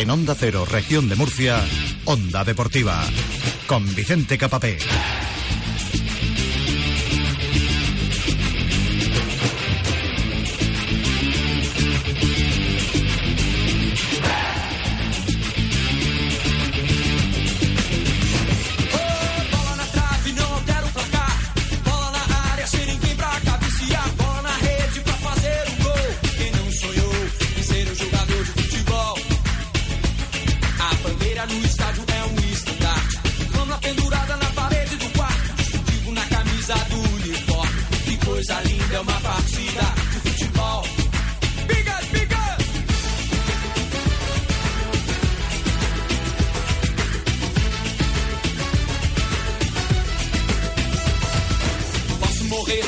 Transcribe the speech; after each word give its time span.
En 0.00 0.08
Onda 0.08 0.34
Cero, 0.34 0.64
región 0.64 1.10
de 1.10 1.14
Murcia, 1.14 1.60
Onda 2.06 2.42
Deportiva, 2.42 3.04
con 3.66 3.84
Vicente 3.94 4.38
Capapé. 4.38 4.78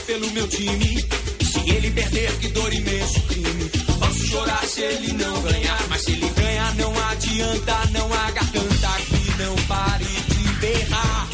Pelo 0.06 0.30
meu 0.32 0.48
time. 0.48 1.04
Se 1.42 1.70
ele 1.70 1.90
perder, 1.90 2.32
que 2.38 2.48
dor 2.48 2.72
imenso 2.72 3.20
crime. 3.22 3.70
Posso 3.98 4.26
chorar 4.26 4.64
se 4.66 4.80
ele 4.80 5.12
não 5.12 5.42
ganhar. 5.42 5.86
Mas 5.88 6.02
se 6.02 6.12
ele 6.12 6.28
ganhar, 6.30 6.74
não 6.76 6.92
adianta. 7.08 7.74
Não 7.92 8.12
há 8.12 8.30
garganta 8.30 8.88
que 9.06 9.42
não 9.42 9.56
pare 9.66 10.04
de 10.04 10.54
berrar. 10.60 11.28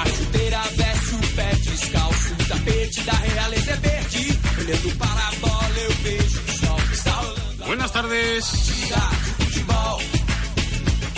A 0.00 0.08
chuteira 0.16 0.62
veste 0.76 1.14
o 1.14 1.34
pé 1.34 1.50
descalço. 1.54 2.32
O 2.32 2.44
tapete 2.48 3.02
da 3.02 3.12
realeza 3.12 3.70
é 3.70 3.76
verde. 3.76 4.38
Olhando 4.58 4.96
para 4.98 5.28
a 5.28 5.32
bola, 5.40 5.78
eu 5.78 5.92
vejo 6.02 6.40
o 6.40 6.66
sol 6.66 6.76
que 6.88 6.94
está 6.94 7.12
rolando. 7.12 7.64
Buenas 7.66 7.92
tardes. 7.92 8.44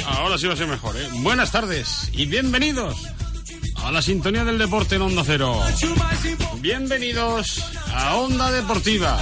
Ahora 0.05 0.37
sí 0.39 0.47
va 0.47 0.55
a 0.55 0.57
ser 0.57 0.67
mejor, 0.67 0.97
¿eh? 0.97 1.09
Buenas 1.15 1.51
tardes 1.51 2.11
y 2.13 2.27
bienvenidos 2.27 2.97
a 3.83 3.91
la 3.91 4.03
sintonía 4.03 4.45
del 4.45 4.59
deporte 4.59 4.97
en 4.97 5.03
Onda 5.03 5.23
Cero. 5.25 5.61
Bienvenidos 6.61 7.63
a 7.93 8.17
Onda 8.17 8.51
Deportiva. 8.53 9.19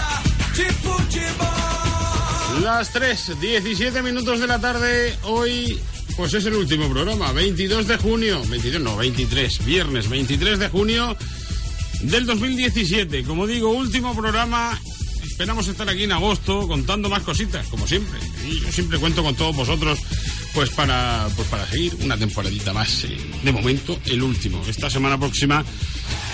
Las 2.63 2.93
3, 2.93 3.41
17 3.41 4.03
minutos 4.03 4.41
de 4.41 4.47
la 4.47 4.61
tarde. 4.61 5.17
Hoy, 5.23 5.81
pues 6.17 6.35
es 6.35 6.45
el 6.45 6.55
último 6.55 6.89
programa. 6.91 7.33
22 7.33 7.89
de 7.89 7.97
junio. 7.97 8.43
22, 8.49 8.83
no, 8.83 8.97
23. 8.97 9.65
Viernes 9.65 10.09
23 10.09 10.59
de 10.59 10.69
junio 10.69 11.17
del 12.03 12.27
2017. 12.27 13.25
Como 13.25 13.47
digo, 13.47 13.71
último 13.71 14.15
programa. 14.15 14.79
Esperamos 15.25 15.69
estar 15.69 15.89
aquí 15.89 16.05
en 16.05 16.13
agosto 16.13 16.69
contando 16.69 17.09
más 17.09 17.23
cositas, 17.23 17.67
como 17.69 17.87
siempre. 17.87 18.21
Y 18.47 18.61
yo 18.61 18.71
siempre 18.71 18.99
cuento 18.99 19.23
con 19.23 19.35
todos 19.35 19.57
vosotros, 19.57 19.99
pues 20.55 20.71
para, 20.71 21.29
pues 21.37 21.49
para 21.49 21.67
seguir 21.67 21.97
una 22.03 22.17
temporadita 22.17 22.73
más. 22.73 23.05
eh, 23.05 23.17
De 23.43 23.53
momento, 23.53 23.99
el 24.07 24.23
último. 24.23 24.63
Esta 24.69 24.91
semana 24.91 25.19
próxima, 25.19 25.65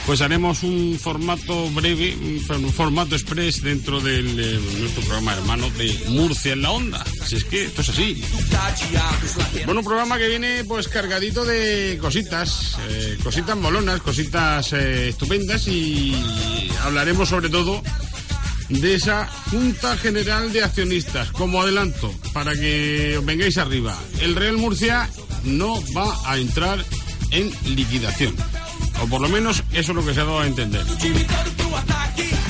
pues 0.07 0.21
haremos 0.21 0.63
un 0.63 0.99
formato 1.01 1.69
breve, 1.71 2.17
un 2.17 2.41
for- 2.41 2.57
un 2.57 2.73
formato 2.73 3.15
express 3.15 3.63
dentro 3.63 4.01
del 4.01 4.39
eh, 4.39 4.61
nuestro 4.79 5.03
programa 5.03 5.35
hermano 5.35 5.69
de 5.71 5.93
Murcia 6.09 6.53
en 6.55 6.63
la 6.63 6.71
Onda. 6.71 7.05
Así 7.23 7.37
es 7.37 7.45
que 7.45 7.65
esto 7.65 7.83
es 7.83 7.89
así. 7.91 8.23
Bueno, 9.65 9.81
un 9.81 9.87
programa 9.87 10.17
que 10.19 10.29
viene 10.29 10.65
pues 10.65 10.89
cargadito 10.89 11.45
de 11.45 11.99
cositas, 12.01 12.77
eh, 12.89 13.19
cositas 13.23 13.57
molonas, 13.57 14.01
cositas 14.01 14.73
estupendas 14.73 15.67
y 15.69 16.15
hablaremos 16.83 17.29
sobre 17.29 17.49
todo 17.49 17.83
de 18.69 18.95
esa 18.95 19.27
Junta 19.51 19.97
General 19.97 20.53
de 20.53 20.65
Accionistas. 20.65 21.31
Como 21.31 21.63
adelanto, 21.63 22.13
para 22.33 22.55
que 22.55 23.21
vengáis 23.25 23.59
arriba, 23.59 23.97
el 24.21 24.35
Real 24.35 24.57
Murcia 24.57 25.09
no 25.45 25.83
va 25.95 26.15
a 26.25 26.39
entrar 26.39 26.85
en 27.31 27.51
liquidación. 27.75 28.35
O 29.03 29.07
por 29.07 29.21
lo 29.21 29.29
menos 29.29 29.63
eso 29.73 29.93
es 29.93 29.97
lo 29.97 30.05
que 30.05 30.15
se 30.15 30.21
ha 30.21 30.25
dado 30.25 30.41
a 30.41 30.47
entender. 30.47 30.85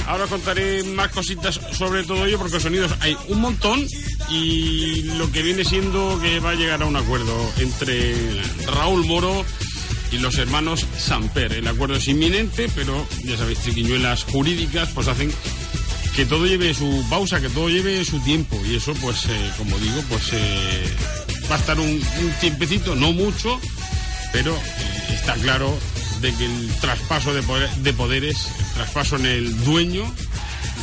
Ahora 0.07 0.27
contaré 0.27 0.85
más 0.85 1.09
cositas 1.09 1.61
sobre 1.73 2.05
todo 2.05 2.27
ello 2.27 2.39
porque 2.39 2.61
sonidos 2.61 2.93
hay 3.01 3.17
un 3.29 3.41
montón 3.41 3.85
y 4.31 5.03
lo 5.19 5.31
que 5.33 5.43
viene 5.43 5.65
siendo 5.65 6.19
que 6.21 6.39
va 6.39 6.51
a 6.51 6.55
llegar 6.55 6.83
a 6.83 6.87
un 6.87 6.97
acuerdo 6.97 7.35
entre 7.59 8.15
Raúl 8.67 9.05
Moro 9.05 9.45
y 10.13 10.19
los 10.19 10.39
hermanos 10.39 10.87
Samper. 10.97 11.53
El 11.53 11.67
acuerdo 11.67 11.97
es 11.97 12.07
inminente, 12.07 12.71
pero 12.75 13.07
ya 13.25 13.37
sabéis, 13.37 13.59
triquiñuelas 13.59 14.25
jurídicas 14.25 14.91
pues 14.95 15.09
hacen 15.09 15.33
que 16.17 16.25
todo 16.27 16.47
lleve 16.47 16.73
su 16.75 17.05
pausa, 17.11 17.41
que 17.41 17.49
todo 17.51 17.69
lleve 17.69 18.05
su 18.05 18.19
tiempo 18.21 18.59
y 18.67 18.77
eso 18.77 18.95
pues 18.95 19.27
eh, 19.27 19.51
como 19.59 19.79
digo 19.79 20.03
pues 20.09 20.31
eh, 20.33 20.95
va 21.51 21.57
a 21.57 21.59
estar 21.59 21.79
un, 21.79 22.03
tiempecito, 22.41 22.95
no 22.97 23.13
mucho, 23.13 23.61
pero 24.33 24.55
eh, 24.57 25.15
está 25.15 25.35
claro 25.35 25.79
de 26.23 26.33
que 26.35 26.47
el 26.47 26.69
traspaso 26.81 27.35
de, 27.35 27.43
poder- 27.43 27.71
de 27.77 27.93
poderes, 27.93 28.49
el 28.61 28.75
traspaso 28.75 29.17
en 29.17 29.27
el 29.27 29.65
dueño, 29.65 30.11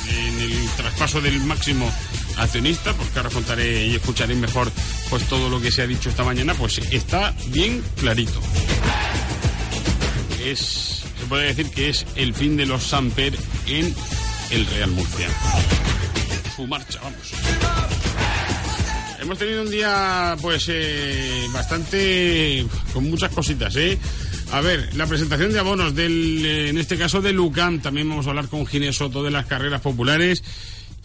en 0.10 0.40
el 0.42 0.68
traspaso 0.78 1.20
del 1.20 1.40
máximo 1.42 1.92
accionista, 2.38 2.94
porque 2.94 3.18
ahora 3.18 3.30
contaré 3.32 3.88
y 3.88 3.96
escucharéis 3.96 4.40
mejor 4.40 4.72
pues 5.10 5.24
todo 5.28 5.50
lo 5.50 5.60
que 5.60 5.72
se 5.72 5.82
ha 5.82 5.88
dicho 5.88 6.10
esta 6.10 6.24
mañana, 6.24 6.54
pues 6.54 6.78
está 6.92 7.34
bien 7.48 7.84
clarito. 8.00 8.40
Es, 10.46 11.04
se 11.20 11.26
puede 11.28 11.46
decir 11.48 11.70
que 11.72 11.90
es 11.90 12.06
el 12.16 12.34
fin 12.36 12.56
de 12.58 12.66
los 12.66 12.84
Samper 12.84 13.36
en 13.68 13.96
el 14.54 14.66
Real 14.68 14.92
Murcia. 14.92 15.28
Su 16.56 16.68
marcha, 16.68 17.00
vamos. 17.02 17.34
Hemos 19.20 19.38
tenido 19.38 19.64
un 19.64 19.72
día, 19.72 20.36
pues, 20.42 20.66
eh, 20.70 21.48
bastante. 21.52 22.66
con 22.94 23.10
muchas 23.10 23.32
cositas, 23.32 23.76
¿eh? 23.78 23.98
A 24.52 24.62
ver, 24.62 24.94
la 24.96 25.08
presentación 25.08 25.52
de 25.52 25.60
abonos 25.60 25.96
del, 25.96 26.46
eh, 26.46 26.70
en 26.70 26.78
este 26.78 26.98
caso 26.98 27.22
de 27.22 27.34
Lucam. 27.34 27.80
También 27.80 28.08
vamos 28.08 28.28
a 28.28 28.30
hablar 28.30 28.48
con 28.48 28.68
Ginés 28.68 28.98
Soto 28.98 29.24
de 29.24 29.32
las 29.32 29.48
carreras 29.48 29.82
populares 29.82 30.44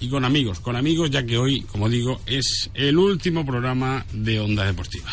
y 0.00 0.10
con 0.10 0.24
amigos, 0.24 0.60
con 0.60 0.76
amigos, 0.76 1.10
ya 1.10 1.24
que 1.24 1.38
hoy, 1.38 1.62
como 1.62 1.88
digo, 1.88 2.20
es 2.26 2.70
el 2.74 2.98
último 2.98 3.46
programa 3.46 4.04
de 4.12 4.40
Onda 4.40 4.64
Deportiva. 4.64 5.10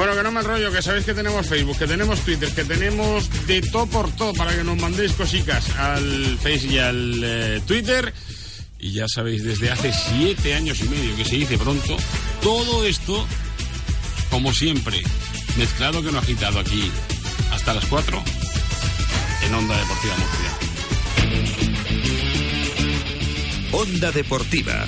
Bueno, 0.00 0.14
que 0.14 0.22
no 0.22 0.32
me 0.32 0.40
enrollo, 0.40 0.72
que 0.72 0.80
sabéis 0.80 1.04
que 1.04 1.12
tenemos 1.12 1.46
Facebook, 1.46 1.76
que 1.76 1.86
tenemos 1.86 2.20
Twitter, 2.20 2.48
que 2.54 2.64
tenemos 2.64 3.28
de 3.46 3.60
todo 3.60 3.86
por 3.86 4.10
todo 4.10 4.32
para 4.32 4.56
que 4.56 4.64
nos 4.64 4.78
mandéis 4.78 5.12
cositas 5.12 5.68
al 5.76 6.38
Face 6.38 6.68
y 6.68 6.78
al 6.78 7.20
eh, 7.22 7.60
Twitter. 7.66 8.14
Y 8.78 8.92
ya 8.92 9.06
sabéis, 9.08 9.44
desde 9.44 9.70
hace 9.70 9.92
siete 9.92 10.54
años 10.54 10.80
y 10.80 10.84
medio, 10.84 11.14
que 11.16 11.26
se 11.26 11.36
dice 11.36 11.58
pronto, 11.58 11.98
todo 12.40 12.86
esto, 12.86 13.26
como 14.30 14.54
siempre, 14.54 15.02
mezclado 15.58 16.02
que 16.02 16.10
no 16.10 16.18
agitado 16.18 16.60
aquí 16.60 16.90
hasta 17.52 17.74
las 17.74 17.84
4 17.84 18.24
en 19.44 19.54
Onda 19.54 19.76
Deportiva 19.76 20.14
Murcia. 20.16 20.50
Onda 23.72 24.12
Deportiva. 24.12 24.86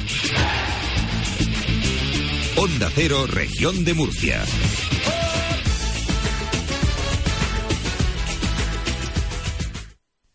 Onda 2.57 2.91
Cero, 2.95 3.27
región 3.27 3.85
de 3.85 3.93
Murcia. 3.93 4.43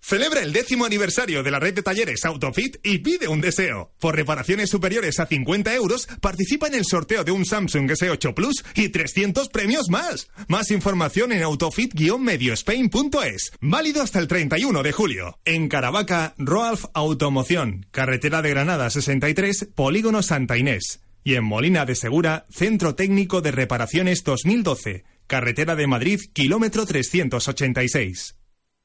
Celebra 0.07 0.42
el 0.42 0.54
décimo 0.54 0.86
aniversario 0.86 1.44
de 1.44 1.51
la 1.51 1.59
red 1.59 1.74
de 1.74 1.83
talleres 1.83 2.24
Autofit 2.24 2.77
y 2.81 3.00
pide 3.00 3.27
un 3.27 3.42
deseo. 3.42 3.92
Por 4.00 4.15
reparaciones 4.15 4.69
superiores 4.69 5.19
a 5.19 5.25
50 5.25 5.75
euros, 5.75 6.07
participa 6.21 6.68
en 6.68 6.75
el 6.75 6.86
sorteo 6.86 7.25
de 7.25 7.33
un 7.33 7.44
Samsung 7.44 7.92
S8 7.92 8.33
Plus 8.33 8.63
y 8.74 8.88
300 8.88 9.50
premios 9.50 9.89
más. 9.89 10.30
Más 10.48 10.71
información 10.71 11.33
en 11.33 11.44
autofit-mediospain.es. 11.44 13.51
Válido 13.59 14.01
hasta 14.01 14.19
el 14.19 14.30
31 14.30 14.81
de 14.81 14.94
julio. 14.94 15.39
En 15.44 15.68
Caravaca, 15.68 16.36
Roalf 16.38 16.86
Automoción, 16.94 17.86
carretera 17.92 18.42
de 18.42 18.51
Granada 18.51 18.89
63, 18.89 19.71
Polígono 19.75 20.24
Santa 20.24 20.57
Inés. 20.57 21.01
Y 21.25 21.36
en 21.36 21.44
Molina 21.44 21.86
de 21.86 21.95
Segura, 21.95 22.45
Centro 22.50 22.95
Técnico 22.95 23.42
de 23.42 23.51
Reparaciones 23.51 24.24
2012, 24.24 25.04
carretera 25.27 25.75
de 25.75 25.88
Madrid, 25.88 26.21
kilómetro 26.31 26.86
386. 26.86 28.36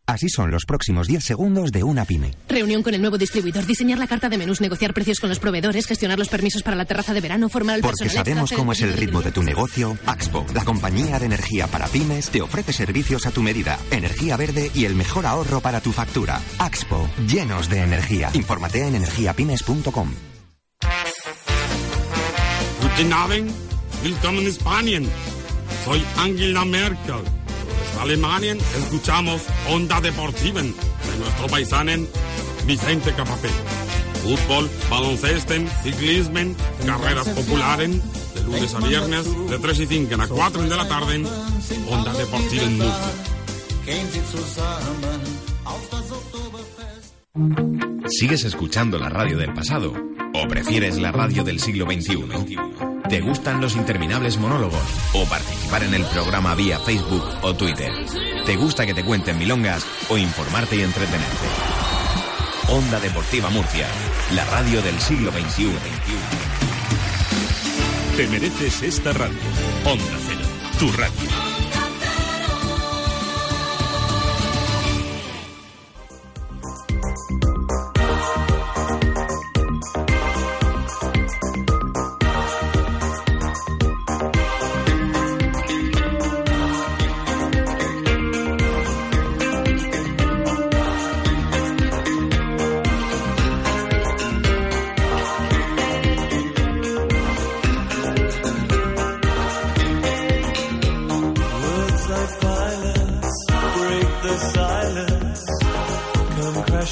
Así 0.06 0.28
son 0.28 0.50
los 0.50 0.64
próximos 0.64 1.06
10 1.06 1.24
segundos 1.24 1.72
de 1.72 1.84
una 1.84 2.04
pyme. 2.04 2.32
Reunión 2.48 2.82
con 2.82 2.94
el 2.94 3.00
nuevo 3.00 3.18
distribuidor, 3.18 3.66
diseñar 3.66 3.98
la 3.98 4.06
carta 4.06 4.28
de 4.28 4.36
menús, 4.36 4.60
negociar 4.60 4.92
precios 4.92 5.20
con 5.20 5.28
los 5.28 5.38
proveedores, 5.38 5.86
gestionar 5.86 6.18
los 6.18 6.28
permisos 6.28 6.62
para 6.62 6.76
la 6.76 6.84
terraza 6.84 7.14
de 7.14 7.20
verano, 7.20 7.48
formar 7.48 7.76
el 7.76 7.82
Porque 7.82 8.04
personal 8.04 8.24
sabemos 8.24 8.50
extra, 8.50 8.58
cómo 8.58 8.72
es 8.72 8.82
el 8.82 8.92
ritmo 8.94 9.22
de 9.22 9.32
tu 9.32 9.42
negocio, 9.42 9.96
Axpo, 10.06 10.44
la 10.54 10.64
compañía 10.64 11.18
de 11.18 11.26
energía 11.26 11.66
para 11.68 11.86
pymes, 11.86 12.30
te 12.30 12.42
ofrece 12.42 12.72
servicios 12.72 13.26
a 13.26 13.30
tu 13.30 13.42
medida, 13.42 13.78
energía 13.90 14.36
verde 14.36 14.70
y 14.74 14.84
el 14.84 14.94
mejor 14.94 15.24
ahorro 15.24 15.60
para 15.60 15.80
tu 15.80 15.92
factura. 15.92 16.40
Axpo, 16.58 17.08
llenos 17.26 17.68
de 17.68 17.78
energía. 17.80 18.30
Infórmate 18.34 18.86
en 18.86 18.96
energiapymes.com. 18.96 20.12
Guten 22.82 23.12
Abend, 23.12 23.50
willkommen 24.02 24.44
in 24.44 24.52
Spanien. 24.52 25.08
Soy 25.84 26.04
Angela 26.18 26.64
Merkel. 26.64 27.41
Alemania 28.02 28.56
escuchamos 28.76 29.42
Onda 29.68 30.00
Deportiva 30.00 30.60
de 30.60 31.18
nuestro 31.20 31.46
paisanen 31.46 32.08
Vicente 32.66 33.12
Capapé. 33.14 33.48
Fútbol, 34.24 34.68
baloncesto, 34.90 35.54
ciclismo, 35.84 36.54
carreras 36.84 37.28
populares, 37.28 37.90
de 38.34 38.42
lunes 38.42 38.74
a 38.74 38.80
viernes, 38.80 39.48
de 39.48 39.58
3 39.58 39.80
y 39.80 39.86
5 39.86 40.20
a 40.20 40.26
4 40.26 40.62
de 40.62 40.76
la 40.76 40.88
tarde, 40.88 41.24
Onda 41.88 42.12
Deportiva 42.14 42.64
en 42.64 42.78
Murcia. 42.78 43.12
¿Sigues 48.08 48.44
escuchando 48.44 48.98
la 48.98 49.08
radio 49.08 49.38
del 49.38 49.54
pasado? 49.54 49.92
¿O 50.34 50.48
prefieres 50.48 50.98
la 50.98 51.12
radio 51.12 51.44
del 51.44 51.60
siglo 51.60 51.86
XXI? 51.86 52.91
¿Te 53.08 53.20
gustan 53.20 53.60
los 53.60 53.76
interminables 53.76 54.38
monólogos? 54.38 54.82
¿O 55.14 55.24
participar 55.26 55.82
en 55.82 55.94
el 55.94 56.04
programa 56.06 56.54
vía 56.54 56.78
Facebook 56.78 57.24
o 57.42 57.54
Twitter? 57.54 57.92
¿Te 58.46 58.56
gusta 58.56 58.86
que 58.86 58.94
te 58.94 59.04
cuenten 59.04 59.38
milongas? 59.38 59.84
¿O 60.08 60.16
informarte 60.16 60.76
y 60.76 60.82
entretenerte? 60.82 61.46
Onda 62.68 63.00
Deportiva 63.00 63.50
Murcia, 63.50 63.86
la 64.34 64.44
radio 64.46 64.80
del 64.82 64.98
siglo 65.00 65.30
XXI. 65.30 65.72
Te 68.16 68.26
mereces 68.28 68.82
esta 68.82 69.12
radio. 69.12 69.38
Onda 69.84 70.18
Cero, 70.26 70.46
tu 70.78 70.90
radio. 70.92 71.51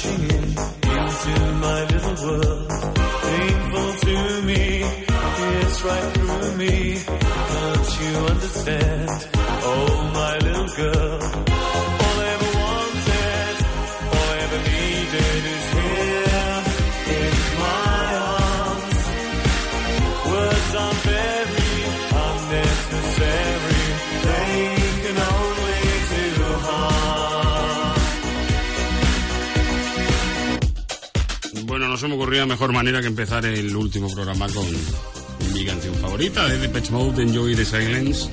Crashing 0.01 0.29
in 0.29 0.43
into 0.43 1.53
my 1.55 1.83
little 1.85 2.27
world. 2.27 2.69
Painful 3.21 3.93
to 3.93 4.41
me, 4.43 4.83
it's 4.83 5.83
right 5.83 6.13
through 6.13 6.57
me. 6.57 7.01
Don't 7.53 8.01
you 8.01 8.17
understand? 8.27 9.27
Oh, 9.63 10.11
my 10.13 10.37
little 10.39 10.67
girl. 10.75 11.90
Se 32.01 32.07
me 32.07 32.15
ocurría 32.15 32.47
mejor 32.47 32.73
manera 32.73 32.99
que 32.99 33.05
empezar 33.05 33.45
el 33.45 33.75
último 33.75 34.09
programa 34.09 34.47
con 34.47 34.65
mi 35.53 35.63
canción 35.63 35.93
favorita 35.93 36.47
de 36.47 36.57
Depeche 36.57 36.91
Mode, 36.91 37.21
Enjoy 37.21 37.55
the 37.55 37.63
Silence. 37.63 38.27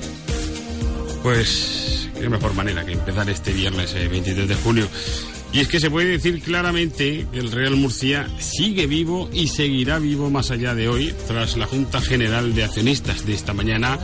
Pues 1.21 2.09
qué 2.19 2.29
mejor 2.29 2.55
manera 2.55 2.83
que 2.83 2.93
empezar 2.93 3.29
este 3.29 3.53
viernes 3.53 3.93
eh, 3.93 4.07
23 4.07 4.47
de 4.47 4.55
julio. 4.55 4.87
Y 5.53 5.59
es 5.59 5.67
que 5.67 5.79
se 5.79 5.91
puede 5.91 6.07
decir 6.07 6.41
claramente 6.41 7.27
que 7.31 7.37
el 7.37 7.51
Real 7.51 7.75
Murcia 7.75 8.27
sigue 8.39 8.87
vivo 8.87 9.29
y 9.31 9.49
seguirá 9.49 9.99
vivo 9.99 10.31
más 10.31 10.49
allá 10.49 10.73
de 10.73 10.89
hoy, 10.89 11.13
tras 11.27 11.55
la 11.55 11.67
Junta 11.67 12.01
General 12.01 12.55
de 12.55 12.63
Accionistas 12.63 13.23
de 13.23 13.35
esta 13.35 13.53
mañana. 13.53 13.99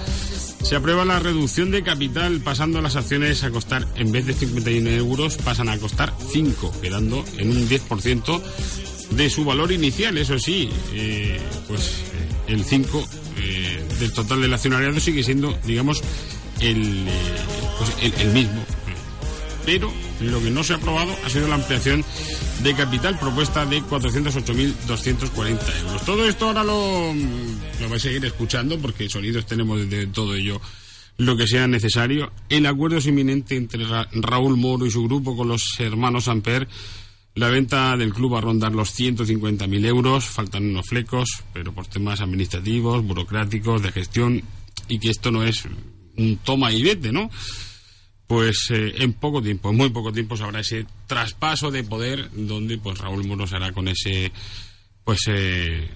Se 0.62 0.76
aprueba 0.76 1.06
la 1.06 1.18
reducción 1.18 1.72
de 1.72 1.82
capital, 1.82 2.40
pasando 2.40 2.84
las 2.84 2.96
acciones 2.96 3.44
a 3.44 3.50
costar, 3.50 3.88
en 3.96 4.12
vez 4.12 4.28
de 4.28 4.34
51 4.34 4.92
euros, 4.92 5.38
pasan 5.38 5.70
a 5.70 5.78
costar 5.80 6.14
5, 6.32 6.82
quedando 6.84 7.26
en 7.38 7.50
un 7.50 7.68
10% 7.68 8.42
de 9.16 9.30
su 9.30 9.46
valor 9.46 9.72
inicial. 9.72 10.18
Eso 10.18 10.38
sí, 10.40 10.70
eh, 10.94 11.40
pues 11.68 11.82
eh, 12.14 12.54
el 12.54 12.64
5 12.66 13.08
eh, 13.38 13.84
del 14.00 14.12
total 14.14 14.42
del 14.42 14.54
accionariado 14.54 15.00
sigue 15.00 15.24
siendo, 15.24 15.58
digamos, 15.66 16.02
el, 16.62 17.06
pues, 17.78 17.92
el, 18.02 18.14
el 18.28 18.34
mismo. 18.34 18.64
Pero 19.66 19.92
lo 20.22 20.40
que 20.42 20.52
no 20.52 20.64
se 20.64 20.74
ha 20.74 20.76
aprobado 20.78 21.16
ha 21.26 21.30
sido 21.30 21.48
la 21.48 21.56
ampliación 21.56 22.06
de 22.62 22.74
capital 22.76 23.18
propuesta 23.20 23.66
de 23.66 23.82
408.240 23.82 25.80
euros. 25.82 26.06
Todo 26.06 26.26
esto 26.28 26.48
ahora 26.48 26.64
lo, 26.64 27.14
lo 27.14 27.90
vais 27.90 28.02
a 28.04 28.08
seguir 28.08 28.24
escuchando 28.26 28.78
porque 28.80 29.10
sonidos 29.10 29.46
tenemos 29.46 29.90
de 29.90 30.08
todo 30.08 30.36
ello 30.36 30.62
lo 31.18 31.36
que 31.38 31.48
sea 31.48 31.68
necesario. 31.68 32.32
El 32.50 32.66
acuerdo 32.66 32.98
es 32.98 33.08
inminente 33.08 33.56
entre 33.56 33.86
Ra- 33.86 34.08
Raúl 34.14 34.58
Moro 34.58 34.86
y 34.86 34.92
su 34.92 35.04
grupo 35.04 35.36
con 35.36 35.48
los 35.48 35.64
hermanos 35.80 36.28
Amper. 36.28 36.68
La 37.36 37.50
venta 37.50 37.98
del 37.98 38.14
club 38.14 38.34
va 38.34 38.38
a 38.38 38.42
rondar 38.42 38.72
los 38.72 38.98
150.000 38.98 39.86
euros. 39.86 40.26
Faltan 40.26 40.70
unos 40.70 40.88
flecos, 40.88 41.44
pero 41.54 41.74
por 41.74 41.86
temas 41.86 42.22
administrativos, 42.22 43.04
burocráticos, 43.04 43.82
de 43.82 43.92
gestión, 43.92 44.42
y 44.88 45.00
que 45.00 45.10
esto 45.10 45.32
no 45.32 45.44
es 45.44 45.66
un 46.18 46.38
toma 46.38 46.72
y 46.72 46.82
vete, 46.82 47.12
¿no? 47.12 47.30
Pues 48.26 48.68
eh, 48.72 48.96
en 49.00 49.14
poco 49.14 49.42
tiempo, 49.42 49.70
en 49.70 49.76
muy 49.76 49.90
poco 49.90 50.14
tiempo, 50.14 50.36
habrá 50.42 50.62
ese 50.62 50.86
traspaso 51.08 51.72
de 51.72 51.84
poder 51.84 52.30
donde 52.32 52.78
pues 52.78 52.98
Raúl 53.00 53.28
Moro 53.28 53.46
será 53.46 53.74
con 53.74 53.90
ese 53.90 54.32
pues 55.04 55.20
eh, 55.28 55.90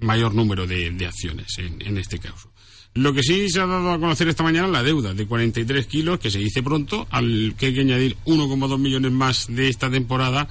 mayor 0.00 0.32
número 0.32 0.66
de, 0.66 0.90
de 0.92 1.06
acciones 1.06 1.58
en, 1.58 1.82
en 1.84 1.98
este 1.98 2.20
caso. 2.20 2.53
Lo 2.94 3.12
que 3.12 3.24
sí 3.24 3.48
se 3.50 3.60
ha 3.60 3.66
dado 3.66 3.90
a 3.90 3.98
conocer 3.98 4.28
esta 4.28 4.44
mañana 4.44 4.68
la 4.68 4.84
deuda 4.84 5.14
de 5.14 5.26
43 5.26 5.86
kilos, 5.86 6.20
que 6.20 6.30
se 6.30 6.38
dice 6.38 6.62
pronto, 6.62 7.08
al 7.10 7.54
que 7.58 7.66
hay 7.66 7.74
que 7.74 7.80
añadir 7.80 8.16
1,2 8.24 8.78
millones 8.78 9.10
más 9.10 9.46
de 9.48 9.68
esta 9.68 9.90
temporada, 9.90 10.46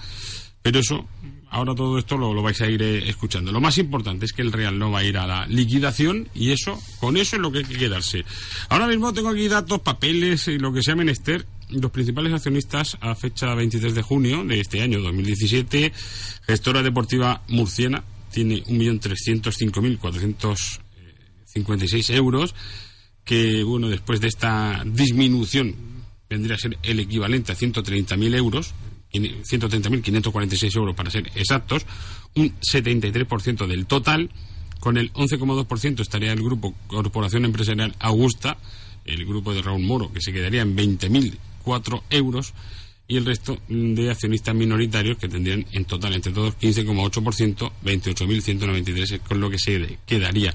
pero 0.62 0.80
eso, 0.80 1.08
ahora 1.50 1.74
todo 1.74 1.98
esto 1.98 2.18
lo, 2.18 2.42
vais 2.42 2.60
a 2.60 2.70
ir 2.70 2.82
eh, 2.82 3.08
escuchando. 3.08 3.54
Lo 3.54 3.62
más 3.62 3.78
importante 3.78 4.26
es 4.26 4.34
que 4.34 4.42
el 4.42 4.52
Real 4.52 4.78
no 4.78 4.92
va 4.92 5.00
a 5.00 5.04
ir 5.06 5.18
a 5.18 5.26
la 5.26 5.48
liquidación 5.48 6.28
y 6.36 6.52
eso, 6.52 6.78
con 7.00 7.16
eso 7.16 7.38
es 7.38 7.42
lo 7.42 7.50
que 7.50 7.60
hay 7.60 7.64
que 7.64 7.78
quedarse. 7.78 8.26
Ahora 8.68 8.88
mismo 8.88 9.14
tengo 9.14 9.30
aquí 9.30 9.48
datos, 9.48 9.80
papeles 9.80 10.50
y 10.50 10.58
lo 10.58 10.74
que 10.74 10.84
sea 10.84 10.96
menester. 10.96 11.46
Los 11.70 11.92
principales 11.92 12.34
accionistas 12.34 12.98
a 13.00 13.16
fecha 13.16 13.56
23 13.56 13.96
de 13.96 14.02
junio 14.02 14.44
de 14.44 14.60
este 14.60 14.82
año 14.82 15.00
2017, 15.00 15.94
gestora 16.46 16.84
deportiva 16.84 17.42
murciana, 17.48 18.04
tiene 18.32 18.64
1.305.456 21.56 22.14
euros, 22.16 22.56
que 23.24 23.64
bueno, 23.64 23.90
después 23.90 24.20
de 24.20 24.28
esta 24.28 24.84
disminución 24.86 25.76
vendría 26.30 26.56
a 26.56 26.60
ser 26.60 26.78
el 26.84 27.00
equivalente 27.00 27.52
a 27.52 27.56
130.000 27.56 28.36
euros, 28.36 28.74
130.546 29.14 30.76
euros 30.76 30.96
para 30.96 31.12
ser 31.12 31.32
exactos, 31.36 31.86
un 32.36 32.54
73% 32.60 33.68
del 33.68 33.86
total, 33.86 34.32
con 34.80 34.98
el 34.98 35.14
11,2% 35.14 36.02
estaría 36.02 36.34
el 36.34 36.42
grupo 36.42 36.74
Corporación 36.88 37.46
Empresarial 37.46 37.96
Augusta, 38.00 38.58
el 39.06 39.26
grupo 39.26 39.54
de 39.54 39.62
Raúl 39.62 39.84
Moro, 39.84 40.12
que 40.12 40.22
se 40.22 40.34
quedaría 40.34 40.62
en 40.62 40.76
20.004 40.76 42.02
euros, 42.10 42.54
y 43.08 43.18
el 43.18 43.26
resto 43.26 43.60
de 43.68 44.10
accionistas 44.10 44.56
minoritarios 44.56 45.18
que 45.18 45.28
tendrían 45.28 45.66
en 45.72 45.86
total 45.86 46.14
entre 46.14 46.32
todos 46.32 46.58
15,8%, 46.58 47.72
28.193 47.84 49.14
es 49.14 49.20
con 49.20 49.40
lo 49.40 49.50
que 49.50 49.60
se 49.60 50.00
quedaría. 50.06 50.54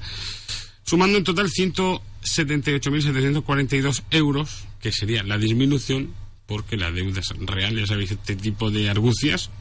Sumando 0.89 1.19
en 1.19 1.23
total 1.23 1.51
178.742 1.51 4.03
euros, 4.09 4.65
que 4.81 4.91
sería 4.91 5.21
la 5.21 5.37
disminución, 5.37 6.15
porque 6.47 6.77
la 6.77 6.89
deuda 6.89 7.21
real, 7.41 7.75
ya 7.75 7.83
este 7.95 8.35
tipo 8.35 8.71
de 8.71 8.89
argucias, 8.89 9.51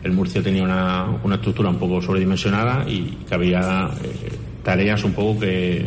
el 0.03 0.12
Murcia 0.12 0.41
tenía 0.41 0.63
una, 0.63 1.06
una 1.24 1.36
estructura 1.36 1.70
un 1.70 1.77
poco 1.77 2.01
sobredimensionada 2.01 2.86
y 2.88 3.17
que 3.27 3.36
había 3.36 3.89
eh, 4.03 4.32
tareas 4.63 5.03
un 5.03 5.13
poco 5.13 5.39
que, 5.39 5.86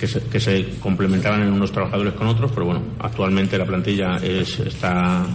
que, 0.00 0.06
se, 0.08 0.20
que 0.22 0.40
se 0.40 0.66
complementaban 0.80 1.42
en 1.42 1.52
unos 1.52 1.70
trabajadores 1.70 2.14
con 2.14 2.26
otros, 2.26 2.50
pero 2.52 2.64
bueno, 2.66 2.82
actualmente 2.98 3.58
la 3.58 3.66
plantilla 3.66 4.16
es, 4.16 4.58
está, 4.60 5.26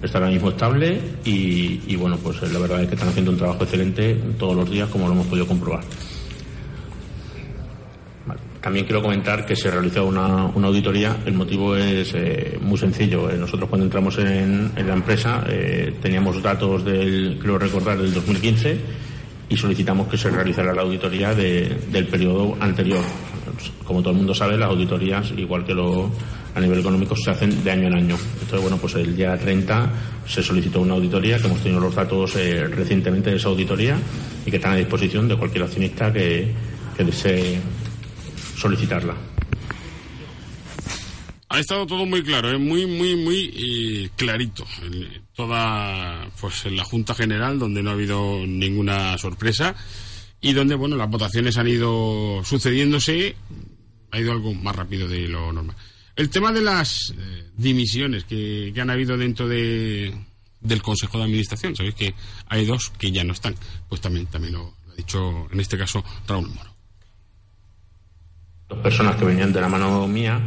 está 0.00 0.18
ahora 0.18 0.30
mismo 0.30 0.50
estable 0.50 1.00
y, 1.24 1.96
bueno, 1.96 2.16
pues 2.22 2.40
la 2.50 2.58
verdad 2.60 2.80
es 2.82 2.88
que 2.88 2.94
están 2.94 3.08
haciendo 3.10 3.32
un 3.32 3.36
trabajo 3.38 3.64
excelente 3.64 4.14
todos 4.38 4.54
los 4.56 4.70
días 4.70 4.88
como 4.88 5.06
lo 5.08 5.12
hemos 5.14 5.26
podido 5.26 5.46
comprobar. 5.46 5.82
También 8.60 8.84
quiero 8.86 9.02
comentar 9.02 9.44
que 9.44 9.56
se 9.56 9.68
realizó 9.72 10.06
una, 10.06 10.44
una 10.46 10.68
auditoría. 10.68 11.16
El 11.26 11.34
motivo 11.34 11.74
es 11.74 12.12
eh, 12.14 12.58
muy 12.62 12.78
sencillo. 12.78 13.28
Eh, 13.28 13.36
nosotros 13.36 13.68
cuando 13.68 13.84
entramos 13.86 14.16
en, 14.18 14.70
en 14.76 14.86
la 14.86 14.94
empresa 14.94 15.42
eh, 15.48 15.96
teníamos 16.00 16.40
datos 16.40 16.84
del, 16.84 17.38
creo 17.42 17.58
recordar, 17.58 17.98
del 17.98 18.14
2015 18.14 18.76
y 19.48 19.56
solicitamos 19.56 20.06
que 20.06 20.16
se 20.16 20.30
realizara 20.30 20.72
la 20.72 20.82
auditoría 20.82 21.34
de- 21.34 21.76
del 21.90 22.06
periodo 22.06 22.56
anterior. 22.60 23.02
Como 23.84 24.00
todo 24.00 24.10
el 24.10 24.16
mundo 24.18 24.34
sabe, 24.34 24.56
las 24.56 24.68
auditorías, 24.70 25.32
igual 25.36 25.64
que 25.64 25.74
lo, 25.74 26.10
a 26.54 26.60
nivel 26.60 26.78
económico, 26.80 27.14
se 27.16 27.30
hacen 27.30 27.62
de 27.64 27.70
año 27.70 27.88
en 27.88 27.94
año. 27.94 28.16
Entonces, 28.34 28.60
bueno, 28.60 28.76
pues 28.78 28.94
el 28.94 29.16
día 29.16 29.36
30 29.38 29.90
se 30.26 30.42
solicitó 30.42 30.80
una 30.80 30.94
auditoría, 30.94 31.38
que 31.38 31.46
hemos 31.46 31.60
tenido 31.60 31.80
los 31.80 31.94
datos 31.94 32.36
eh, 32.36 32.66
recientemente 32.68 33.30
de 33.30 33.36
esa 33.36 33.48
auditoría 33.48 33.96
y 34.46 34.50
que 34.50 34.56
están 34.56 34.72
a 34.72 34.76
disposición 34.76 35.28
de 35.28 35.36
cualquier 35.36 35.64
accionista 35.64 36.12
que, 36.12 36.52
desee 36.98 37.58
solicitarla. 38.56 39.14
Ha 41.48 41.58
estado 41.58 41.84
todo 41.86 42.06
muy 42.06 42.22
claro, 42.22 42.50
es 42.50 42.60
muy, 42.60 42.86
muy, 42.86 43.16
muy 43.16 43.52
eh, 43.54 44.10
clarito. 44.16 44.64
El- 44.84 45.20
toda, 45.34 46.28
pues 46.40 46.64
en 46.66 46.76
la 46.76 46.84
Junta 46.84 47.14
General, 47.14 47.58
donde 47.58 47.82
no 47.82 47.90
ha 47.90 47.94
habido 47.94 48.46
ninguna 48.46 49.18
sorpresa 49.18 49.74
y 50.42 50.52
donde, 50.52 50.74
bueno, 50.74 50.96
las 50.96 51.08
votaciones 51.08 51.56
han 51.56 51.68
ido 51.68 52.42
sucediéndose, 52.44 53.34
ha 54.10 54.20
ido 54.20 54.32
algo 54.32 54.52
más 54.52 54.76
rápido 54.76 55.08
de 55.08 55.28
lo 55.28 55.52
normal. 55.52 55.76
El 56.14 56.28
tema 56.28 56.52
de 56.52 56.60
las 56.60 57.14
eh, 57.16 57.44
dimisiones 57.56 58.24
que, 58.24 58.70
que 58.74 58.80
han 58.80 58.90
habido 58.90 59.16
dentro 59.16 59.48
de, 59.48 60.12
del 60.60 60.82
Consejo 60.82 61.16
de 61.16 61.24
Administración, 61.24 61.74
sabéis 61.74 61.94
que 61.94 62.14
hay 62.48 62.66
dos 62.66 62.90
que 62.98 63.10
ya 63.10 63.24
no 63.24 63.32
están, 63.32 63.54
pues 63.88 64.00
también, 64.02 64.26
también 64.26 64.52
lo, 64.52 64.74
lo 64.86 64.92
ha 64.92 64.96
dicho 64.96 65.48
en 65.50 65.58
este 65.60 65.78
caso 65.78 66.04
Raúl 66.28 66.48
Moro. 66.50 66.70
dos 68.68 68.78
personas 68.80 69.16
que 69.16 69.24
venían 69.24 69.52
de 69.52 69.60
la 69.60 69.68
mano 69.68 70.06
mía. 70.06 70.40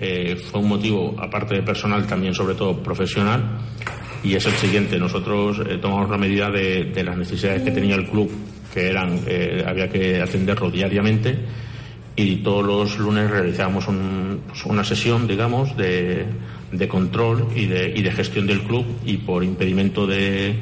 eh, 0.00 0.36
fue 0.36 0.60
un 0.60 0.68
motivo, 0.68 1.14
aparte 1.18 1.54
de 1.56 1.62
personal, 1.62 2.06
también 2.06 2.34
sobre 2.34 2.54
todo 2.54 2.82
profesional. 2.82 3.58
Y 4.22 4.34
es 4.34 4.46
el 4.46 4.54
siguiente. 4.54 4.98
Nosotros 4.98 5.60
eh, 5.68 5.78
tomamos 5.78 6.08
la 6.08 6.16
medida 6.16 6.50
de, 6.50 6.84
de 6.84 7.04
las 7.04 7.16
necesidades 7.16 7.62
que 7.62 7.70
tenía 7.70 7.94
el 7.94 8.08
club, 8.08 8.30
que 8.74 8.88
eran, 8.88 9.20
eh, 9.28 9.64
había 9.66 9.88
que 9.88 10.20
atenderlo 10.20 10.70
diariamente. 10.70 11.36
Y 12.16 12.36
todos 12.36 12.64
los 12.64 12.98
lunes 12.98 13.30
realizábamos 13.30 13.88
un- 13.88 14.40
pues, 14.48 14.64
una 14.66 14.84
sesión, 14.84 15.26
digamos, 15.26 15.76
de, 15.76 16.24
de 16.72 16.88
control 16.88 17.48
y 17.56 17.66
de, 17.66 17.92
y 17.96 18.02
de 18.02 18.12
gestión 18.12 18.46
del 18.46 18.60
club. 18.62 18.84
Y 19.06 19.16
por 19.18 19.42
impedimento 19.42 20.06
de, 20.06 20.54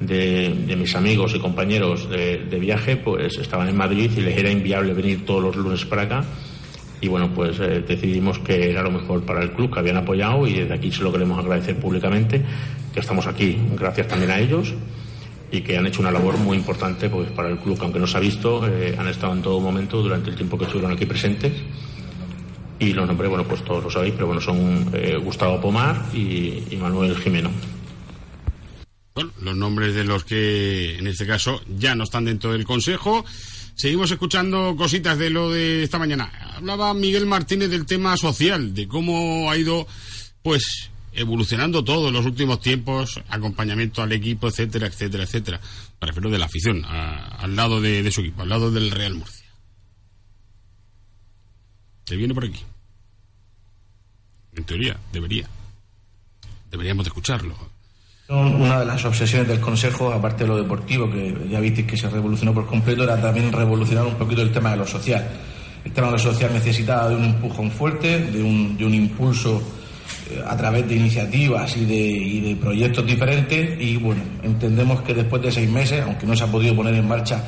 de, 0.00 0.76
mis 0.76 0.94
amigos 0.94 1.34
y 1.34 1.38
compañeros 1.40 2.08
de, 2.10 2.38
de 2.48 2.58
viaje, 2.58 2.96
pues 2.96 3.38
estaban 3.38 3.68
en 3.68 3.76
Madrid 3.76 4.10
y 4.16 4.20
les 4.20 4.36
era 4.38 4.50
inviable 4.50 4.92
venir 4.94 5.24
todos 5.24 5.42
los 5.42 5.56
lunes 5.56 5.84
para 5.84 6.02
acá. 6.02 6.24
Y 7.00 7.08
bueno, 7.08 7.30
pues 7.34 7.58
eh, 7.60 7.82
decidimos 7.88 8.38
que 8.40 8.70
era 8.70 8.82
lo 8.82 8.90
mejor 8.90 9.24
para 9.24 9.42
el 9.42 9.52
club, 9.52 9.72
que 9.72 9.78
habían 9.80 9.96
apoyado 9.96 10.46
y 10.46 10.52
desde 10.52 10.74
aquí 10.74 10.92
se 10.92 11.02
lo 11.02 11.10
queremos 11.10 11.38
agradecer 11.38 11.76
públicamente, 11.76 12.42
que 12.92 13.00
estamos 13.00 13.26
aquí 13.26 13.56
gracias 13.78 14.06
también 14.06 14.30
a 14.30 14.38
ellos 14.38 14.74
y 15.50 15.62
que 15.62 15.76
han 15.76 15.86
hecho 15.86 16.00
una 16.00 16.10
labor 16.10 16.38
muy 16.38 16.56
importante 16.56 17.08
pues 17.08 17.30
para 17.30 17.48
el 17.48 17.58
club, 17.58 17.76
que 17.76 17.84
aunque 17.84 17.98
no 17.98 18.06
se 18.06 18.16
ha 18.16 18.20
visto, 18.20 18.66
eh, 18.66 18.94
han 18.98 19.08
estado 19.08 19.32
en 19.32 19.42
todo 19.42 19.60
momento 19.60 20.02
durante 20.02 20.30
el 20.30 20.36
tiempo 20.36 20.56
que 20.58 20.64
estuvieron 20.64 20.92
aquí 20.92 21.06
presentes. 21.06 21.52
Y 22.78 22.92
los 22.92 23.06
nombré, 23.06 23.28
bueno, 23.28 23.44
pues 23.46 23.62
todos 23.62 23.84
lo 23.84 23.90
sabéis, 23.90 24.14
pero 24.14 24.26
bueno, 24.26 24.40
son 24.40 24.90
eh, 24.94 25.16
Gustavo 25.16 25.60
Pomar 25.60 26.06
y 26.14 26.76
Manuel 26.80 27.16
Jimeno. 27.16 27.50
Bueno, 29.14 29.32
los 29.42 29.56
nombres 29.56 29.94
de 29.94 30.04
los 30.04 30.24
que 30.24 30.98
en 30.98 31.06
este 31.06 31.26
caso 31.26 31.60
ya 31.76 31.94
no 31.94 32.04
están 32.04 32.24
dentro 32.24 32.52
del 32.52 32.64
Consejo. 32.64 33.24
Seguimos 33.74 34.10
escuchando 34.10 34.76
cositas 34.76 35.18
de 35.18 35.30
lo 35.30 35.50
de 35.50 35.82
esta 35.82 35.98
mañana. 35.98 36.30
Hablaba 36.56 36.94
Miguel 36.94 37.26
Martínez 37.26 37.70
del 37.70 37.86
tema 37.86 38.16
social, 38.16 38.72
de 38.72 38.86
cómo 38.86 39.50
ha 39.50 39.56
ido, 39.56 39.86
pues, 40.42 40.89
evolucionando 41.12 41.82
todo 41.82 42.08
en 42.08 42.14
los 42.14 42.26
últimos 42.26 42.60
tiempos, 42.60 43.20
acompañamiento 43.28 44.02
al 44.02 44.12
equipo, 44.12 44.48
etcétera, 44.48 44.86
etcétera, 44.86 45.24
etcétera. 45.24 45.60
Me 46.00 46.06
refiero 46.06 46.30
de 46.30 46.38
la 46.38 46.46
afición, 46.46 46.84
al 46.84 47.56
lado 47.56 47.80
de, 47.80 48.10
su 48.10 48.20
equipo, 48.20 48.42
al 48.42 48.48
lado 48.48 48.70
del 48.70 48.90
Real 48.90 49.14
Murcia. 49.14 49.46
Se 52.06 52.16
viene 52.16 52.34
por 52.34 52.44
aquí. 52.44 52.64
En 54.56 54.64
teoría, 54.64 54.96
debería. 55.12 55.48
Deberíamos 56.70 57.04
de 57.04 57.08
escucharlo. 57.08 57.54
Una 58.28 58.78
de 58.78 58.86
las 58.86 59.04
obsesiones 59.04 59.48
del 59.48 59.60
Consejo, 59.60 60.12
aparte 60.12 60.44
de 60.44 60.48
lo 60.48 60.56
deportivo, 60.56 61.10
que 61.10 61.48
ya 61.50 61.58
visteis 61.58 61.86
que 61.86 61.96
se 61.96 62.08
revolucionó 62.08 62.54
por 62.54 62.66
completo, 62.66 63.02
era 63.02 63.20
también 63.20 63.52
revolucionar 63.52 64.06
un 64.06 64.14
poquito 64.14 64.42
el 64.42 64.52
tema 64.52 64.70
de 64.70 64.76
lo 64.76 64.86
social. 64.86 65.28
El 65.84 65.92
tema 65.92 66.08
de 66.08 66.12
lo 66.12 66.18
social 66.18 66.52
necesitaba 66.52 67.08
de 67.08 67.16
un 67.16 67.24
empujón 67.24 67.72
fuerte, 67.72 68.18
de 68.26 68.42
un, 68.42 68.76
de 68.76 68.84
un 68.84 68.94
impulso 68.94 69.79
a 70.46 70.56
través 70.56 70.88
de 70.88 70.96
iniciativas 70.96 71.76
y 71.76 71.84
de, 71.84 72.56
proyectos 72.60 73.06
diferentes 73.06 73.80
y 73.80 73.96
bueno, 73.96 74.22
entendemos 74.42 75.02
que 75.02 75.14
después 75.14 75.42
de 75.42 75.50
seis 75.50 75.68
meses, 75.68 76.02
aunque 76.02 76.26
no 76.26 76.36
se 76.36 76.44
ha 76.44 76.46
podido 76.46 76.74
poner 76.74 76.94
en 76.94 77.08
marcha 77.08 77.42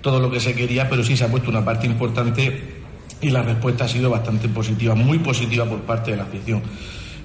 todo 0.00 0.20
lo 0.20 0.30
que 0.30 0.40
se 0.40 0.54
quería, 0.54 0.88
pero 0.88 1.02
sí 1.02 1.16
se 1.16 1.24
ha 1.24 1.28
puesto 1.28 1.50
una 1.50 1.64
parte 1.64 1.86
importante 1.86 2.78
y 3.20 3.30
la 3.30 3.42
respuesta 3.42 3.84
ha 3.84 3.88
sido 3.88 4.10
bastante 4.10 4.48
positiva, 4.48 4.94
muy 4.94 5.18
positiva 5.18 5.64
por 5.64 5.80
parte 5.80 6.12
de 6.12 6.16
la 6.18 6.22
afición. 6.24 6.62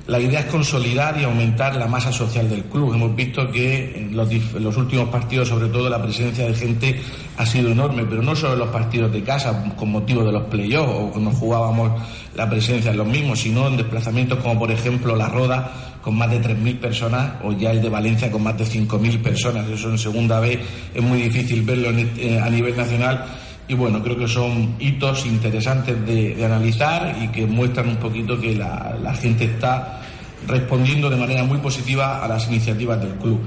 La 0.05 0.19
idea 0.19 0.41
es 0.41 0.45
consolidar 0.47 1.17
y 1.17 1.23
aumentar 1.23 1.77
la 1.77 1.87
masa 1.87 2.11
social 2.11 2.49
del 2.49 2.63
club. 2.65 2.93
Hemos 2.93 3.15
visto 3.15 3.49
que 3.49 3.95
en 3.95 4.17
los, 4.17 4.75
últimos 4.75 5.07
partidos, 5.07 5.47
sobre 5.47 5.69
todo, 5.69 5.89
la 5.89 6.01
presencia 6.01 6.45
de 6.45 6.53
gente 6.53 7.01
ha 7.37 7.45
sido 7.45 7.71
enorme, 7.71 8.03
pero 8.03 8.21
no 8.21 8.35
solo 8.35 8.53
en 8.53 8.59
los 8.59 8.67
partidos 8.67 9.13
de 9.13 9.23
casa, 9.23 9.73
con 9.77 9.91
motivo 9.91 10.25
de 10.25 10.33
los 10.33 10.43
playoffs 10.43 10.91
o 10.93 11.11
cuando 11.11 11.31
jugábamos 11.31 12.01
la 12.35 12.49
presencia 12.49 12.91
en 12.91 12.97
los 12.97 13.07
mismos, 13.07 13.39
sino 13.39 13.67
en 13.69 13.77
desplazamientos 13.77 14.39
como, 14.39 14.59
por 14.59 14.71
ejemplo, 14.71 15.15
la 15.15 15.29
Roda 15.29 15.71
con 16.01 16.17
más 16.17 16.29
de 16.29 16.41
3.000 16.41 16.79
personas 16.79 17.35
o 17.41 17.53
ya 17.53 17.71
el 17.71 17.81
de 17.81 17.87
Valencia 17.87 18.29
con 18.29 18.43
más 18.43 18.57
de 18.57 18.65
5.000 18.65 19.21
personas. 19.21 19.69
Eso 19.69 19.89
en 19.89 19.97
segunda 19.97 20.41
vez 20.41 20.59
es 20.93 21.01
muy 21.01 21.21
difícil 21.21 21.61
verlo 21.61 21.91
este- 21.91 22.33
eh, 22.33 22.39
a 22.41 22.49
nivel 22.49 22.75
nacional 22.75 23.23
y 23.67 23.73
bueno, 23.75 24.03
creo 24.03 24.17
que 24.17 24.27
son 24.27 24.75
hitos 24.79 25.25
interesantes 25.25 26.05
de, 26.05 26.43
analizar 26.43 27.15
y 27.21 27.27
que 27.29 27.45
muestran 27.45 27.89
un 27.89 27.97
poquito 27.97 28.39
que 28.39 28.55
la, 28.55 28.95
la 29.01 29.13
gente 29.13 29.45
está 29.45 30.01
respondiendo 30.47 31.09
de 31.09 31.15
manera 31.15 31.43
muy 31.43 31.59
positiva 31.59 32.23
a 32.23 32.27
las 32.27 32.47
iniciativas 32.47 32.99
del 32.99 33.13
club. 33.13 33.39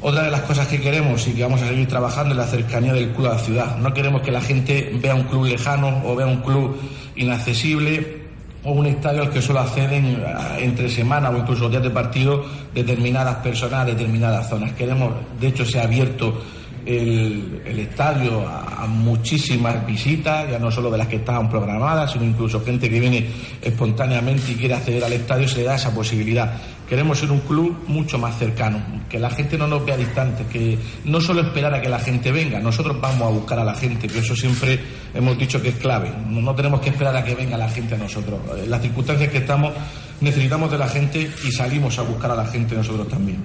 Otra 0.00 0.22
de 0.22 0.30
las 0.30 0.42
cosas 0.42 0.68
que 0.68 0.80
queremos 0.80 1.26
y 1.26 1.32
que 1.32 1.42
vamos 1.42 1.60
a 1.62 1.68
seguir 1.68 1.88
trabajando 1.88 2.30
es 2.30 2.36
la 2.36 2.46
cercanía 2.46 2.92
del 2.92 3.10
club 3.10 3.26
a 3.26 3.30
la 3.30 3.38
ciudad. 3.38 3.76
No 3.78 3.92
queremos 3.92 4.22
que 4.22 4.30
la 4.30 4.40
gente 4.40 4.92
vea 5.02 5.16
un 5.16 5.24
club 5.24 5.46
lejano 5.46 6.02
o 6.04 6.14
vea 6.14 6.26
un 6.26 6.40
club 6.40 6.76
inaccesible 7.16 8.18
o 8.62 8.72
un 8.72 8.86
estadio 8.86 9.22
al 9.22 9.30
que 9.30 9.42
solo 9.42 9.58
acceden 9.58 10.06
eh, 10.06 10.36
entre 10.60 10.88
semana 10.88 11.30
o 11.30 11.36
incluso 11.36 11.68
días 11.68 11.82
de 11.82 11.90
partido 11.90 12.44
determinadas 12.72 13.36
personas 13.36 13.86
determinadas 13.86 14.48
zonas. 14.48 14.72
Queremos, 14.72 15.12
de 15.40 15.48
hecho, 15.48 15.64
se 15.64 15.80
ha 15.80 15.84
abierto 15.84 16.42
el, 16.88 17.78
estadio 17.78 18.48
a, 18.48 18.86
muchísimas 18.86 19.86
visitas, 19.86 20.50
ya 20.50 20.58
no 20.58 20.70
solo 20.70 20.90
de 20.90 20.96
las 20.96 21.06
que 21.06 21.16
estaban 21.16 21.50
programadas, 21.50 22.12
sino 22.12 22.24
incluso 22.24 22.64
gente 22.64 22.88
que 22.88 22.98
viene 22.98 23.26
espontáneamente 23.60 24.52
y 24.52 24.54
quiere 24.54 24.74
acceder 24.74 25.04
al 25.04 25.12
estadio, 25.12 25.46
se 25.46 25.58
le 25.58 25.64
da 25.64 25.74
esa 25.74 25.94
posibilidad. 25.94 26.54
Queremos 26.88 27.18
ser 27.18 27.30
un 27.30 27.40
club 27.40 27.84
mucho 27.86 28.18
más 28.18 28.38
cercano, 28.38 28.80
que 29.10 29.18
la 29.18 29.28
gente 29.28 29.58
no 29.58 29.66
nos 29.66 29.84
vea 29.84 29.98
distantes, 29.98 30.46
que 30.46 30.78
no 31.04 31.20
solo 31.20 31.42
esperar 31.42 31.74
a 31.74 31.82
que 31.82 31.90
la 31.90 31.98
gente 31.98 32.32
venga, 32.32 32.58
nosotros 32.60 32.98
vamos 32.98 33.22
a 33.22 33.30
buscar 33.30 33.58
a 33.58 33.64
la 33.64 33.74
gente, 33.74 34.08
que 34.08 34.20
eso 34.20 34.34
siempre 34.34 34.80
hemos 35.12 35.36
dicho 35.36 35.60
que 35.60 35.68
es 35.68 35.74
clave. 35.74 36.10
No, 36.26 36.40
no 36.40 36.54
tenemos 36.54 36.80
que 36.80 36.88
esperar 36.88 37.14
a 37.14 37.22
que 37.22 37.34
venga 37.34 37.58
la 37.58 37.68
gente 37.68 37.96
a 37.96 37.98
nosotros. 37.98 38.40
En 38.56 38.70
las 38.70 38.80
circunstancias 38.80 39.28
que 39.30 39.38
estamos, 39.38 39.74
necesitamos 40.22 40.70
de 40.70 40.78
la 40.78 40.88
gente 40.88 41.30
y 41.44 41.52
salimos 41.52 41.98
a 41.98 42.02
buscar 42.02 42.30
a 42.30 42.36
la 42.36 42.46
gente 42.46 42.74
nosotros 42.74 43.06
también. 43.08 43.44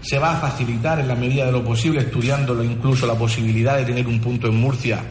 Se 0.00 0.18
va 0.18 0.32
a 0.32 0.36
facilitar 0.36 1.00
en 1.00 1.08
la 1.08 1.14
medida 1.14 1.46
de 1.46 1.52
lo 1.52 1.64
posible, 1.64 2.00
estudiándolo 2.00 2.62
incluso 2.62 3.06
la 3.06 3.14
posibilidad 3.14 3.76
de 3.76 3.84
tener 3.84 4.06
un 4.06 4.20
punto 4.20 4.46
en 4.46 4.56
Murcia 4.56 5.02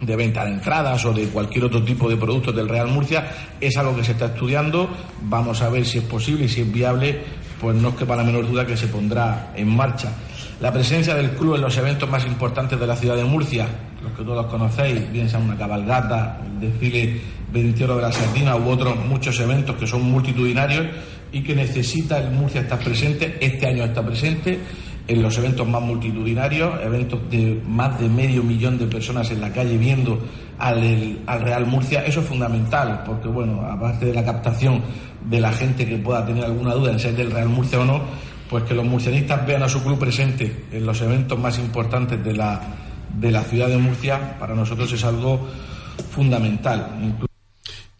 de 0.00 0.16
venta 0.16 0.44
de 0.44 0.52
entradas 0.52 1.04
o 1.04 1.12
de 1.12 1.24
cualquier 1.28 1.64
otro 1.64 1.82
tipo 1.82 2.08
de 2.08 2.16
productos 2.16 2.54
del 2.54 2.68
Real 2.68 2.88
Murcia. 2.88 3.28
Es 3.60 3.76
algo 3.76 3.96
que 3.96 4.04
se 4.04 4.12
está 4.12 4.26
estudiando. 4.26 4.88
Vamos 5.22 5.60
a 5.62 5.68
ver 5.68 5.84
si 5.84 5.98
es 5.98 6.04
posible 6.04 6.44
y 6.44 6.48
si 6.48 6.60
es 6.60 6.72
viable, 6.72 7.20
pues 7.60 7.76
no 7.76 7.90
es 7.90 7.94
que 7.96 8.06
para 8.06 8.22
menor 8.22 8.46
duda 8.46 8.66
que 8.66 8.76
se 8.76 8.86
pondrá 8.86 9.52
en 9.56 9.68
marcha. 9.68 10.12
La 10.60 10.72
presencia 10.72 11.14
del 11.14 11.30
club 11.30 11.56
en 11.56 11.62
los 11.62 11.76
eventos 11.76 12.08
más 12.08 12.24
importantes 12.26 12.78
de 12.78 12.86
la 12.86 12.96
ciudad 12.96 13.16
de 13.16 13.24
Murcia, 13.24 13.66
los 14.02 14.12
que 14.12 14.24
todos 14.24 14.46
conocéis, 14.46 15.10
bien 15.10 15.28
sea 15.28 15.38
una 15.38 15.56
cabalgata, 15.56 16.40
el 16.44 16.60
desfile 16.60 17.20
20 17.52 17.84
horas 17.84 17.96
de 17.96 18.02
la 18.02 18.12
sardina 18.12 18.56
u 18.56 18.68
otros 18.68 18.96
muchos 19.06 19.38
eventos 19.40 19.76
que 19.76 19.86
son 19.86 20.02
multitudinarios 20.02 20.86
y 21.32 21.42
que 21.42 21.54
necesita 21.54 22.18
el 22.18 22.30
Murcia 22.32 22.62
estar 22.62 22.78
presente. 22.78 23.36
Este 23.40 23.66
año 23.66 23.84
está 23.84 24.04
presente 24.04 24.58
en 25.06 25.22
los 25.22 25.36
eventos 25.38 25.66
más 25.66 25.82
multitudinarios, 25.82 26.80
eventos 26.82 27.30
de 27.30 27.60
más 27.66 27.98
de 27.98 28.08
medio 28.08 28.42
millón 28.42 28.78
de 28.78 28.86
personas 28.86 29.30
en 29.30 29.40
la 29.40 29.52
calle 29.52 29.78
viendo 29.78 30.20
al, 30.58 31.18
al 31.26 31.40
Real 31.40 31.66
Murcia. 31.66 32.04
Eso 32.04 32.20
es 32.20 32.26
fundamental, 32.26 33.02
porque 33.06 33.28
bueno, 33.28 33.62
aparte 33.62 34.06
de 34.06 34.14
la 34.14 34.24
captación 34.24 34.82
de 35.24 35.40
la 35.40 35.52
gente 35.52 35.86
que 35.86 35.96
pueda 35.96 36.26
tener 36.26 36.44
alguna 36.44 36.74
duda 36.74 36.92
en 36.92 37.00
ser 37.00 37.16
del 37.16 37.30
Real 37.30 37.48
Murcia 37.48 37.80
o 37.80 37.84
no, 37.84 38.02
pues 38.50 38.64
que 38.64 38.74
los 38.74 38.84
murcianistas 38.84 39.46
vean 39.46 39.62
a 39.62 39.68
su 39.68 39.82
club 39.82 39.98
presente 39.98 40.64
en 40.72 40.84
los 40.84 41.00
eventos 41.00 41.38
más 41.38 41.58
importantes 41.58 42.22
de 42.22 42.34
la, 42.34 42.60
de 43.18 43.30
la 43.30 43.42
ciudad 43.42 43.68
de 43.68 43.78
Murcia, 43.78 44.38
para 44.38 44.54
nosotros 44.54 44.92
es 44.92 45.04
algo 45.04 45.48
fundamental. 46.10 47.16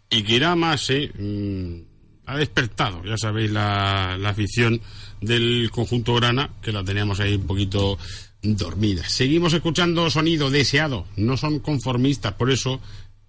Y 0.09 0.23
que 0.23 0.35
irá 0.35 0.55
más, 0.55 0.89
¿eh? 0.89 1.11
Ha 2.29 2.37
despertado, 2.37 3.03
ya 3.03 3.17
sabéis, 3.17 3.49
la, 3.49 4.15
la 4.19 4.29
afición 4.29 4.79
del 5.19 5.71
conjunto 5.71 6.13
Grana, 6.13 6.51
que 6.61 6.71
la 6.71 6.83
teníamos 6.83 7.19
ahí 7.19 7.33
un 7.33 7.47
poquito 7.47 7.97
dormida. 8.43 9.03
Seguimos 9.07 9.51
escuchando 9.53 10.09
sonido 10.11 10.51
deseado, 10.51 11.07
no 11.17 11.37
son 11.37 11.59
conformistas, 11.59 12.33
por 12.33 12.51
eso 12.51 12.79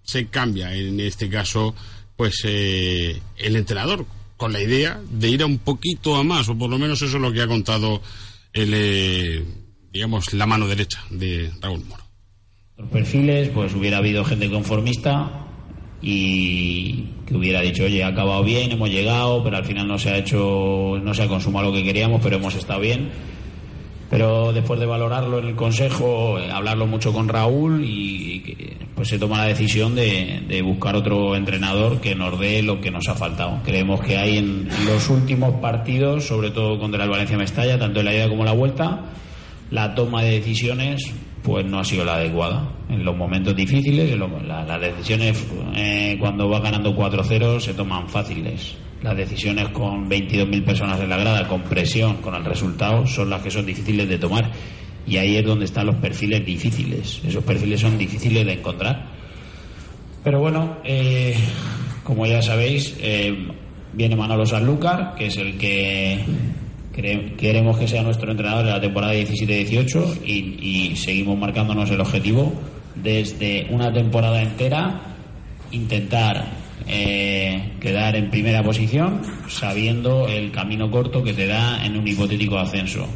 se 0.03 0.27
cambia 0.27 0.75
en 0.75 0.99
este 0.99 1.29
caso, 1.29 1.73
pues 2.15 2.43
eh, 2.45 3.19
el 3.37 3.55
entrenador, 3.55 4.05
con 4.37 4.53
la 4.53 4.61
idea 4.61 5.01
de 5.09 5.29
ir 5.29 5.41
a 5.41 5.47
un 5.47 5.57
poquito 5.57 6.15
a 6.15 6.23
más, 6.23 6.47
o 6.49 6.55
por 6.55 6.69
lo 6.69 6.77
menos 6.77 7.01
eso 7.01 7.17
es 7.17 7.21
lo 7.21 7.33
que 7.33 7.41
ha 7.41 7.47
contado 7.47 8.03
el, 8.53 8.71
eh, 8.71 9.43
digamos, 9.91 10.31
la 10.33 10.45
mano 10.45 10.67
derecha 10.67 11.03
de 11.09 11.51
Raúl 11.59 11.83
Moro. 11.85 12.03
Los 12.77 12.89
perfiles, 12.89 13.49
pues 13.49 13.73
hubiera 13.73 13.97
habido 13.97 14.23
gente 14.25 14.47
conformista 14.49 15.40
y 16.01 17.05
que 17.25 17.35
hubiera 17.35 17.61
dicho, 17.61 17.83
oye, 17.83 18.03
ha 18.03 18.07
acabado 18.07 18.43
bien, 18.43 18.71
hemos 18.71 18.89
llegado, 18.89 19.43
pero 19.43 19.57
al 19.57 19.65
final 19.65 19.87
no 19.87 19.99
se 19.99 20.09
ha 20.09 20.17
hecho, 20.17 20.99
no 21.01 21.13
se 21.13 21.23
ha 21.23 21.27
consumado 21.27 21.67
lo 21.67 21.73
que 21.73 21.83
queríamos, 21.83 22.21
pero 22.21 22.37
hemos 22.37 22.55
estado 22.55 22.79
bien. 22.79 23.09
Pero 24.09 24.51
después 24.51 24.77
de 24.77 24.85
valorarlo 24.85 25.39
en 25.39 25.47
el 25.47 25.55
consejo, 25.55 26.37
eh, 26.37 26.51
hablarlo 26.51 26.85
mucho 26.85 27.13
con 27.13 27.29
Raúl 27.29 27.85
y, 27.85 28.57
pues 28.93 29.07
se 29.07 29.17
toma 29.17 29.37
la 29.37 29.45
decisión 29.45 29.95
de, 29.95 30.43
de 30.47 30.61
buscar 30.61 30.97
otro 30.97 31.33
entrenador 31.35 32.01
que 32.01 32.13
nos 32.13 32.37
dé 32.37 32.61
lo 32.61 32.81
que 32.81 32.91
nos 32.91 33.07
ha 33.07 33.15
faltado. 33.15 33.59
Creemos 33.63 34.01
que 34.01 34.17
hay 34.17 34.37
en 34.37 34.67
los 34.85 35.09
últimos 35.09 35.61
partidos, 35.61 36.25
sobre 36.25 36.51
todo 36.51 36.77
contra 36.77 37.05
el 37.05 37.09
Valencia 37.09 37.37
Mestalla, 37.37 37.79
tanto 37.79 37.99
en 37.99 38.05
la 38.05 38.13
ida 38.13 38.27
como 38.27 38.41
en 38.41 38.47
la 38.47 38.51
vuelta, 38.51 38.99
la 39.69 39.95
toma 39.95 40.23
de 40.23 40.31
decisiones 40.31 41.13
pues 41.43 41.65
no 41.65 41.79
ha 41.79 41.83
sido 41.83 42.05
la 42.05 42.15
adecuada. 42.15 42.69
En 42.89 43.03
los 43.03 43.15
momentos 43.15 43.55
difíciles, 43.55 44.17
las 44.17 44.81
decisiones 44.81 45.45
eh, 45.75 46.17
cuando 46.19 46.49
va 46.49 46.59
ganando 46.59 46.95
4-0 46.95 47.59
se 47.59 47.73
toman 47.73 48.07
fáciles. 48.07 48.75
Las 49.01 49.17
decisiones 49.17 49.69
con 49.69 50.07
22.000 50.07 50.63
personas 50.63 50.99
en 50.99 51.09
la 51.09 51.17
grada, 51.17 51.47
con 51.47 51.63
presión, 51.63 52.17
con 52.17 52.35
el 52.35 52.45
resultado, 52.45 53.07
son 53.07 53.29
las 53.29 53.41
que 53.41 53.49
son 53.49 53.65
difíciles 53.65 54.07
de 54.07 54.19
tomar. 54.19 54.51
Y 55.07 55.17
ahí 55.17 55.37
es 55.37 55.45
donde 55.45 55.65
están 55.65 55.87
los 55.87 55.95
perfiles 55.95 56.45
difíciles. 56.45 57.21
Esos 57.25 57.43
perfiles 57.43 57.79
son 57.79 57.97
difíciles 57.97 58.45
de 58.45 58.53
encontrar. 58.53 59.07
Pero 60.23 60.39
bueno, 60.39 60.77
eh, 60.83 61.35
como 62.03 62.27
ya 62.27 62.43
sabéis, 62.43 62.95
eh, 63.01 63.35
viene 63.93 64.15
Manolo 64.15 64.45
Sanlúcar, 64.45 65.15
que 65.15 65.27
es 65.27 65.37
el 65.37 65.57
que 65.57 66.19
queremos 66.93 67.77
que 67.77 67.87
sea 67.87 68.03
nuestro 68.03 68.31
entrenador 68.31 68.65
en 68.65 68.73
la 68.73 68.81
temporada 68.81 69.13
17-18 69.13 70.25
y, 70.25 70.89
y 70.91 70.95
seguimos 70.95 71.37
marcándonos 71.37 71.89
el 71.91 72.01
objetivo 72.01 72.53
desde 72.95 73.67
una 73.69 73.91
temporada 73.91 74.41
entera 74.41 75.01
intentar 75.71 76.61
eh, 76.87 77.73
quedar 77.79 78.15
en 78.15 78.29
primera 78.29 78.63
posición 78.63 79.21
sabiendo 79.47 80.27
el 80.27 80.51
camino 80.51 80.89
corto 80.89 81.23
que 81.23 81.33
te 81.33 81.47
da 81.47 81.85
en 81.85 81.97
un 81.97 82.07
hipotético 82.07 82.57
ascenso. 82.57 83.07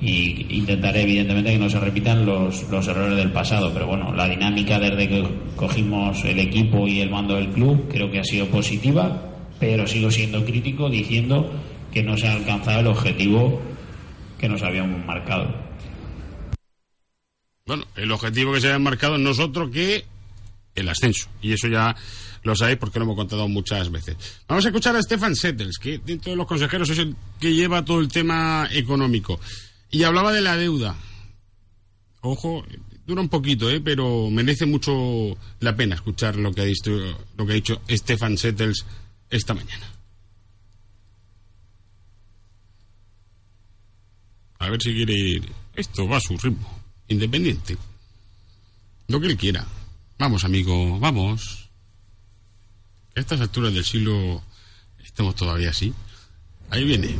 Y 0.00 0.46
intentaré 0.50 1.02
evidentemente 1.02 1.52
que 1.52 1.58
no 1.58 1.70
se 1.70 1.80
repitan 1.80 2.26
los, 2.26 2.68
los 2.68 2.86
errores 2.86 3.16
del 3.16 3.32
pasado 3.32 3.72
pero 3.72 3.86
bueno 3.86 4.12
la 4.12 4.28
dinámica 4.28 4.78
desde 4.78 5.08
que 5.08 5.26
cogimos 5.56 6.22
el 6.26 6.38
equipo 6.38 6.86
y 6.86 7.00
el 7.00 7.08
mando 7.08 7.36
del 7.36 7.48
club 7.48 7.88
creo 7.90 8.10
que 8.10 8.20
ha 8.20 8.24
sido 8.24 8.44
positiva 8.48 9.22
pero 9.58 9.86
sigo 9.86 10.10
siendo 10.10 10.44
crítico 10.44 10.90
diciendo 10.90 11.50
que 11.96 12.02
no 12.02 12.14
se 12.18 12.28
ha 12.28 12.34
alcanzado 12.34 12.80
el 12.80 12.88
objetivo 12.88 13.58
que 14.38 14.50
nos 14.50 14.62
habíamos 14.62 15.02
marcado 15.06 15.48
Bueno, 17.64 17.86
el 17.96 18.12
objetivo 18.12 18.52
que 18.52 18.60
se 18.60 18.66
había 18.66 18.78
marcado 18.78 19.16
nosotros 19.16 19.70
que 19.70 20.04
el 20.74 20.90
ascenso. 20.90 21.30
Y 21.40 21.54
eso 21.54 21.68
ya 21.68 21.96
lo 22.42 22.54
sabéis 22.54 22.76
porque 22.76 22.98
lo 22.98 23.06
hemos 23.06 23.16
contado 23.16 23.48
muchas 23.48 23.90
veces. 23.90 24.14
Vamos 24.46 24.66
a 24.66 24.68
escuchar 24.68 24.94
a 24.94 25.00
Stefan 25.00 25.34
Settles, 25.34 25.78
que 25.78 25.96
dentro 25.96 26.32
de 26.32 26.36
los 26.36 26.46
consejeros 26.46 26.90
es 26.90 26.98
el 26.98 27.16
que 27.40 27.54
lleva 27.54 27.82
todo 27.82 28.00
el 28.00 28.08
tema 28.08 28.68
económico. 28.72 29.40
Y 29.90 30.02
hablaba 30.02 30.34
de 30.34 30.42
la 30.42 30.58
deuda. 30.58 30.96
Ojo, 32.20 32.62
dura 33.06 33.22
un 33.22 33.30
poquito, 33.30 33.70
¿eh? 33.70 33.80
pero 33.80 34.28
merece 34.28 34.66
mucho 34.66 35.34
la 35.60 35.74
pena 35.74 35.94
escuchar 35.94 36.36
lo 36.36 36.52
que 36.52 36.60
ha 36.60 36.64
dicho, 36.64 36.90
lo 37.38 37.46
que 37.46 37.52
ha 37.52 37.54
dicho 37.54 37.80
Stefan 37.88 38.36
Settles 38.36 38.84
esta 39.30 39.54
mañana. 39.54 39.95
A 44.58 44.70
ver 44.70 44.82
si 44.82 44.94
quiere 44.94 45.12
ir. 45.12 45.52
Esto 45.74 46.08
va 46.08 46.16
a 46.16 46.20
su 46.20 46.36
ritmo, 46.38 46.68
independiente. 47.08 47.76
Lo 49.08 49.20
que 49.20 49.26
él 49.26 49.36
quiera. 49.36 49.66
Vamos, 50.18 50.44
amigo, 50.44 50.98
vamos. 50.98 51.68
A 53.14 53.20
estas 53.20 53.40
alturas 53.40 53.72
del 53.72 53.84
siglo 53.84 54.42
estamos 55.04 55.34
todavía 55.34 55.70
así. 55.70 55.92
Ahí 56.70 56.84
viene. 56.84 57.16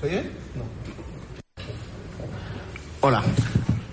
¿Se 0.00 0.06
oye? 0.06 0.30
Hola. 3.00 3.22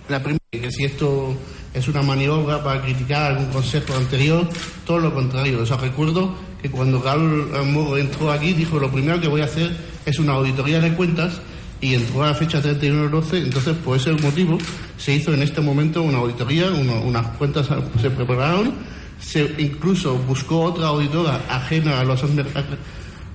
La 0.09 0.21
primera, 0.21 0.39
que 0.51 0.71
si 0.71 0.83
esto 0.83 1.35
es 1.73 1.88
una 1.88 2.01
maniobra 2.01 2.63
para 2.63 2.81
criticar 2.81 3.31
algún 3.31 3.51
consejo 3.51 3.95
anterior, 3.95 4.49
todo 4.85 4.99
lo 4.99 5.13
contrario. 5.13 5.62
Os 5.62 5.81
recuerdo 5.81 6.35
que 6.61 6.69
cuando 6.69 7.01
Raúl 7.01 7.49
Moro 7.65 7.97
entró 7.97 8.31
aquí 8.31 8.53
dijo 8.53 8.79
lo 8.79 8.91
primero 8.91 9.19
que 9.21 9.27
voy 9.27 9.41
a 9.41 9.45
hacer 9.45 9.75
es 10.05 10.19
una 10.19 10.33
auditoría 10.33 10.79
de 10.79 10.93
cuentas 10.93 11.41
y 11.81 11.93
entró 11.93 12.23
a 12.23 12.27
la 12.27 12.35
fecha 12.35 12.61
31 12.61 13.03
del 13.03 13.11
12, 13.11 13.37
entonces 13.37 13.75
por 13.77 13.97
ese 13.97 14.11
motivo 14.13 14.57
se 14.97 15.15
hizo 15.15 15.33
en 15.33 15.41
este 15.41 15.61
momento 15.61 16.03
una 16.03 16.17
auditoría, 16.17 16.69
unas 16.69 17.27
cuentas 17.37 17.69
se 18.01 18.09
prepararon, 18.09 18.73
se 19.19 19.55
incluso 19.57 20.17
buscó 20.17 20.63
otra 20.63 20.87
auditora 20.87 21.41
ajena 21.49 22.01
a 22.01 22.03
los, 22.03 22.21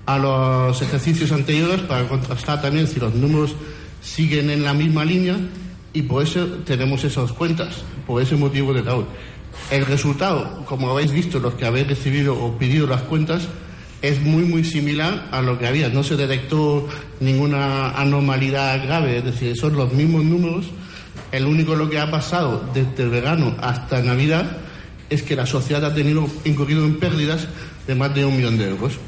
a 0.07 0.19
los 0.19 0.83
ejercicios 0.83 1.33
anteriores 1.33 1.81
para 1.81 2.07
contrastar 2.07 2.61
también 2.61 2.87
si 2.87 3.01
los 3.01 3.15
números 3.15 3.55
siguen 4.03 4.51
en 4.51 4.63
la 4.63 4.75
misma 4.75 5.05
línea 5.05 5.37
y 5.95 6.03
por 6.03 6.23
eso 6.23 6.45
tenemos 6.67 7.03
esas 7.05 7.33
cuentas, 7.33 7.83
por 8.07 8.21
ese 8.21 8.37
motivo 8.37 8.75
de 8.75 8.83
Raúl. 8.83 9.07
El 9.71 9.87
resultado, 9.87 10.65
como 10.67 10.91
habéis 10.91 11.13
visto, 11.13 11.39
los 11.39 11.55
que 11.55 11.65
habéis 11.65 11.89
recibido 11.89 12.35
o 12.35 12.59
pedido 12.59 12.87
las 12.87 13.03
cuentas, 13.03 13.49
es 14.03 14.21
muy, 14.21 14.45
muy 14.45 14.65
similar 14.65 15.29
a 15.31 15.41
lo 15.41 15.59
que 15.59 15.67
había. 15.67 15.89
No 15.89 16.03
se 16.03 16.17
detectó 16.17 16.87
ninguna 17.21 17.91
anormalidad 17.91 18.85
grave, 18.85 19.19
es 19.19 19.25
decir, 19.25 19.57
son 19.57 19.77
los 19.77 19.93
mismos 19.95 20.25
números. 20.25 20.67
El 21.33 21.47
único 21.47 21.75
lo 21.75 21.89
que 21.89 21.99
ha 21.99 22.11
pasado 22.11 22.69
desde 22.75 23.03
el 23.03 23.09
verano 23.09 23.55
hasta 23.63 24.03
Navidad 24.03 24.59
es 25.09 25.23
que 25.23 25.37
la 25.37 25.47
sociedad 25.47 25.85
ha 25.87 25.95
tenido 25.95 26.27
incurrido 26.45 26.85
en 26.85 26.99
pérdidas 26.99 27.49
de 27.87 27.95
más 27.95 28.15
de 28.15 28.27
un 28.27 28.37
millón 28.37 28.59
de 28.59 28.69
euros. 28.69 28.99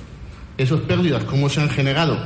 Esas 0.56 0.80
pérdidas, 0.80 1.24
¿cómo 1.24 1.50
se 1.50 1.60
han 1.60 1.68
generado? 1.68 2.18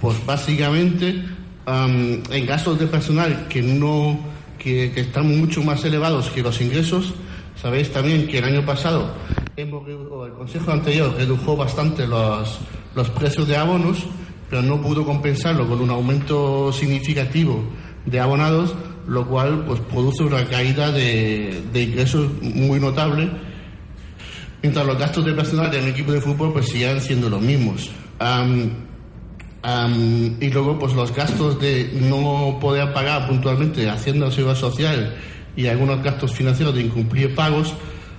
Pues 0.00 0.24
básicamente 0.24 1.20
am, 1.66 2.22
en 2.30 2.46
gastos 2.46 2.78
de 2.78 2.86
personal 2.86 3.48
que 3.48 3.60
no 3.60 4.20
que, 4.58 4.92
que 4.94 5.00
están 5.00 5.26
mucho 5.38 5.62
más 5.64 5.84
elevados 5.84 6.30
que 6.30 6.42
los 6.42 6.60
ingresos. 6.60 7.12
Sabéis 7.60 7.92
también 7.92 8.26
que 8.26 8.38
el 8.38 8.44
año 8.44 8.64
pasado 8.64 9.14
hemos, 9.56 9.86
el 9.88 10.32
Consejo 10.34 10.72
anterior 10.72 11.14
redujo 11.16 11.56
bastante 11.56 12.06
los, 12.06 12.60
los 12.94 13.10
precios 13.10 13.48
de 13.48 13.56
abonos, 13.56 14.04
pero 14.50 14.62
no 14.62 14.80
pudo 14.80 15.04
compensarlo 15.04 15.66
con 15.68 15.80
un 15.80 15.90
aumento 15.90 16.72
significativo 16.72 17.62
de 18.06 18.20
abonados, 18.20 18.74
lo 19.06 19.26
cual 19.26 19.64
pues 19.66 19.80
produce 19.80 20.24
una 20.24 20.44
caída 20.46 20.90
de, 20.92 21.62
de 21.72 21.82
ingresos 21.82 22.30
muy 22.42 22.80
notable 22.80 23.30
mientras 24.64 24.86
los 24.86 24.98
gastos 24.98 25.26
de 25.26 25.34
personal 25.34 25.70
del 25.70 25.88
equipo 25.88 26.10
de 26.10 26.22
fútbol 26.22 26.54
pues 26.54 26.70
sigan 26.70 26.98
siendo 26.98 27.28
los 27.28 27.42
mismos. 27.42 27.90
Am, 28.18 28.70
am, 29.62 30.36
y 30.40 30.48
luego 30.48 30.78
pues 30.78 30.94
los 30.94 31.14
gastos 31.14 31.60
de 31.60 31.90
no 32.00 32.56
poder 32.62 32.90
pagar 32.94 33.28
puntualmente 33.28 33.90
Hacienda 33.90 34.28
o 34.28 34.30
Seguridad 34.30 34.58
Social 34.58 35.14
y 35.56 35.66
algunos 35.66 36.02
gastos 36.02 36.32
financieros 36.32 36.74
de 36.74 36.82
incumplir 36.82 37.34
pagos 37.34 37.74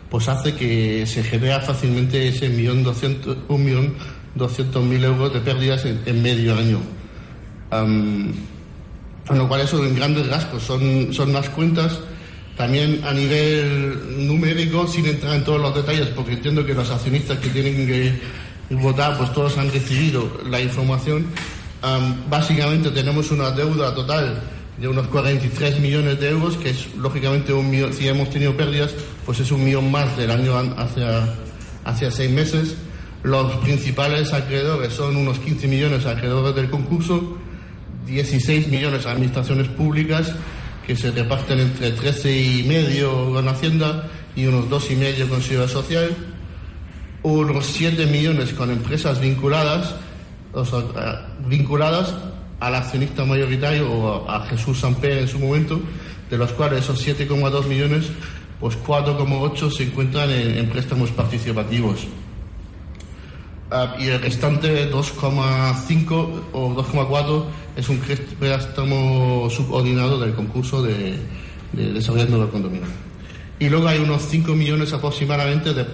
pues 0.10 0.28
hace 0.30 0.54
que 0.54 1.06
se 1.06 1.24
genera 1.24 1.60
fácilmente 1.60 2.28
ese 2.28 2.48
millón 2.50 2.84
doscientos, 2.84 3.38
un 3.48 3.65
millón 3.65 3.93
doscientos 4.36 4.84
mil 4.84 5.04
euros 5.04 5.34
de 5.34 5.39
pérdidas 5.41 5.86
en, 5.86 6.21
medio 6.21 6.56
año. 6.56 6.80
Con 7.69 9.38
lo 9.38 9.48
cual 9.48 9.62
eso 9.62 9.84
en 9.84 9.95
grandes 9.95 10.28
rasgos 10.30 10.63
son, 10.63 11.13
son 11.13 11.34
las 11.34 11.50
cuentas. 11.50 12.00
También 12.56 13.02
a 13.04 13.12
nivel 13.12 14.28
numérico, 14.28 14.88
sin 14.88 15.06
entrar 15.08 15.36
en 15.36 15.43
todos 15.43 15.60
los 15.60 15.76
detalles, 15.76 16.08
porque 16.10 16.34
entiendo 16.34 16.65
que 16.65 16.74
los 16.74 16.89
accionistas 16.89 17.38
que 17.39 17.50
tienen 17.50 17.86
que 17.86 18.17
votar, 18.69 19.17
pues 19.17 19.34
todos 19.34 19.58
han 19.58 19.69
recibido 19.71 20.39
la 20.50 20.62
información. 20.62 21.26
Am, 21.82 22.30
básicamente 22.30 22.91
tenemos 22.91 23.32
una 23.32 23.52
deuda 23.52 23.93
total 23.93 24.41
de 24.78 24.88
unos 24.88 25.08
43 25.08 25.80
millones 25.80 26.20
de 26.20 26.30
euros, 26.30 26.58
que 26.58 26.72
es 26.72 26.94
lógicamente 26.96 27.54
un 27.54 27.70
millón, 27.70 27.94
si 27.94 28.08
hemos 28.08 28.30
tenido 28.30 28.56
pérdidas, 28.58 28.92
pues 29.26 29.40
es 29.40 29.52
un 29.52 29.64
millón 29.64 29.90
más 29.90 30.18
del 30.18 30.32
año 30.32 30.56
hacia, 30.78 31.34
hacia 31.86 32.12
seis 32.12 32.32
meses. 32.32 32.76
Los 33.24 33.54
principales 33.58 34.34
acreedores 34.34 34.94
son 34.94 35.16
unos 35.16 35.40
15 35.40 35.68
millones 35.68 36.06
acreedores 36.06 36.56
del 36.56 36.70
concurso, 36.70 37.38
16 38.06 38.68
millones 38.68 39.06
a 39.06 39.12
administraciones 39.12 39.68
públicas 39.70 40.34
que 40.86 40.96
se 40.96 41.10
reparten 41.12 41.60
entre 41.60 41.92
13 41.92 42.40
y 42.40 42.64
medio 42.64 43.34
con 43.34 43.48
Hacienda 43.48 44.08
y 44.36 44.46
unos 44.46 44.70
dos 44.70 44.92
y 44.92 44.96
medio 44.96 45.28
con 45.28 45.42
Seguridad 45.42 45.72
Social, 45.72 46.16
unos 47.24 47.66
7 47.66 48.06
millones 48.06 48.54
con 48.54 48.70
empresas 48.70 49.20
vinculadas, 49.20 49.96
o 50.54 50.64
sea, 50.64 51.28
vinculadas 51.48 52.14
al 52.60 52.76
accionista 52.76 53.26
mayoritario 53.26 53.91
o 53.91 54.30
a, 54.30 54.46
Jesús 54.48 54.80
Samper 54.80 55.18
en 55.20 55.28
su 55.28 55.39
momento, 55.39 55.80
de 56.30 56.38
los 56.38 56.52
cuales 56.54 56.84
esos 56.84 57.06
7,2 57.06 57.65
millones, 57.65 58.10
pues 58.60 58.78
4,8 58.84 59.72
se 59.72 59.84
encuentran 59.84 60.30
en, 60.32 60.70
préstamos 60.70 61.12
participativos. 61.12 62.08
Ah, 63.72 63.96
y 64.00 64.08
el 64.08 64.22
restante 64.22 64.91
2,5 64.91 66.41
o 66.54 66.76
2,4 66.76 67.46
es 67.76 67.89
un 67.89 68.00
préstamo 68.39 69.50
subordinado 69.50 70.20
del 70.20 70.34
concurso 70.34 70.82
de, 70.84 71.18
de 71.74 71.94
desarrollo 71.94 72.39
del 72.39 72.50
condominio. 72.50 72.88
Y 73.60 73.70
luego 73.70 73.88
hay 73.88 74.00
unos 74.00 74.24
5 74.24 74.54
millones 74.54 74.94
aproximadamente 74.94 75.74
de 75.74 75.86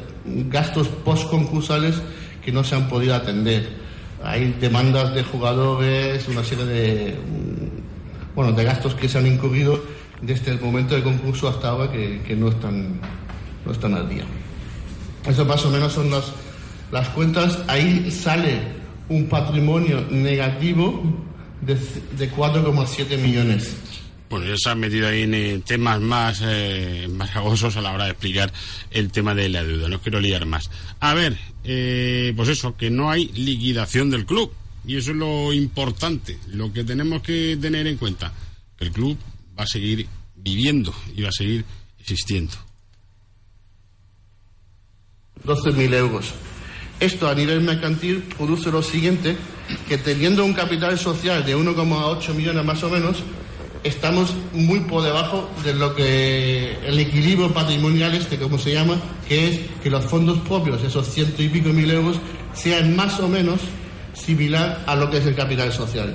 gastos 0.49 0.87
postconcursales 0.87 2.01
que 2.43 2.51
no 2.51 2.63
se 2.63 2.75
han 2.75 2.87
podido 2.89 3.15
atender. 3.15 3.80
Hay 4.23 4.55
demandas 4.59 5.13
de 5.15 5.23
jugadores, 5.23 6.27
una 6.27 6.43
serie 6.43 6.65
de, 6.65 7.11
mm, 7.13 8.35
bueno, 8.35 8.51
de 8.51 8.63
gastos 8.63 8.93
que 8.95 9.09
se 9.09 9.17
han 9.17 9.27
incurrido 9.27 9.81
desde 10.21 10.51
el 10.51 10.61
momento 10.61 10.93
del 10.93 11.03
concurso 11.03 11.47
hasta 11.47 11.69
ahora 11.69 11.91
que, 11.91 12.35
no, 12.37 12.49
están, 12.49 12.99
no 13.65 13.71
están 13.71 13.93
al 13.95 14.07
día. 14.07 14.23
Eso 15.27 15.45
más 15.45 15.65
o 15.65 15.69
menos 15.69 15.93
son 15.93 16.11
las, 16.11 16.31
las 16.91 17.09
cuentas. 17.09 17.59
Ahí 17.67 18.11
sale 18.11 18.59
un 19.09 19.27
patrimonio 19.27 20.05
negativo 20.09 21.03
de, 21.61 21.75
de 21.75 22.31
4,7 22.31 23.17
millones. 23.17 23.75
Ya 24.39 24.55
se 24.57 24.69
han 24.69 24.79
metido 24.79 25.07
ahí 25.07 25.23
en 25.23 25.33
eh, 25.33 25.61
temas 25.65 25.99
más, 25.99 26.41
eh, 26.43 27.07
más 27.09 27.35
agosos 27.35 27.75
a 27.75 27.81
la 27.81 27.91
hora 27.91 28.05
de 28.05 28.11
explicar 28.11 28.51
el 28.89 29.11
tema 29.11 29.35
de 29.35 29.49
la 29.49 29.63
deuda. 29.63 29.89
No 29.89 29.99
quiero 30.01 30.19
liar 30.19 30.45
más. 30.45 30.69
A 30.99 31.13
ver, 31.13 31.37
eh, 31.63 32.33
pues 32.35 32.49
eso, 32.49 32.75
que 32.77 32.89
no 32.89 33.11
hay 33.11 33.27
liquidación 33.29 34.09
del 34.09 34.25
club. 34.25 34.53
Y 34.85 34.97
eso 34.97 35.11
es 35.11 35.17
lo 35.17 35.53
importante, 35.53 36.39
lo 36.47 36.73
que 36.73 36.83
tenemos 36.83 37.21
que 37.21 37.57
tener 37.61 37.85
en 37.85 37.97
cuenta. 37.97 38.33
Que 38.77 38.85
el 38.85 38.91
club 38.91 39.17
va 39.57 39.63
a 39.63 39.67
seguir 39.67 40.07
viviendo 40.35 40.93
y 41.15 41.21
va 41.21 41.29
a 41.29 41.33
seguir 41.33 41.63
existiendo. 41.99 42.53
12.000 45.45 45.93
euros. 45.93 46.33
Esto 46.99 47.27
a 47.27 47.35
nivel 47.35 47.61
mercantil 47.61 48.23
produce 48.37 48.71
lo 48.71 48.83
siguiente, 48.83 49.35
que 49.87 49.97
teniendo 49.97 50.45
un 50.45 50.53
capital 50.53 50.99
social 50.99 51.43
de 51.43 51.57
1,8 51.57 52.33
millones 52.35 52.63
más 52.63 52.83
o 52.83 52.89
menos, 52.89 53.23
estamos 53.83 54.33
muy 54.53 54.81
por 54.81 55.03
debajo 55.03 55.49
de 55.63 55.73
lo 55.73 55.95
que 55.95 56.77
el 56.85 56.99
equilibrio 56.99 57.51
patrimonial 57.53 58.13
este, 58.13 58.37
como 58.37 58.57
se 58.57 58.73
llama, 58.73 58.95
que 59.27 59.47
es 59.49 59.59
que 59.83 59.89
los 59.89 60.05
fondos 60.05 60.37
propios, 60.39 60.83
esos 60.83 61.07
ciento 61.07 61.41
y 61.41 61.49
pico 61.49 61.69
mil 61.69 61.89
euros, 61.89 62.17
sean 62.53 62.95
más 62.95 63.19
o 63.19 63.27
menos 63.27 63.59
similar 64.13 64.83
a 64.85 64.95
lo 64.95 65.09
que 65.09 65.17
es 65.17 65.25
el 65.25 65.35
capital 65.35 65.71
social. 65.71 66.13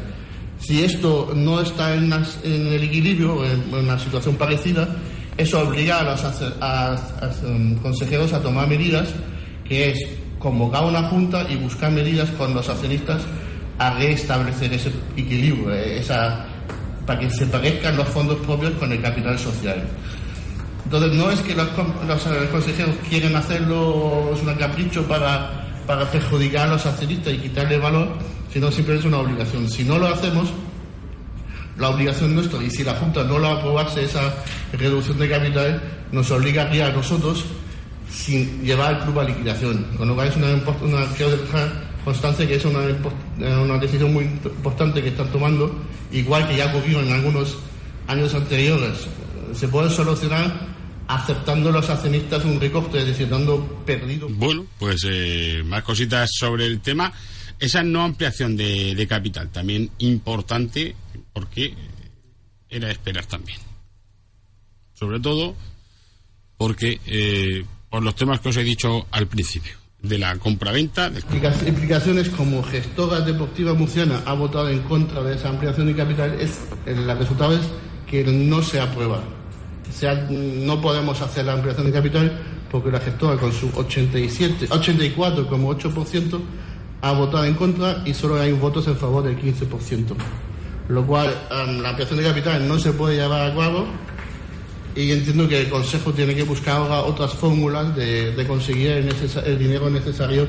Si 0.61 0.83
esto 0.85 1.33
no 1.35 1.61
está 1.61 1.95
en, 1.95 2.11
las- 2.11 2.39
en 2.45 2.67
el 2.69 2.83
equilibrio, 2.85 3.45
en, 3.45 3.73
una 3.75 3.99
situación 3.99 4.37
parecida, 4.37 4.89
eso 5.37 5.61
obliga 5.61 6.01
a 6.01 6.03
los 6.05 6.23
a- 6.25 6.93
a- 6.95 7.31
um, 7.47 7.75
consejeros 7.77 8.33
a 8.33 8.41
tomar 8.43 8.69
medidas, 8.69 9.09
que 9.69 9.91
es 9.91 9.99
convocar 10.39 10.85
una 10.85 11.09
junta 11.09 11.47
y 11.51 11.57
buscar 11.57 11.91
medidas 11.91 12.31
con 12.31 12.55
los 12.55 12.69
accionistas 12.69 13.23
a 13.79 13.91
restablecer 13.99 14.73
ese 14.73 14.91
equilibrio, 15.17 15.73
eh, 15.75 15.99
esa, 15.99 16.47
para 17.07 17.21
que 17.21 17.31
se 17.31 17.47
parezcan 17.47 17.97
los 17.97 18.09
fondos 18.09 18.39
propios 18.39 18.73
con 18.75 18.91
el 18.93 19.01
capital 19.01 19.39
social. 19.39 19.83
Entonces, 20.85 21.13
no 21.15 21.31
es 21.31 21.41
que 21.41 21.55
los, 21.55 21.69
los, 22.07 22.27
eh, 22.27 22.49
consejeros 22.51 22.95
quieren 23.09 23.35
hacerlo, 23.35 24.31
es 24.35 24.43
un 24.43 24.55
capricho 24.55 25.03
para, 25.07 25.67
para 25.87 26.11
perjudicar 26.11 26.69
a 26.69 26.73
los 26.73 26.87
accionistas 26.87 27.33
y 27.33 27.39
quitarle 27.39 27.79
valor, 27.79 28.09
sino 28.53 28.71
simplemente 28.71 29.09
es 29.09 29.13
una 29.15 29.23
obligación. 29.23 29.69
Si 29.69 29.85
no 29.85 29.99
lo 29.99 30.07
hacemos, 30.09 30.49
la 31.79 31.91
obligación 31.91 32.35
nuestra, 32.35 32.63
y 32.63 32.71
si 32.71 32.85
la 32.85 32.95
Junta 32.95 33.23
no 33.25 33.39
lo 33.39 33.49
aprobase 33.49 34.05
esa 34.05 34.33
reducción 34.73 35.19
de 35.19 35.29
capital, 35.29 35.83
nos 36.13 36.31
obligaría 36.31 36.87
a 36.87 36.91
nosotros 36.93 37.45
sin 38.11 38.63
llevar 38.63 38.95
al 38.95 39.05
club 39.05 39.19
a 39.21 39.25
liquidación. 39.25 39.85
Con 39.99 40.09
lo 40.09 40.15
cual 40.15 40.29
es 40.29 40.37
una, 40.37 40.47
una 40.83 41.07
quiero 41.17 41.37
constancia 42.05 42.47
que 42.47 42.55
es 42.55 42.65
una, 42.65 42.79
eh, 42.85 43.57
una 43.57 43.77
decisión 43.79 44.13
muy 44.13 44.25
imp- 44.25 44.47
importante 44.47 45.03
que 45.03 45.09
están 45.09 45.27
tomando, 45.29 45.75
igual 46.17 46.49
que 46.49 46.57
ya 46.57 46.67
ocurrió 46.67 47.01
en 47.01 47.13
algunos 47.13 47.57
años 48.07 48.35
anteriores. 48.35 49.07
Se 49.55 49.69
puede 49.69 49.91
solucionar 49.91 50.77
aceptando 51.09 51.71
los 51.71 51.89
accionistas 51.89 52.45
un 52.45 52.61
recorte, 52.61 52.99
es 52.99 53.07
decir, 53.07 53.29
dando 53.29 53.65
perdido. 53.85 54.29
Bueno, 54.29 54.67
pues 54.79 55.07
eh, 55.09 55.63
más 55.65 55.83
cositas 55.83 56.31
sobre 56.33 56.67
el 56.67 56.81
tema. 56.81 57.13
Esa 57.59 57.83
no 57.83 58.03
ampliación 58.03 58.57
de, 58.57 59.07
capital, 59.09 59.51
también 59.51 59.91
importante, 59.99 60.95
porque 61.33 61.75
era 62.69 62.89
de 62.89 62.93
esperar 62.93 63.25
también. 63.27 63.59
Sobre 64.93 65.21
todo 65.21 65.55
porque, 66.59 67.01
eh, 67.07 67.65
por 67.89 68.03
los 68.03 68.15
temas 68.15 68.41
que 68.41 68.49
os 68.49 68.57
he 68.57 68.65
dicho 68.65 69.07
al 69.11 69.27
principio, 69.27 69.73
de 70.09 70.19
la 70.19 70.37
compraventa. 70.39 71.11
Implicaciones 71.67 72.29
como 72.31 72.63
gestora 72.63 73.21
deportiva 73.21 73.75
murciana 73.75 74.23
ha 74.27 74.33
votado 74.33 74.69
en 74.69 74.81
contra 74.81 75.23
de 75.23 75.35
esa 75.35 75.49
ampliación 75.49 75.87
de 75.87 75.95
capital, 75.95 76.37
es, 76.41 76.61
el 76.87 77.07
resultado 77.19 77.55
es 77.55 77.63
que 78.09 78.25
no 78.25 78.63
se 78.63 78.81
aprueba. 78.81 79.21
Sea, 79.93 80.27
no 80.31 80.81
podemos 80.81 81.21
hacer 81.23 81.45
la 81.45 81.55
ampliación 81.55 81.87
de 81.87 81.93
capital 81.93 82.39
porque 82.71 82.91
la 82.91 83.01
gestora 83.01 83.37
con 83.37 83.53
su 83.53 83.71
87, 83.75 84.69
84,8% 84.69 86.41
ha 87.03 87.13
votado 87.13 87.45
en 87.45 87.55
contra 87.55 88.03
y 88.05 88.15
solo 88.15 88.41
hay 88.41 88.53
votos 88.53 88.87
en 88.89 88.97
favor 88.97 89.25
del 89.25 89.39
15%. 89.39 90.17
Lo 90.89 91.05
cual, 91.07 91.35
em, 91.51 91.81
la 91.81 91.91
ampliación 91.91 92.19
de 92.19 92.25
capital 92.25 92.67
no 92.69 92.79
se 92.79 92.93
puede 92.93 93.17
llevar 93.17 93.51
a 93.51 93.55
cabo 93.55 93.87
y 94.97 95.13
entiendo 95.13 95.47
que 95.47 95.61
el 95.61 95.69
Consejo 95.69 96.13
tiene 96.13 96.35
que 96.35 96.43
buscar 96.43 96.81
otras 96.81 97.35
fórmulas 97.35 97.95
de, 97.95 98.45
conseguir 98.49 98.91
el, 98.93 99.59
dinero 99.59 99.91
necesario 99.91 100.49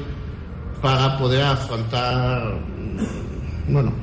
para 0.82 1.18
poder 1.18 1.44
afrontar 1.44 2.56
mm, 2.56 3.74
bueno, 3.74 3.94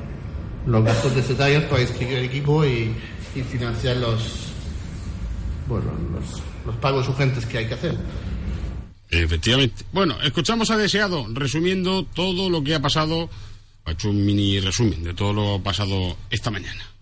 los 0.67 0.83
gastos 0.83 1.15
necesarios 1.15 1.63
para 1.63 1.81
inscribir 1.81 2.19
el 2.19 2.25
equipo 2.25 2.63
y, 2.63 2.93
y 3.35 3.41
financiar 3.41 3.97
los, 3.97 4.51
bueno, 5.67 5.91
los, 6.13 6.41
los 6.65 6.75
pagos 6.75 7.09
urgentes 7.09 7.45
que 7.47 7.57
hay 7.57 7.67
que 7.67 7.73
hacer. 7.73 7.95
Efectivamente. 9.09 9.83
Bueno, 9.91 10.15
escuchamos 10.21 10.69
a 10.69 10.77
Deseado 10.77 11.25
resumiendo 11.31 12.05
todo 12.05 12.49
lo 12.49 12.63
que 12.63 12.75
ha 12.75 12.79
pasado. 12.79 13.29
Ha 13.85 13.91
hecho 13.91 14.09
un 14.09 14.25
mini 14.25 14.59
resumen 14.59 15.03
de 15.03 15.13
todo 15.13 15.33
lo 15.33 15.61
pasado 15.61 16.17
esta 16.29 16.51
mañana. 16.51 16.94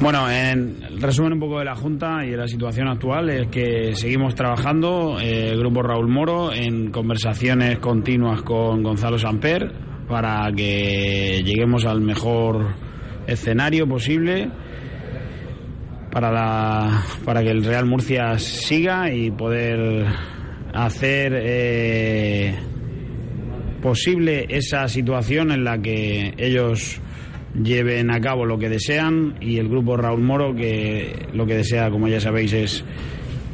Bueno, 0.00 0.30
en 0.30 0.98
resumen 0.98 1.34
un 1.34 1.40
poco 1.40 1.58
de 1.58 1.66
la 1.66 1.76
Junta 1.76 2.24
y 2.24 2.30
de 2.30 2.36
la 2.38 2.48
situación 2.48 2.88
actual 2.88 3.28
es 3.28 3.48
que 3.48 3.94
seguimos 3.94 4.34
trabajando, 4.34 5.20
eh, 5.20 5.50
el 5.50 5.58
Grupo 5.58 5.82
Raúl 5.82 6.08
Moro, 6.08 6.54
en 6.54 6.90
conversaciones 6.90 7.80
continuas 7.80 8.40
con 8.40 8.82
Gonzalo 8.82 9.18
Samper 9.18 9.70
para 10.08 10.50
que 10.56 11.42
lleguemos 11.44 11.84
al 11.84 12.00
mejor 12.00 12.68
escenario 13.26 13.86
posible 13.86 14.50
para, 16.10 16.32
la, 16.32 17.04
para 17.26 17.42
que 17.42 17.50
el 17.50 17.62
Real 17.62 17.84
Murcia 17.84 18.38
siga 18.38 19.12
y 19.12 19.30
poder 19.30 20.06
hacer 20.72 21.34
eh, 21.36 22.54
posible 23.82 24.46
esa 24.48 24.88
situación 24.88 25.52
en 25.52 25.62
la 25.62 25.78
que 25.78 26.32
ellos 26.38 27.02
lleven 27.54 28.10
a 28.10 28.20
cabo 28.20 28.46
lo 28.46 28.58
que 28.58 28.68
desean 28.68 29.36
y 29.40 29.58
el 29.58 29.68
grupo 29.68 29.96
Raúl 29.96 30.20
Moro 30.20 30.54
que 30.54 31.26
lo 31.34 31.46
que 31.46 31.56
desea 31.56 31.90
como 31.90 32.08
ya 32.08 32.20
sabéis 32.20 32.52
es 32.52 32.84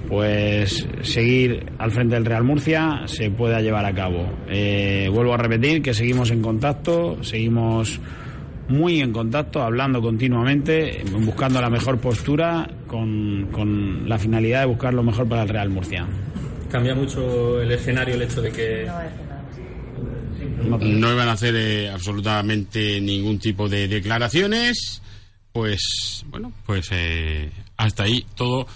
pues 0.09 0.87
seguir 1.03 1.67
al 1.79 1.91
frente 1.91 2.15
del 2.15 2.25
Real 2.25 2.45
Murcia 2.45 3.03
se 3.07 3.29
pueda 3.31 3.61
llevar 3.61 3.85
a 3.85 3.93
cabo. 3.93 4.29
Eh, 4.49 5.09
vuelvo 5.13 5.35
a 5.35 5.37
repetir 5.37 5.83
que 5.83 5.95
seguimos 5.95 6.31
en 6.31 6.43
contacto 6.43 7.23
seguimos 7.23 7.99
muy 8.69 9.01
en 9.01 9.13
contacto 9.13 9.63
hablando 9.63 10.01
continuamente 10.03 11.03
buscando 11.21 11.61
la 11.61 11.71
mejor 11.71 11.99
postura 11.99 12.69
con, 12.87 13.49
con 13.51 14.09
la 14.09 14.19
finalidad 14.19 14.61
de 14.61 14.67
buscar 14.67 14.93
lo 14.93 15.03
mejor 15.03 15.29
para 15.29 15.43
el 15.43 15.49
Real 15.49 15.71
Murcia. 15.71 16.07
Cambia 16.71 16.95
mucho 16.95 17.61
el 17.63 17.71
escenario 17.71 18.17
el 18.17 18.23
hecho 18.23 18.43
de 18.43 18.51
que 18.51 18.87
No 20.67 21.13
iban 21.13 21.29
a 21.29 21.33
hacer 21.33 21.55
eh, 21.57 21.91
absolutamente 21.91 23.01
ningún 23.01 23.39
tipo 23.39 23.69
de 23.69 23.89
declaraciones. 23.89 25.03
Pues, 25.53 26.25
bueno, 26.29 26.53
pues 26.65 26.89
eh, 26.91 27.51
hasta 27.77 28.05
ahí 28.05 28.27
todo 28.35 28.67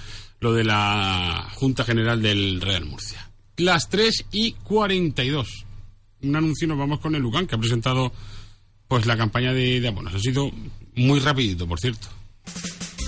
lo 0.41 0.55
de 0.55 0.65
la 0.65 1.49
Junta 1.55 1.85
General 1.85 2.21
del 2.21 2.61
Real 2.61 2.87
Murcia. 2.87 3.31
Las 3.57 3.89
3 3.89 4.27
y 4.33 4.53
42. 4.53 5.67
Un 6.23 6.37
anuncio, 6.37 6.67
nos 6.67 6.79
vamos 6.79 7.01
con 7.01 7.15
el 7.15 7.23
Lucan, 7.23 7.47
que 7.47 7.55
ha 7.57 7.59
presentado 7.59 8.13
pues 8.89 9.07
la 9.07 9.17
campaña 9.17 9.53
de, 9.53 9.81
de 9.81 9.89
abonos. 9.89 10.15
Ha 10.15 10.19
sido 10.19 10.51
muy 10.95 11.21
rapidito, 11.21 11.67
por 11.69 11.79
cierto. 11.79 12.09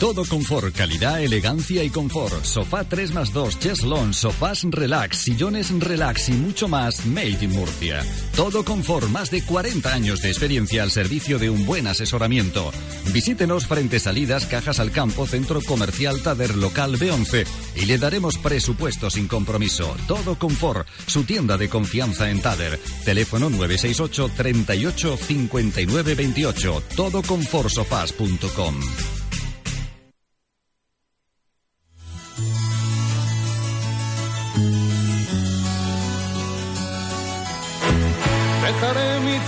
Todo 0.03 0.25
confort, 0.25 0.75
calidad, 0.75 1.23
elegancia 1.23 1.85
y 1.85 1.89
confort. 1.89 2.45
Sofá 2.45 2.83
3 2.83 3.15
más 3.15 3.33
2, 3.33 3.61
cheslón, 3.61 4.13
sofás 4.13 4.65
relax, 4.65 5.19
sillones 5.19 5.71
relax 5.71 6.29
y 6.29 6.33
mucho 6.33 6.67
más 6.67 7.07
made 7.07 7.39
in 7.41 7.53
Murcia. 7.53 8.05
Todo 8.35 8.65
confort, 8.65 9.09
más 9.11 9.31
de 9.31 9.45
40 9.45 9.95
años 9.95 10.21
de 10.21 10.31
experiencia 10.31 10.83
al 10.83 10.91
servicio 10.91 11.39
de 11.39 11.51
un 11.51 11.65
buen 11.65 11.87
asesoramiento. 11.87 12.73
Visítenos 13.13 13.69
frente 13.69 14.01
salidas, 14.01 14.47
cajas 14.47 14.81
al 14.81 14.91
campo, 14.91 15.25
centro 15.25 15.63
comercial 15.63 16.21
Tader 16.21 16.57
local 16.57 16.99
B11 16.99 17.47
y 17.77 17.87
le 17.87 17.97
daremos 17.97 18.39
presupuesto 18.39 19.09
sin 19.09 19.29
compromiso. 19.29 19.95
Todo 20.09 20.37
confort, 20.37 20.85
su 21.07 21.23
tienda 21.23 21.57
de 21.57 21.69
confianza 21.69 22.29
en 22.29 22.43
Tader. 22.43 22.81
Teléfono 23.05 23.51
968 23.51 24.33
38 24.37 25.17
59 25.17 26.15
28. 26.17 26.83
Todoconfortsofás.com. 26.97 29.22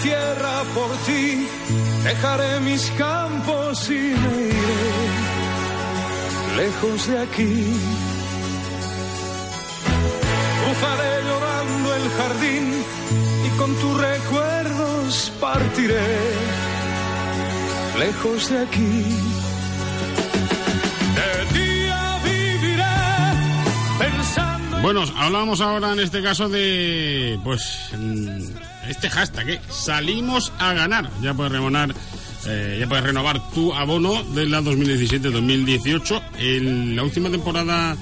tierra 0.03 0.63
por 0.75 0.91
ti, 1.07 1.47
dejaré 2.03 2.61
mis 2.61 2.91
campos 2.99 3.91
y 3.91 4.15
me 4.23 4.43
iré 4.49 5.35
lejos 6.57 7.07
de 7.09 7.19
aquí. 7.19 7.77
Cruzaré 10.65 11.13
llorando 11.29 11.95
el 11.95 12.11
jardín 12.19 12.85
y 13.47 13.59
con 13.59 13.75
tus 13.77 14.01
recuerdos 14.01 15.33
partiré 15.41 16.17
lejos 17.99 18.51
de 18.51 18.59
aquí. 18.59 19.05
De 21.19 21.59
día 21.59 22.19
viviré 22.25 22.85
pensando. 23.99 24.81
Bueno, 24.83 25.05
hablábamos 25.17 25.61
ahora 25.61 25.93
en 25.93 26.01
este 26.01 26.23
caso 26.23 26.49
de, 26.49 27.39
pues, 27.45 27.91
mm, 27.97 28.74
este 28.89 29.11
hashtag, 29.11 29.51
¿eh? 29.51 29.61
salimos 29.69 30.53
a 30.59 30.73
ganar. 30.73 31.11
Ya 31.23 31.35
puedes 31.35 31.53
renovar, 31.53 31.95
eh, 32.47 32.77
ya 32.81 32.89
puedes 32.89 33.05
renovar 33.05 33.51
tu 33.51 33.73
abono 33.75 34.23
de 34.23 34.47
la 34.47 34.61
2017-2018. 34.61 36.23
En 36.39 36.97
la 36.97 37.03
última 37.03 37.31
temporada 37.31 37.97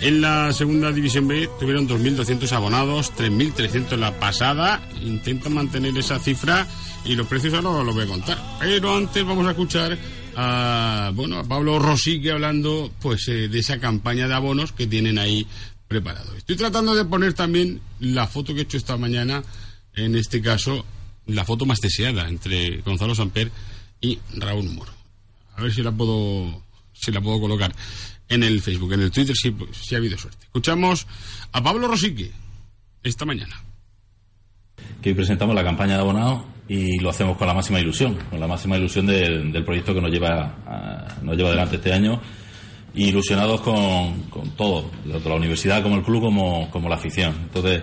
en 0.00 0.20
la 0.20 0.52
segunda 0.52 0.92
división 0.92 1.26
B 1.26 1.48
tuvieron 1.58 1.88
2.200 1.88 2.52
abonados, 2.52 3.12
3.300 3.16 3.96
la 3.96 4.18
pasada. 4.18 4.80
Intentan 5.02 5.54
mantener 5.54 5.96
esa 5.96 6.18
cifra 6.18 6.66
y 7.04 7.14
los 7.14 7.26
precios 7.26 7.54
ahora 7.54 7.82
los 7.82 7.94
voy 7.94 8.04
a 8.04 8.08
contar. 8.08 8.38
Pero 8.60 8.96
antes 8.96 9.24
vamos 9.24 9.46
a 9.46 9.50
escuchar 9.50 9.96
a, 10.36 11.10
bueno, 11.14 11.38
a 11.38 11.44
Pablo 11.44 11.78
Rosique 11.78 12.30
hablando 12.30 12.90
pues 13.00 13.26
eh, 13.28 13.48
de 13.48 13.58
esa 13.58 13.78
campaña 13.78 14.28
de 14.28 14.34
abonos 14.34 14.72
que 14.72 14.86
tienen 14.86 15.18
ahí 15.18 15.46
preparado. 15.88 16.34
Estoy 16.36 16.56
tratando 16.56 16.94
de 16.94 17.04
poner 17.04 17.32
también 17.32 17.80
la 18.00 18.26
foto 18.26 18.52
que 18.52 18.60
he 18.60 18.62
hecho 18.64 18.76
esta 18.76 18.96
mañana, 18.96 19.42
en 19.96 20.14
este 20.14 20.40
caso, 20.40 20.84
la 21.26 21.44
foto 21.44 21.66
más 21.66 21.80
deseada 21.80 22.28
entre 22.28 22.78
Gonzalo 22.82 23.14
Samper 23.14 23.50
y 24.00 24.18
Raúl 24.36 24.68
Moro. 24.70 24.92
A 25.56 25.62
ver 25.62 25.72
si 25.72 25.82
la 25.82 25.90
puedo, 25.92 26.62
si 26.92 27.10
la 27.10 27.20
puedo 27.20 27.40
colocar 27.40 27.74
en 28.28 28.42
el 28.42 28.60
Facebook, 28.60 28.92
en 28.92 29.00
el 29.02 29.10
Twitter, 29.10 29.34
si, 29.34 29.54
si 29.72 29.94
ha 29.94 29.98
habido 29.98 30.18
suerte. 30.18 30.44
Escuchamos 30.46 31.06
a 31.52 31.62
Pablo 31.62 31.88
Rosique 31.88 32.30
esta 33.02 33.24
mañana. 33.24 33.62
que 35.00 35.10
hoy 35.10 35.14
presentamos 35.14 35.54
la 35.54 35.64
campaña 35.64 35.94
de 35.94 36.00
abonados 36.00 36.42
y 36.68 36.98
lo 37.00 37.10
hacemos 37.10 37.36
con 37.38 37.46
la 37.46 37.54
máxima 37.54 37.80
ilusión, 37.80 38.16
con 38.30 38.38
la 38.40 38.46
máxima 38.46 38.76
ilusión 38.76 39.06
del, 39.06 39.52
del 39.52 39.64
proyecto 39.64 39.94
que 39.94 40.00
nos 40.00 40.10
lleva, 40.10 40.56
a- 40.66 41.18
nos 41.22 41.36
lleva 41.36 41.48
adelante 41.50 41.76
este 41.76 41.92
año 41.92 42.20
ilusionados 42.94 43.60
con, 43.60 44.22
con 44.30 44.50
todo, 44.56 44.90
tanto 45.10 45.28
la 45.28 45.34
universidad 45.36 45.82
como 45.82 45.96
el 45.96 46.02
club 46.02 46.22
como, 46.22 46.70
como 46.70 46.88
la 46.88 46.96
afición. 46.96 47.34
Entonces, 47.44 47.82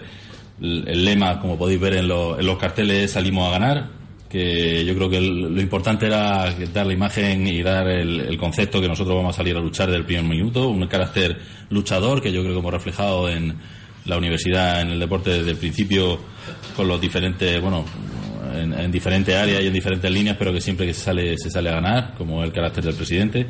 el, 0.62 1.06
lema, 1.06 1.40
como 1.40 1.58
podéis 1.58 1.80
ver 1.80 1.94
en, 1.96 2.08
lo- 2.08 2.40
en 2.40 2.46
los 2.46 2.58
carteles, 2.58 3.04
es 3.06 3.12
salimos 3.12 3.48
a 3.48 3.52
ganar, 3.52 3.88
que 4.30 4.84
yo 4.86 4.96
creo 4.96 5.10
que 5.10 5.22
lo 5.22 5.62
importante 5.62 6.08
era 6.08 6.52
dar 6.74 6.88
la 6.88 6.94
imagen 6.94 7.48
y 7.48 7.62
dar 7.62 7.88
el, 7.88 8.36
concepto 8.38 8.82
que 8.82 8.88
nosotros 8.88 9.16
vamos 9.16 9.36
a 9.36 9.38
salir 9.38 9.56
a 9.56 9.60
luchar 9.60 9.92
del 9.92 10.06
primer 10.06 10.24
minuto, 10.26 10.70
un 10.70 10.88
carácter 10.88 11.38
luchador 11.70 12.22
que 12.22 12.32
yo 12.32 12.42
creo 12.42 12.54
que 12.54 12.60
hemos 12.60 12.74
reflejado 12.74 13.30
en 13.30 13.56
la 14.06 14.18
universidad, 14.18 14.82
en 14.82 14.90
el 14.90 15.00
deporte 15.00 15.30
desde 15.30 15.52
el 15.52 15.58
principio, 15.58 16.20
con 16.76 16.88
los 16.88 17.00
diferentes, 17.00 17.62
bueno, 17.62 17.86
en, 18.56 18.74
en 18.74 18.92
diferentes 18.92 19.36
áreas 19.36 19.62
y 19.64 19.68
en 19.68 19.74
diferentes 19.74 20.12
líneas, 20.12 20.36
pero 20.38 20.52
que 20.52 20.60
siempre 20.62 20.86
que 20.88 20.94
se 20.94 21.02
sale, 21.02 21.38
se 21.38 21.50
sale 21.50 21.70
a 21.70 21.74
ganar, 21.76 22.14
como 22.18 22.44
el 22.44 22.52
carácter 22.52 22.84
del 22.84 22.96
presidente. 22.96 23.48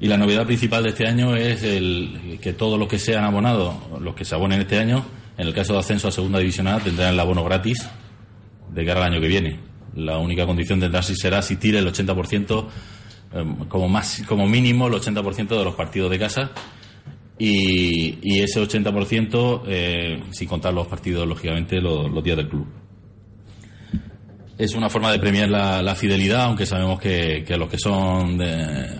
Y 0.00 0.06
la 0.08 0.16
novedad 0.16 0.46
principal 0.46 0.82
de 0.84 0.90
este 0.90 1.06
año 1.06 1.34
es 1.34 1.62
el, 1.62 2.38
que 2.40 2.52
todos 2.52 2.78
los 2.78 2.86
que 2.88 2.98
sean 2.98 3.24
abonados, 3.24 3.74
los 4.00 4.14
que 4.14 4.24
se 4.24 4.34
abonen 4.34 4.60
este 4.60 4.78
año, 4.78 5.04
en 5.38 5.46
el 5.46 5.54
caso 5.54 5.74
de 5.74 5.80
ascenso 5.80 6.08
a 6.08 6.12
segunda 6.12 6.38
división 6.38 6.66
A, 6.66 6.78
tendrán 6.80 7.14
el 7.14 7.20
abono 7.20 7.44
gratis 7.44 7.86
de 8.70 8.84
cara 8.84 9.04
al 9.04 9.12
año 9.12 9.20
que 9.20 9.28
viene. 9.28 9.60
La 9.94 10.18
única 10.18 10.46
condición 10.46 10.80
tendrá 10.80 11.02
si 11.02 11.14
será 11.14 11.38
asistir 11.38 11.76
el 11.76 11.86
80% 11.86 12.66
em, 13.34 13.56
como, 13.68 13.88
más, 13.88 14.22
como 14.26 14.46
mínimo 14.46 14.88
el 14.88 14.94
80% 14.94 15.48
de 15.48 15.64
los 15.64 15.74
partidos 15.74 16.10
de 16.10 16.18
casa 16.18 16.50
y, 17.38 18.18
y 18.22 18.40
ese 18.40 18.60
80% 18.62 19.62
eh, 19.66 20.22
sin 20.30 20.48
contar 20.48 20.72
los 20.72 20.86
partidos, 20.86 21.26
lógicamente, 21.26 21.80
los, 21.80 22.22
días 22.22 22.36
del 22.36 22.48
club. 22.48 22.66
Es 24.56 24.74
una 24.74 24.88
forma 24.88 25.12
de 25.12 25.18
premiar 25.18 25.50
la, 25.50 25.94
fidelidad, 25.94 26.44
aunque 26.44 26.64
sabemos 26.64 26.98
que, 26.98 27.44
que 27.46 27.54
a 27.54 27.56
los 27.58 27.68
que 27.68 27.76
son 27.76 28.40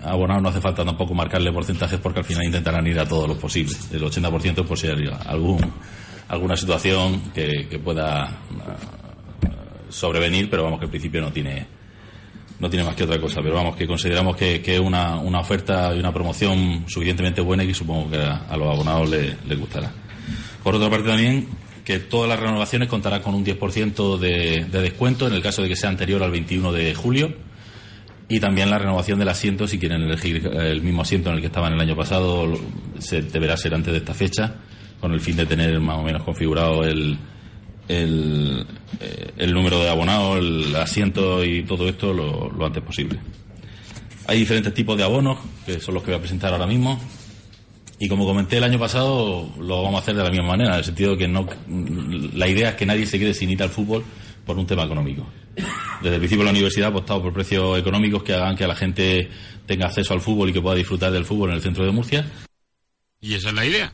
abonados 0.03 0.43
no 0.43 0.49
hace 0.49 0.61
falta 0.61 0.85
tampoco 0.85 1.15
marcarle 1.15 1.51
porcentajes 1.51 1.99
porque 1.99 2.19
al 2.19 2.25
final 2.25 2.45
intentarán 2.45 2.85
ir 2.85 2.99
a 2.99 3.07
todos 3.07 3.27
los 3.27 3.39
posibles. 3.39 3.89
El 3.91 4.03
80% 4.03 4.65
por 4.65 4.77
si 4.77 4.85
hay 4.85 5.09
algún, 5.25 5.73
alguna 6.27 6.57
situación 6.57 7.31
que, 7.33 7.79
pueda 7.83 8.27
eh, 8.27 9.47
sobrevenir, 9.89 10.49
pero 10.49 10.63
vamos 10.63 10.79
que 10.79 10.85
al 10.85 10.91
principio 10.91 11.21
no 11.21 11.31
tiene, 11.31 11.65
no 12.59 12.69
tiene 12.69 12.85
más 12.85 12.95
que 12.95 13.03
otra 13.03 13.19
cosa. 13.19 13.41
Pero 13.41 13.55
vamos, 13.55 13.75
que 13.75 13.87
consideramos 13.87 14.35
que, 14.35 14.61
es 14.63 14.79
una, 14.79 15.17
una 15.17 15.39
oferta 15.39 15.93
y 15.95 15.99
una 15.99 16.13
promoción 16.13 16.85
suficientemente 16.87 17.41
buena 17.41 17.63
y 17.63 17.67
que 17.67 17.73
supongo 17.73 18.11
que 18.11 18.17
a, 18.17 18.57
los 18.57 18.67
abonados 18.67 19.09
les, 19.09 19.59
gustará. 19.59 19.91
Por 20.63 20.75
otra 20.75 20.89
parte 20.89 21.07
también, 21.07 21.47
que 21.85 21.99
todas 21.99 22.27
las 22.27 22.39
renovaciones 22.39 22.89
contarán 22.89 23.21
con 23.21 23.33
un 23.33 23.45
10% 23.45 24.17
de, 24.17 24.65
de 24.69 24.81
descuento 24.81 25.27
en 25.27 25.33
el 25.33 25.41
caso 25.41 25.61
de 25.61 25.69
que 25.69 25.75
sea 25.75 25.89
anterior 25.89 26.21
al 26.23 26.31
21 26.31 26.73
de 26.73 26.93
julio. 26.93 27.33
Y 28.29 28.41
también 28.41 28.69
la 28.69 28.77
renovación 28.77 29.19
del 29.19 29.29
asiento, 29.29 29.67
si 29.69 29.79
quieren 29.79 30.01
elegir 30.01 30.45
el 30.45 30.81
mismo 30.81 31.03
asiento 31.03 31.29
en 31.29 31.35
el 31.35 31.41
que 31.41 31.47
estaban 31.47 31.71
el 31.71 31.79
año 31.79 31.95
pasado, 31.95 32.59
se 32.99 33.21
deberá 33.21 33.55
ser 33.55 33.73
antes 33.73 33.93
de 33.93 33.99
esta 33.99 34.13
fecha, 34.13 34.55
con 34.99 35.13
el 35.13 35.21
fin 35.21 35.35
de 35.35 35.45
tener 35.45 35.79
más 35.79 35.97
o 35.97 36.03
menos 36.03 36.23
configurado 36.23 36.83
el, 36.83 37.17
el, 37.87 38.65
eh, 38.99 39.31
el 39.37 39.53
número 39.53 39.79
de 39.79 39.89
abonados, 39.89 40.39
el 40.39 40.75
asiento 40.75 41.43
y 41.43 41.63
todo 41.63 41.87
esto 41.87 42.13
lo, 42.13 42.49
lo 42.51 42.65
antes 42.65 42.83
posible. 42.83 43.19
Hay 44.27 44.39
diferentes 44.39 44.73
tipos 44.73 44.97
de 44.97 45.03
abonos, 45.03 45.37
que 45.65 45.79
son 45.79 45.93
los 45.93 46.03
que 46.03 46.11
voy 46.11 46.17
a 46.17 46.21
presentar 46.21 46.51
ahora 46.51 46.67
mismo. 46.67 46.99
Y 47.99 48.07
como 48.09 48.25
comenté 48.25 48.57
el 48.57 48.63
año 48.63 48.77
pasado, 48.77 49.49
lo 49.59 49.81
vamos 49.81 49.95
a 49.95 50.03
hacer 50.03 50.15
de 50.15 50.23
la 50.23 50.29
misma 50.29 50.49
manera, 50.49 50.73
en 50.73 50.79
el 50.79 50.83
sentido 50.83 51.17
que 51.17 51.27
no, 51.27 51.47
la 52.33 52.47
idea 52.47 52.69
es 52.69 52.75
que 52.75 52.85
nadie 52.85 53.05
se 53.07 53.17
quede 53.17 53.33
sin 53.33 53.49
ir 53.49 53.63
al 53.63 53.69
fútbol 53.69 54.03
por 54.45 54.57
un 54.57 54.67
tema 54.67 54.83
económico. 54.83 55.25
Desde 56.01 56.15
el 56.15 56.21
principio 56.21 56.43
la 56.45 56.51
universidad 56.51 56.87
ha 56.87 56.89
apostado 56.91 57.23
por 57.23 57.33
precios 57.33 57.79
económicos 57.79 58.21
que 58.21 58.33
hagan 58.33 58.55
que 58.55 58.67
la 58.67 58.75
gente 58.75 59.29
tenga 59.65 59.87
acceso 59.87 60.13
al 60.13 60.21
fútbol 60.21 60.49
y 60.49 60.53
que 60.53 60.61
pueda 60.61 60.75
disfrutar 60.75 61.11
del 61.11 61.25
fútbol 61.25 61.49
en 61.49 61.55
el 61.55 61.61
centro 61.61 61.85
de 61.85 61.91
Murcia. 61.91 62.25
Y 63.19 63.33
esa 63.33 63.49
es 63.49 63.55
la 63.55 63.65
idea. 63.65 63.91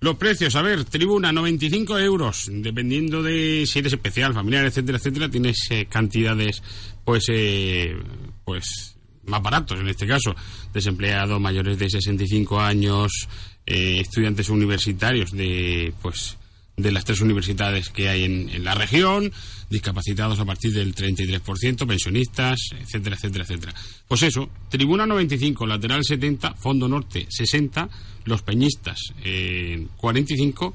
Los 0.00 0.16
precios, 0.16 0.54
a 0.54 0.62
ver, 0.62 0.84
tribuna 0.84 1.32
95 1.32 1.98
euros, 1.98 2.48
dependiendo 2.52 3.20
de 3.20 3.64
si 3.66 3.80
eres 3.80 3.92
especial, 3.92 4.32
familiar, 4.32 4.64
etcétera, 4.64 4.98
etcétera, 4.98 5.28
tienes 5.28 5.58
eh, 5.70 5.86
cantidades, 5.86 6.62
pues, 7.04 7.24
eh, 7.30 7.96
pues, 8.44 8.96
más 9.24 9.42
baratos 9.42 9.80
en 9.80 9.88
este 9.88 10.06
caso. 10.06 10.36
Desempleados 10.72 11.40
mayores 11.40 11.78
de 11.78 11.90
65 11.90 12.60
años, 12.60 13.28
eh, 13.66 13.98
estudiantes 14.00 14.48
universitarios 14.48 15.32
de, 15.32 15.92
pues, 16.00 16.37
de 16.78 16.92
las 16.92 17.04
tres 17.04 17.20
universidades 17.20 17.90
que 17.90 18.08
hay 18.08 18.24
en, 18.24 18.48
en 18.48 18.64
la 18.64 18.74
región, 18.74 19.30
discapacitados 19.68 20.38
a 20.40 20.44
partir 20.44 20.72
del 20.72 20.94
33%, 20.94 21.86
pensionistas, 21.86 22.58
etcétera, 22.80 23.16
etcétera, 23.16 23.44
etcétera. 23.44 23.74
Pues 24.06 24.22
eso, 24.22 24.48
tribuna 24.70 25.06
95, 25.06 25.66
lateral 25.66 26.04
70, 26.04 26.54
fondo 26.54 26.88
norte 26.88 27.26
60, 27.28 27.88
los 28.24 28.42
peñistas 28.42 28.98
eh, 29.24 29.86
45 29.96 30.74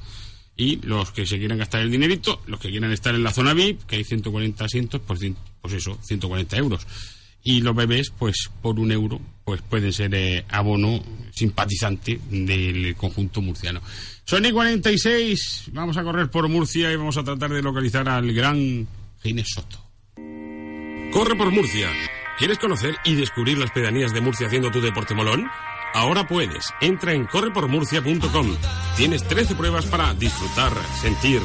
y 0.55 0.75
los 0.85 1.11
que 1.11 1.25
se 1.25 1.39
quieran 1.39 1.57
gastar 1.57 1.81
el 1.81 1.91
dinerito, 1.91 2.41
los 2.45 2.59
que 2.59 2.69
quieran 2.69 2.91
estar 2.91 3.15
en 3.15 3.23
la 3.23 3.33
zona 3.33 3.53
VIP, 3.53 3.83
que 3.83 3.95
hay 3.95 4.03
140 4.03 4.65
asientos, 4.65 5.01
pues, 5.05 5.21
pues 5.61 5.73
eso, 5.73 5.97
140 6.03 6.57
euros. 6.57 6.85
Y 7.43 7.61
los 7.61 7.75
bebés, 7.75 8.11
pues 8.17 8.49
por 8.61 8.79
un 8.79 8.91
euro, 8.91 9.19
pues 9.43 9.61
pueden 9.61 9.91
ser 9.91 10.15
eh, 10.15 10.45
abono 10.49 11.03
simpatizante 11.31 12.19
del 12.29 12.95
conjunto 12.95 13.41
murciano. 13.41 13.81
Sony 14.25 14.51
46, 14.53 15.71
vamos 15.73 15.97
a 15.97 16.03
correr 16.03 16.29
por 16.29 16.47
Murcia 16.47 16.91
y 16.91 16.95
vamos 16.95 17.17
a 17.17 17.23
tratar 17.23 17.51
de 17.51 17.61
localizar 17.61 18.07
al 18.07 18.31
gran 18.33 18.87
Ginés 19.21 19.49
Soto. 19.53 19.83
Corre 21.11 21.35
por 21.35 21.51
Murcia. 21.51 21.89
¿Quieres 22.37 22.57
conocer 22.57 22.95
y 23.03 23.15
descubrir 23.15 23.57
las 23.57 23.71
pedanías 23.71 24.13
de 24.13 24.21
Murcia 24.21 24.47
haciendo 24.47 24.71
tu 24.71 24.81
deporte 24.81 25.13
molón? 25.13 25.47
Ahora 25.93 26.25
puedes. 26.25 26.73
Entra 26.81 27.13
en 27.13 27.25
correpormurcia.com. 27.25 28.55
Tienes 28.97 29.23
13 29.27 29.55
pruebas 29.55 29.85
para 29.85 30.13
disfrutar, 30.15 30.73
sentir, 31.01 31.41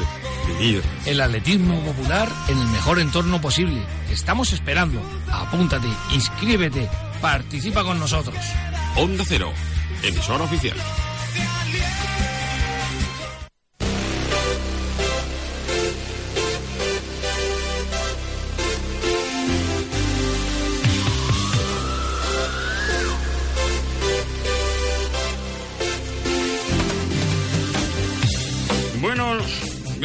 vivir. 0.53 0.83
El 1.05 1.21
atletismo 1.21 1.79
popular 1.81 2.29
en 2.47 2.57
el 2.57 2.67
mejor 2.67 2.99
entorno 2.99 3.41
posible. 3.41 3.81
Te 4.07 4.13
estamos 4.13 4.53
esperando. 4.53 5.01
Apúntate, 5.31 5.87
inscríbete, 6.13 6.89
participa 7.21 7.83
con 7.83 7.99
nosotros. 7.99 8.37
Onda 8.95 9.23
Cero, 9.27 9.51
emisora 10.03 10.43
oficial. 10.43 10.77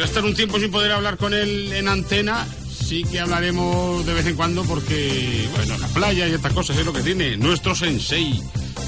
Estar 0.05 0.23
un 0.23 0.35
tiempo 0.35 0.59
sin 0.59 0.71
poder 0.71 0.91
hablar 0.91 1.17
con 1.17 1.33
él 1.33 1.73
en 1.73 1.87
antena. 1.87 2.45
Sí 2.69 3.03
que 3.03 3.19
hablaremos 3.19 4.05
de 4.05 4.13
vez 4.13 4.27
en 4.27 4.35
cuando 4.35 4.63
porque, 4.63 5.47
bueno, 5.55 5.77
la 5.79 5.87
playa 5.87 6.27
y 6.27 6.33
estas 6.33 6.53
cosas 6.53 6.77
es 6.77 6.85
lo 6.85 6.93
que 6.93 7.01
tiene 7.01 7.35
nuestro 7.37 7.73
sensei 7.73 8.39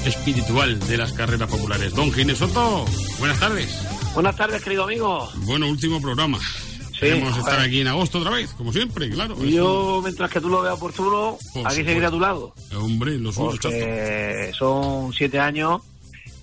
espiritual 0.04 0.78
de 0.86 0.96
las 0.96 1.12
carreras 1.12 1.50
populares. 1.50 1.92
Don 1.94 2.12
Ginés 2.12 2.38
Soto, 2.38 2.84
buenas 3.18 3.40
tardes. 3.40 3.76
Buenas 4.14 4.36
tardes, 4.36 4.62
querido 4.62 4.84
amigo. 4.84 5.28
Bueno, 5.38 5.68
último 5.68 6.00
programa. 6.00 6.38
Queremos 6.98 7.36
estar 7.36 7.54
joder. 7.54 7.68
aquí 7.68 7.80
en 7.80 7.88
agosto 7.88 8.18
otra 8.18 8.30
vez, 8.32 8.50
como 8.54 8.72
siempre, 8.72 9.08
claro. 9.10 9.36
Yo, 9.44 10.00
mientras 10.02 10.30
que 10.30 10.40
tú 10.40 10.48
lo 10.48 10.62
veas 10.62 10.74
oportuno, 10.74 11.38
Por 11.52 11.66
aquí 11.66 11.76
seguiré 11.76 12.06
a 12.06 12.10
tu 12.10 12.20
lado. 12.20 12.54
Hombre, 12.76 13.18
los. 13.18 13.36
Porque 13.36 14.52
son 14.56 15.12
siete 15.12 15.38
años 15.38 15.82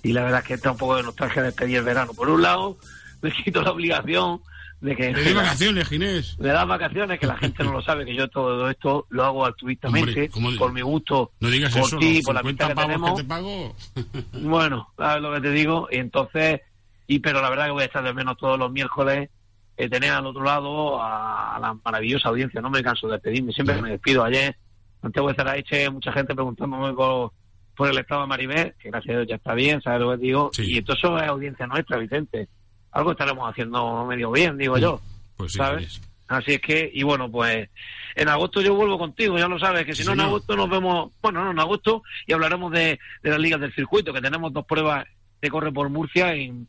y 0.02 0.12
la 0.12 0.22
verdad 0.22 0.40
es 0.40 0.46
que 0.46 0.54
está 0.54 0.70
un 0.70 0.78
poco 0.78 0.96
de 0.96 1.02
nostalgia 1.02 1.42
de 1.42 1.48
despedir 1.48 1.78
el 1.78 1.84
verano. 1.84 2.12
Por 2.14 2.28
un 2.30 2.42
lado, 2.42 2.78
me 3.22 3.32
quito 3.32 3.62
la 3.62 3.72
obligación 3.72 4.40
de 4.80 4.94
que... 4.96 5.14
Di 5.14 5.32
vacaciones, 5.32 5.88
Ginés. 5.88 6.38
Me 6.38 6.48
das 6.48 6.66
vacaciones, 6.66 7.18
que 7.18 7.26
la 7.26 7.36
gente 7.38 7.64
no 7.64 7.72
lo 7.72 7.82
sabe, 7.82 8.04
que 8.04 8.14
yo 8.14 8.28
todo 8.28 8.68
esto 8.70 9.06
lo 9.10 9.24
hago 9.24 9.44
altruistamente, 9.46 10.10
Hombre, 10.10 10.28
¿cómo 10.28 10.50
di- 10.52 10.58
por 10.58 10.72
mi 10.72 10.82
gusto, 10.82 11.32
No 11.40 11.48
digas 11.48 11.72
por 11.74 11.82
eso, 11.86 11.98
ti, 11.98 12.20
por 12.22 12.34
la 12.34 12.40
50 12.42 12.64
amistad 12.66 12.68
que 12.68 12.74
tenemos. 12.86 13.10
que 13.16 13.22
te 13.22 13.28
pago. 13.28 13.74
Bueno, 14.42 14.88
sabes 14.96 15.22
lo 15.22 15.32
que 15.34 15.40
te 15.40 15.50
digo. 15.50 15.88
Y 15.90 15.96
entonces, 15.96 16.60
y 17.06 17.18
pero 17.20 17.40
la 17.40 17.50
verdad 17.50 17.66
que 17.66 17.70
voy 17.72 17.82
a 17.82 17.86
estar 17.86 18.02
de 18.04 18.12
menos 18.14 18.36
todos 18.36 18.58
los 18.58 18.70
miércoles. 18.70 19.30
eh, 19.78 19.88
tener 19.90 20.10
al 20.10 20.24
otro 20.26 20.42
lado 20.42 21.00
a, 21.02 21.56
a 21.56 21.60
la 21.60 21.74
maravillosa 21.84 22.28
audiencia. 22.30 22.60
No 22.62 22.70
me 22.70 22.82
canso 22.82 23.06
de 23.08 23.14
despedirme, 23.14 23.52
siempre 23.52 23.80
me 23.82 23.90
despido. 23.90 24.24
Ayer, 24.24 24.56
Santiago 25.02 25.28
de 25.28 25.34
Zaraeche, 25.34 25.90
mucha 25.90 26.12
gente 26.12 26.34
preguntándome 26.34 26.92
por, 26.94 27.32
por 27.76 27.88
el 27.90 27.98
estado 27.98 28.22
de 28.22 28.26
Maribel, 28.26 28.74
que 28.78 28.90
gracias 28.90 29.14
a 29.14 29.18
Dios 29.18 29.28
ya 29.28 29.34
está 29.36 29.52
bien, 29.54 29.82
¿sabes 29.82 30.00
lo 30.00 30.10
que 30.12 30.16
te 30.18 30.22
digo? 30.24 30.50
Y 30.58 30.78
eso 30.78 31.18
es 31.18 31.28
audiencia 31.28 31.66
nuestra, 31.66 31.98
Vicente. 31.98 32.48
Algo 32.96 33.12
estaremos 33.12 33.48
haciendo 33.50 34.04
medio 34.06 34.30
bien, 34.30 34.56
digo 34.56 34.78
yo. 34.78 35.00
Pues 35.36 35.52
sí, 35.52 35.58
¿sabes? 35.58 36.00
Así 36.28 36.54
es 36.54 36.60
que, 36.60 36.90
y 36.92 37.02
bueno, 37.02 37.30
pues 37.30 37.68
en 38.14 38.28
agosto 38.28 38.60
yo 38.62 38.74
vuelvo 38.74 38.98
contigo, 38.98 39.38
ya 39.38 39.46
lo 39.48 39.58
sabes, 39.58 39.84
que 39.84 39.94
si 39.94 40.02
Sí, 40.02 40.08
no 40.08 40.14
en 40.14 40.20
agosto 40.22 40.56
nos 40.56 40.68
vemos, 40.70 41.12
bueno, 41.22 41.44
no 41.44 41.50
en 41.50 41.58
agosto, 41.60 42.02
y 42.26 42.32
hablaremos 42.32 42.72
de, 42.72 42.98
de 43.22 43.30
las 43.30 43.38
ligas 43.38 43.60
del 43.60 43.74
circuito, 43.74 44.12
que 44.12 44.20
tenemos 44.22 44.52
dos 44.52 44.64
pruebas 44.64 45.06
de 45.42 45.50
corre 45.50 45.70
por 45.70 45.88
Murcia 45.90 46.34
en, 46.34 46.66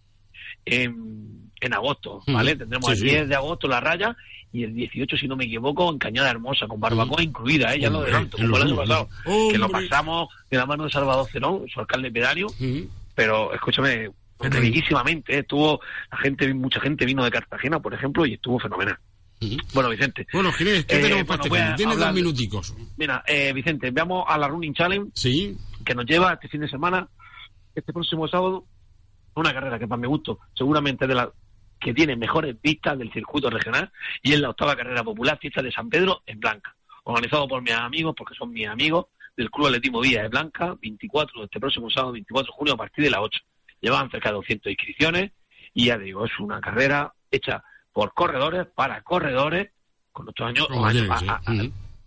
en, 0.65 1.49
en 1.61 1.73
agosto, 1.73 2.21
¿vale? 2.27 2.51
Ujú. 2.51 2.59
Tendremos 2.59 2.85
Sí, 2.87 2.91
el 2.91 2.97
sí. 2.97 3.03
10 3.05 3.29
de 3.29 3.35
agosto 3.35 3.67
la 3.67 3.79
raya 3.79 4.15
y 4.51 4.63
el 4.63 4.73
18, 4.73 5.17
si 5.17 5.27
no 5.27 5.35
me 5.35 5.45
equivoco, 5.45 5.89
en 5.91 5.97
Cañada 5.97 6.29
Hermosa, 6.29 6.67
con 6.67 6.79
barbacoa 6.79 7.23
incluida, 7.23 7.73
¿eh? 7.73 7.79
Ya 7.79 7.89
lo 7.89 7.99
adelanto, 8.01 8.37
como 8.37 8.57
el 8.57 8.63
año 8.63 8.75
pasado, 8.75 9.09
que 9.51 9.57
lo 9.57 9.69
pasamos 9.69 10.29
de 10.51 10.57
la 10.57 10.65
mano 10.65 10.83
de 10.83 10.89
Salvador 10.91 11.27
Cerón, 11.31 11.67
su 11.67 11.79
alcalde 11.79 12.11
pedáneo, 12.11 12.47
pero 13.15 13.53
escúchame, 13.53 14.09
riquísimamente, 14.39 15.36
¿eh? 15.36 15.39
estuvo 15.39 15.80
la 16.12 16.17
gente, 16.17 16.54
mucha 16.54 16.80
gente 16.80 17.06
vino 17.06 17.23
de 17.23 17.32
Cartagena, 17.32 17.80
por 17.80 17.93
ejemplo, 17.93 18.26
y 18.26 18.34
estuvo 18.34 18.60
fenomenal. 18.60 18.97
Bueno, 19.73 19.89
Vicente. 19.89 20.26
Bueno, 20.34 20.52
Ginés, 20.52 20.86
¿qué 20.86 20.97
Eh, 20.97 21.02
tenemos 21.02 21.26
para 21.26 21.43
este? 21.43 21.76
Tienes 21.76 21.95
hablar- 21.95 22.10
dos 22.10 22.15
minuticos. 22.15 22.76
Mira, 22.97 23.23
eh, 23.28 23.54
Vicente, 23.54 23.91
veamos 23.91 24.26
a 24.28 24.38
la 24.38 24.47
Running 24.47 24.73
Challenge. 24.73 25.12
Sí. 25.13 25.56
Que 25.86 25.93
nos 25.93 26.06
lleva 26.06 26.34
este 26.34 26.47
fin 26.50 26.62
de 26.62 26.67
semana, 26.69 27.08
este 27.76 27.93
próximo 27.93 28.28
sábado, 28.28 28.65
una 29.36 29.53
carrera 29.53 29.78
que 29.78 29.88
para 29.88 30.01
mi 30.01 30.07
gusto, 30.07 30.39
seguramente 30.55 31.05
de 31.05 31.14
la 31.14 31.32
que 31.80 31.93
tiene 31.93 32.16
mejores 32.16 32.55
vistas 32.59 32.97
del 32.97 33.14
circuito 33.14 33.51
regional 33.51 33.91
y 34.24 34.34
es 34.34 34.39
la 34.39 34.49
octava 34.49 34.76
carrera 34.76 35.03
popular, 35.03 35.38
fiesta 35.39 35.61
de 35.61 35.72
San 35.72 35.88
Pedro 35.89 36.24
en 36.26 36.39
Blanca, 36.39 36.76
organizado 37.03 37.47
por 37.47 37.61
mis 37.61 37.74
amigos, 37.74 38.16
porque 38.18 38.34
son 38.34 38.51
mis 38.51 38.68
amigos 38.68 39.05
del 39.38 39.51
Club 39.51 39.68
Atletismo 39.68 40.01
Villa 40.01 40.24
de 40.24 40.30
Blanca, 40.30 40.76
24, 40.82 41.43
este 41.43 41.59
próximo 41.59 41.91
sábado, 41.91 42.14
24 42.14 42.51
de 42.51 42.57
junio, 42.57 42.74
a 42.74 42.78
partir 42.78 43.03
de 43.03 43.11
las 43.11 43.20
8. 43.22 43.39
Llevan 43.82 44.09
cerca 44.11 44.30
de 44.30 44.36
200 44.36 44.71
inscripciones 44.71 45.32
y 45.73 45.86
ya 45.88 45.97
digo, 45.97 46.25
es 46.25 46.39
una 46.39 46.59
carrera 46.61 47.13
hecha 47.32 47.63
por 47.93 48.13
corredores, 48.13 48.67
para 48.75 49.01
corredores, 49.01 49.69
con 50.11 50.25
nuestros 50.25 50.49
años, 50.49 50.67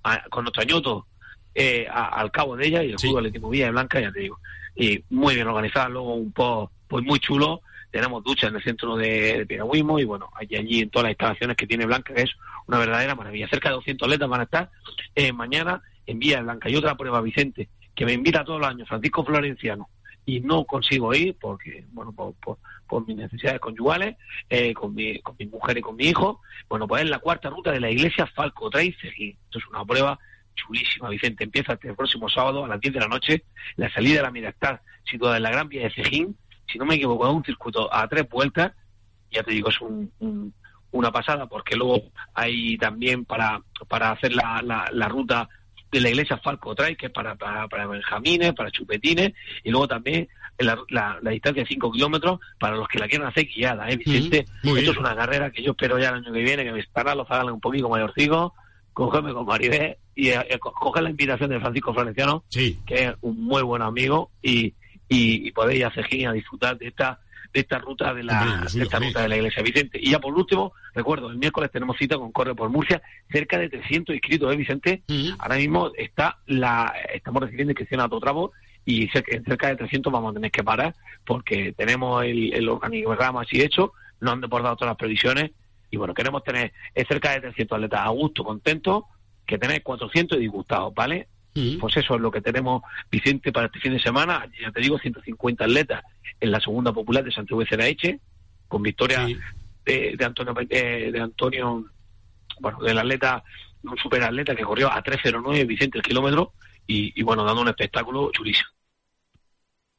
a- 0.03 0.23
con 0.31 0.45
nuestro 0.45 0.63
añoto 0.63 1.07
eh, 1.55 1.87
a- 1.91 2.21
al 2.21 2.31
cabo 2.31 2.57
de 2.57 2.67
ella 2.69 2.83
y 2.85 2.91
el 2.91 2.97
Club 2.97 3.19
Atlético 3.19 3.51
Villa 3.51 3.65
de 3.67 3.71
Blanca, 3.73 4.01
ya 4.01 4.13
te 4.13 4.21
digo. 4.21 4.39
Y 4.77 5.03
muy 5.11 5.35
bien 5.35 5.49
organizada, 5.49 5.89
luego 5.89 6.15
un 6.15 6.31
post 6.33 6.73
pues 6.89 7.05
muy 7.05 7.19
chulo. 7.19 7.61
Tenemos 7.91 8.23
duchas 8.23 8.51
en 8.51 8.57
el 8.57 8.63
centro 8.63 8.97
de, 8.97 9.39
de 9.39 9.47
piragüismo 9.47 9.99
y 9.99 10.05
bueno, 10.05 10.31
allí, 10.37 10.55
allí 10.57 10.81
en 10.81 10.91
todas 10.91 11.05
las 11.05 11.11
instalaciones 11.13 11.57
que 11.57 11.67
tiene 11.67 11.87
Blanca, 11.87 12.15
que 12.15 12.23
es 12.23 12.31
una 12.69 12.79
verdadera 12.79 13.17
maravilla. 13.17 13.49
Cerca 13.49 13.69
de 13.71 13.75
200 13.77 14.07
atletas 14.07 14.29
van 14.29 14.41
a 14.41 14.45
estar 14.45 14.71
eh, 15.17 15.33
mañana 15.33 15.83
en 16.07 16.19
Villa 16.21 16.41
Blanca. 16.41 16.69
Y 16.71 16.77
otra 16.77 16.95
prueba, 16.97 17.21
Vicente, 17.21 17.69
que 17.97 18.07
me 18.07 18.13
invita 18.13 18.45
todos 18.45 18.61
los 18.61 18.69
años, 18.69 18.89
Francisco 18.89 19.25
Florenciano, 19.25 19.89
y 20.27 20.41
no 20.41 20.65
consigo 20.65 21.15
ir 21.15 21.37
porque, 21.41 21.85
bueno, 21.93 22.13
por, 22.13 22.35
por, 22.87 23.07
mis 23.07 23.17
necesidades 23.17 23.61
conyugales, 23.61 24.17
eh, 24.49 24.75
con, 24.75 24.95
mi, 24.95 25.21
con 25.21 25.35
mi 25.39 25.47
mujer 25.47 25.79
y 25.79 25.81
con 25.81 25.97
mi 25.97 26.05
hijo. 26.05 26.41
Bueno, 26.69 26.87
pues 26.89 27.03
es 27.05 27.11
la 27.11 27.19
cuarta 27.21 27.49
ruta 27.51 27.73
de 27.73 27.81
la 27.81 27.91
iglesia 27.91 28.27
Falco 28.27 28.69
Trail 28.71 28.95
Cejín. 29.01 29.37
Esto 29.45 29.59
es 29.59 29.67
una 29.69 29.85
prueba 29.85 30.19
chulísima, 30.55 31.09
Vicente. 31.09 31.45
Empieza 31.45 31.73
este 31.75 31.95
próximo 31.95 32.29
sábado 32.29 32.65
a 32.65 32.69
las 32.69 32.81
10 32.81 32.95
de 32.95 33.01
la 33.01 33.09
noche. 33.09 33.45
La 33.77 33.91
salida 33.93 34.17
de 34.17 34.23
la 34.23 34.31
mira 34.31 34.49
está 34.51 34.83
situada 35.05 35.37
en 35.37 35.43
la 35.45 35.51
Gran 35.51 35.69
Vía 35.69 35.83
de 35.85 35.91
Cejín. 35.91 36.37
Si 36.71 36.79
no 36.79 36.85
me 36.85 36.97
equivoco, 36.97 37.27
es 37.29 37.35
un 37.35 37.45
circuito 37.45 37.93
a 37.93 38.07
tres 38.09 38.29
vueltas. 38.29 38.73
Ya 39.31 39.43
te 39.43 39.53
digo, 39.53 39.69
es 39.71 39.81
un- 39.81 40.13
un- 40.19 40.53
una 40.93 41.13
pasada 41.13 41.47
porque 41.47 41.77
luego 41.77 42.03
hay 42.35 42.77
también 42.77 43.25
para, 43.25 43.63
para 43.89 44.11
hacer 44.11 44.33
la, 44.35 44.61
la 44.93 45.09
ruta 45.09 45.49
de 45.91 46.01
la 46.01 46.09
iglesia 46.09 46.39
Falco 46.39 46.75
Trail, 46.75 46.97
que 46.97 47.07
es 47.07 47.13
para, 47.13 47.35
para, 47.35 47.67
para 47.69 47.87
benjamines, 47.87 48.53
para 48.55 48.71
chupetines, 48.71 49.33
y 49.65 49.71
luego 49.71 49.89
también 49.89 50.29
la, 50.59 50.79
la, 50.91 51.19
la 51.23 51.31
distancia 51.31 51.63
de 51.63 51.69
5 51.69 51.91
kilómetros 51.93 52.39
para 52.59 52.77
los 52.77 52.87
que 52.89 52.99
la 52.99 53.09
quieran 53.09 53.29
hacer 53.29 53.47
guiada, 53.47 53.89
¿eh, 53.91 53.97
Vicente? 53.97 54.47
Mm, 54.63 54.77
Esto 54.77 54.91
es 54.93 54.97
una 54.99 55.17
carrera 55.17 55.51
que 55.51 55.63
yo 55.63 55.73
espero 55.73 55.99
ya 55.99 56.11
el 56.11 56.17
año 56.17 56.33
que 56.33 56.43
viene, 56.43 56.65
que 56.65 56.73
mis 56.73 56.87
paralos 56.87 57.27
hagan 57.31 57.51
un 57.51 57.61
poquito 57.61 57.89
mayorcitos, 57.89 58.53
cogerme 58.93 59.33
con 59.33 59.47
Maribel 59.47 59.97
y 60.15 60.29
eh, 60.29 60.47
eh, 60.51 60.59
co- 60.59 60.73
coger 60.73 61.03
la 61.03 61.11
invitación 61.11 61.49
de 61.51 61.61
Francisco 61.61 61.95
Florenciano, 61.95 62.45
que 62.87 63.05
es 63.07 63.13
un 63.23 63.43
muy 63.43 63.63
buen 63.63 63.83
amigo, 63.83 64.31
y, 64.43 64.75
y, 65.09 65.49
y 65.49 65.51
podéis 65.53 65.85
hacer 65.85 66.07
a 66.27 66.33
disfrutar 66.33 66.77
de 66.79 66.89
esta 66.89 67.19
de 67.53 67.61
esta 67.61 67.79
ruta 67.79 68.15
de 68.15 68.23
la, 68.23 68.43
Hombre, 68.43 68.71
de 68.73 68.83
esta 68.83 68.99
ruta 68.99 69.23
de 69.23 69.29
la 69.29 69.37
iglesia 69.37 69.63
Vicente. 69.63 69.99
Y 70.01 70.11
ya 70.11 70.19
por 70.19 70.35
último, 70.35 70.73
recuerdo, 70.95 71.31
el 71.31 71.39
miércoles 71.39 71.71
tenemos 71.71 71.97
cita 71.97 72.17
con 72.17 72.33
Corre 72.33 72.55
por 72.55 72.71
Murcia, 72.71 73.03
cerca 73.31 73.59
de 73.59 73.69
300 73.69 74.15
inscritos, 74.15 74.53
¿eh, 74.53 74.57
Vicente? 74.57 75.03
Ahora 75.39 75.57
mismo 75.57 75.91
está 75.97 76.39
la 76.47 76.93
estamos 77.13 77.43
recibiendo 77.43 77.73
inscripción 77.73 78.01
a 78.01 78.09
Totravo 78.09 78.53
y 78.85 79.09
cerca, 79.09 79.37
en 79.37 79.45
cerca 79.45 79.69
de 79.69 79.77
300 79.77 80.13
vamos 80.13 80.31
a 80.31 80.35
tener 80.35 80.51
que 80.51 80.65
parar 80.65 80.95
porque 81.25 81.73
tenemos 81.77 82.25
el, 82.25 82.53
el 82.55 82.69
organigrama 82.69 83.43
así 83.43 83.61
hecho, 83.61 83.93
nos 84.21 84.35
han 84.35 84.41
deportado 84.41 84.77
todas 84.77 84.91
las 84.91 84.99
previsiones 84.99 85.51
y 85.91 85.97
bueno, 85.97 86.15
queremos 86.15 86.45
tener 86.45 86.73
eh, 86.95 87.05
cerca 87.07 87.33
de 87.33 87.41
300 87.41 87.77
atletas 87.77 88.01
a 88.03 88.09
gusto, 88.11 88.45
contentos, 88.45 89.05
que 89.45 89.59
tenéis 89.59 89.83
400 89.83 90.39
y 90.39 90.43
disgustados, 90.43 90.95
¿vale? 90.95 91.29
Pues 91.53 91.97
eso 91.97 92.15
es 92.15 92.21
lo 92.21 92.31
que 92.31 92.41
tenemos, 92.41 92.83
Vicente, 93.11 93.53
para 93.53 93.67
este 93.67 93.81
fin 93.81 93.93
de 93.93 94.01
semana. 94.01 94.49
Ya 94.61 94.71
te 94.71 94.81
digo, 94.81 94.99
150 94.99 95.65
atletas 95.65 96.03
en 96.41 96.51
la 96.53 96.61
segunda 96.61 96.93
popular 96.93 97.25
de 97.25 97.33
Santiago 97.33 97.61
de 97.61 97.67
Ceraeche, 97.67 98.21
con 98.69 98.83
victoria 98.83 99.27
de, 99.85 100.15
de 100.17 100.25
Antonio, 100.25 100.55
eh, 100.69 101.11
de 101.13 101.21
Antonio, 101.21 101.85
bueno, 102.61 102.79
del 102.81 102.99
atleta, 102.99 103.43
un 103.83 103.97
superatleta 103.97 104.55
que 104.55 104.63
corrió 104.63 104.91
a 104.93 105.03
3.09 105.03 105.67
Vicente 105.67 105.99
el 105.99 106.05
kilómetro 106.05 106.53
y, 106.87 107.19
y 107.19 107.23
bueno, 107.23 107.45
dando 107.45 107.63
un 107.63 107.69
espectáculo 107.69 108.31
chulísimo. 108.33 108.71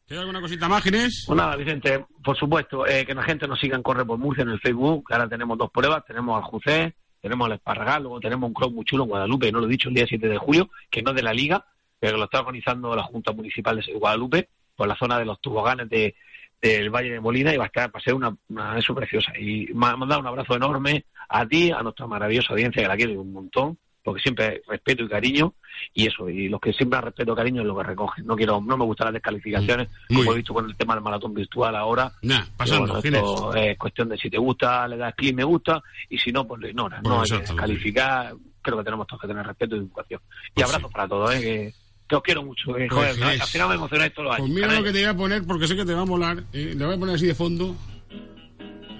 ¿Queda 0.07 0.21
alguna 0.21 0.41
cosita 0.41 0.67
más, 0.67 0.83
Ginés? 0.83 1.23
Pues 1.25 1.37
nada, 1.37 1.55
Vicente, 1.55 2.05
por 2.21 2.37
supuesto, 2.37 2.85
eh, 2.85 3.05
que 3.05 3.13
la 3.13 3.23
gente 3.23 3.47
nos 3.47 3.59
siga 3.59 3.77
en 3.77 3.83
Corre 3.83 4.05
por 4.05 4.17
Murcia 4.17 4.41
en 4.41 4.49
el 4.49 4.59
Facebook, 4.59 5.05
que 5.07 5.13
ahora 5.13 5.29
tenemos 5.29 5.57
dos 5.57 5.71
pruebas, 5.71 6.03
tenemos 6.05 6.35
al 6.35 6.43
Jucé, 6.43 6.95
tenemos 7.21 7.45
al 7.45 7.53
Esparragal, 7.53 8.03
luego 8.03 8.19
tenemos 8.19 8.47
un 8.47 8.53
cross 8.53 8.71
muy 8.73 8.83
chulo 8.85 9.03
en 9.03 9.09
Guadalupe, 9.09 9.51
no 9.51 9.59
lo 9.59 9.67
he 9.67 9.69
dicho, 9.69 9.89
el 9.89 9.95
día 9.95 10.05
7 10.07 10.27
de 10.27 10.37
julio, 10.37 10.69
que 10.89 11.01
no 11.01 11.11
es 11.11 11.15
de 11.15 11.23
la 11.23 11.33
Liga, 11.33 11.63
pero 11.99 12.13
que 12.13 12.17
lo 12.17 12.23
está 12.25 12.39
organizando 12.39 12.95
la 12.95 13.03
Junta 13.03 13.31
Municipal 13.31 13.79
de 13.79 13.93
Guadalupe, 13.93 14.49
por 14.75 14.87
la 14.87 14.95
zona 14.95 15.19
de 15.19 15.25
los 15.25 15.39
toboganes 15.39 15.87
de, 15.89 16.15
del 16.61 16.89
Valle 16.89 17.11
de 17.11 17.19
Molina, 17.19 17.53
y 17.53 17.57
va 17.57 17.65
a 17.65 17.67
estar, 17.67 17.93
va 17.93 17.99
a 17.99 18.03
ser 18.03 18.15
una, 18.15 18.35
una 18.49 18.75
preciosa. 18.95 19.31
Y 19.37 19.67
ma- 19.73 19.95
mandar 19.95 20.19
un 20.19 20.27
abrazo 20.27 20.55
enorme 20.55 21.05
a 21.29 21.45
ti, 21.45 21.71
a 21.71 21.83
nuestra 21.83 22.07
maravillosa 22.07 22.53
audiencia, 22.53 22.81
que 22.81 22.87
la 22.87 22.97
quiero 22.97 23.21
un 23.21 23.31
montón, 23.31 23.77
porque 24.03 24.21
siempre 24.21 24.61
respeto 24.67 25.03
y 25.03 25.09
cariño, 25.09 25.53
y 25.93 26.07
eso, 26.07 26.29
y 26.29 26.49
los 26.49 26.59
que 26.59 26.73
siempre 26.73 26.99
respeto 27.01 27.33
y 27.33 27.35
cariño 27.35 27.61
es 27.61 27.67
lo 27.67 27.77
que 27.77 27.83
recogen. 27.83 28.25
No 28.25 28.35
quiero, 28.35 28.59
no 28.61 28.77
me 28.77 28.85
gustan 28.85 29.05
las 29.05 29.13
descalificaciones, 29.15 29.89
como 30.07 30.33
he 30.33 30.37
visto 30.37 30.53
con 30.53 30.65
el 30.69 30.75
tema 30.75 30.95
del 30.95 31.03
maratón 31.03 31.33
virtual 31.33 31.75
ahora. 31.75 32.11
Nah, 32.23 32.43
pasando, 32.57 32.93
bueno, 33.01 33.17
esto 33.17 33.53
es 33.55 33.77
cuestión 33.77 34.09
de 34.09 34.17
si 34.17 34.29
te 34.29 34.37
gusta, 34.37 34.87
le 34.87 34.97
das 34.97 35.13
clic, 35.15 35.35
me 35.35 35.43
gusta, 35.43 35.81
y 36.09 36.17
si 36.17 36.31
no, 36.31 36.47
pues 36.47 36.61
lo 36.61 36.67
ignoras. 36.69 37.01
Bueno, 37.01 37.17
no 37.17 37.23
hay 37.23 37.29
que 37.29 37.37
descalificar, 37.39 38.33
creo 38.61 38.77
que 38.77 38.83
tenemos 38.83 39.07
todos 39.07 39.21
que 39.21 39.27
tener 39.27 39.45
respeto 39.45 39.75
y 39.75 39.79
educación. 39.79 40.21
Y 40.55 40.61
abrazos 40.61 40.91
para 40.91 41.07
todos, 41.07 41.33
¿eh? 41.35 41.39
que, 41.41 41.73
que 42.07 42.15
os 42.15 42.21
quiero 42.23 42.43
mucho. 42.43 42.73
que, 42.73 42.87
Pues, 42.87 43.15
joder, 43.17 43.41
al 43.41 43.47
final 43.47 43.69
me 43.69 43.75
emocionáis 43.75 44.13
todos 44.13 44.25
los 44.29 44.37
Pues 44.37 44.49
años. 44.49 44.55
mira 44.55 44.73
lo 44.79 44.83
que 44.83 44.91
te 44.91 44.99
voy 44.99 45.07
a 45.09 45.15
poner, 45.15 45.43
porque 45.45 45.67
sé 45.67 45.75
que 45.75 45.85
te 45.85 45.93
va 45.93 46.01
a 46.01 46.05
molar. 46.05 46.43
eh, 46.53 46.73
le 46.75 46.85
voy 46.85 46.95
a 46.95 46.99
poner 46.99 47.15
así 47.15 47.27
de 47.27 47.35
fondo. 47.35 47.75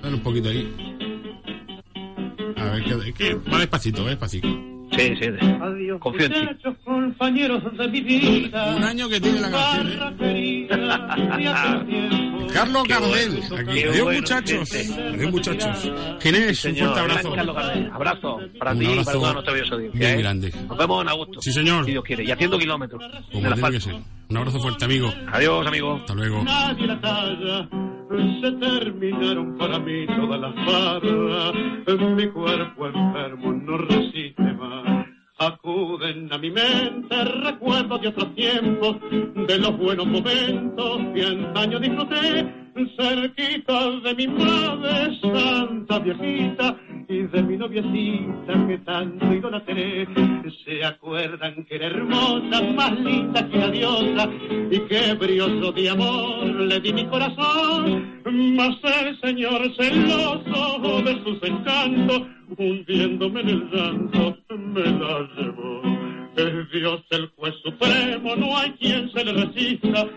Dale 0.02 0.16
un 0.16 0.24
poquito 0.24 0.50
ahí. 0.50 0.74
A 2.58 2.64
ver, 2.66 2.84
que, 2.84 3.14
que 3.14 3.34
va 3.36 3.60
despacito, 3.60 4.04
va 4.04 4.10
despacito. 4.10 4.48
Sí, 4.92 5.16
sí. 5.20 5.26
Adiós, 5.62 6.00
Confío 6.00 6.26
en 6.26 6.34
ti. 6.34 6.40
compañeros 6.84 7.64
de 7.78 7.88
mi 7.88 8.02
vida. 8.02 8.76
Un 8.76 8.84
año 8.84 9.08
que 9.10 9.22
tiene 9.22 9.40
la 9.42 9.52
canción, 9.52 10.18
¿eh? 10.22 10.68
Carlos 12.54 12.84
Gardel, 12.88 13.40
aquí. 13.58 13.84
Adiós, 13.84 14.02
bueno, 14.04 14.20
muchachos. 14.20 14.70
Adiós, 14.74 15.32
muchachos. 15.32 15.92
Ginés, 16.22 16.48
un 16.50 16.56
Señor, 16.56 16.94
fuerte 16.94 17.00
abrazo. 17.00 17.34
Carlos 17.34 17.56
Gardel, 17.56 17.92
Abrazo 17.94 18.40
para 18.60 18.72
Un 18.74 18.80
ti 18.80 18.86
y 18.86 18.96
para 18.96 19.12
toda 19.12 19.34
nuestra 19.34 19.54
bella 19.54 19.72
audiencia. 19.72 20.00
bien 20.00 20.12
¿eh? 20.12 20.22
grande. 20.22 20.54
Nos 20.68 20.78
vemos 20.78 21.02
en 21.04 21.10
agosto. 21.10 21.42
Sí, 21.42 21.52
señor. 21.54 21.86
Si 21.86 21.92
Dios 21.92 22.04
quiere. 22.04 22.24
Y 22.26 22.32
haciendo 22.32 22.60
kilómetros. 22.60 23.02
Como 23.32 23.54
tiene 23.54 23.72
que 23.72 23.80
ser. 23.80 23.96
Un 24.30 24.38
abrazo 24.38 24.60
fuerte, 24.60 24.86
amigo. 24.86 25.14
Adiós, 25.32 25.68
amigo. 25.68 25.96
Hasta 25.96 26.14
luego. 26.14 26.44
Nadie 26.44 26.88
la 26.88 27.00
talla, 27.02 27.70
se 28.42 28.52
terminaron 28.54 29.58
para 29.58 29.80
mí 29.80 30.06
todas 30.08 30.40
las 30.40 30.56
farras. 30.66 31.54
Mi 32.16 32.28
cuerpo 32.28 32.88
enfermo 32.88 33.54
no 33.54 33.78
resiste 33.78 34.54
más. 34.54 35.06
Acuden 35.38 36.32
a 36.32 36.38
mi 36.38 36.52
mente 36.52 37.24
recuerdos 37.24 38.02
de 38.02 38.08
otros 38.10 38.36
tiempos, 38.36 38.98
de 39.48 39.58
los 39.58 39.78
buenos 39.78 40.06
momentos 40.06 41.00
que 41.16 41.24
antaño 41.24 41.80
disfruté, 41.80 42.54
cerquita 42.96 43.90
de 44.04 44.16
mi 44.16 44.28
madre 44.28 45.20
santa 45.22 46.00
viejita 46.00 46.78
de 47.12 47.44
mi 47.44 47.58
noviecita 47.58 48.68
que 48.68 48.78
tanto 48.86 49.34
idolatré. 49.34 50.08
Se 50.64 50.84
acuerdan 50.86 51.66
que 51.66 51.76
era 51.76 51.88
hermosa, 51.88 52.62
más 52.74 52.98
linda 53.00 53.50
que 53.50 53.58
la 53.58 53.68
diosa, 53.70 54.30
y 54.70 54.80
que 54.88 55.14
brioso 55.16 55.74
de 55.74 55.90
amor 55.90 56.46
le 56.46 56.80
di 56.80 56.94
mi 56.94 57.06
corazón. 57.08 58.22
Mas 58.56 58.78
el 58.84 59.20
señor 59.20 59.62
celoso 59.76 61.02
de 61.04 61.24
sus 61.24 61.44
encantos, 61.44 62.22
hundiéndome 62.58 63.42
en 63.42 63.50
el 63.50 63.70
llanto, 63.70 64.38
me 64.50 64.86
la 64.86 65.30
llevó. 65.36 65.82
Es 66.38 66.72
Dios 66.72 67.02
el 67.10 67.28
juez 67.36 67.54
supremo, 67.62 68.36
no 68.38 68.58
hay 68.58 68.72
quien 68.72 69.12
se 69.12 69.26
le 69.26 69.34
resista. 69.34 70.08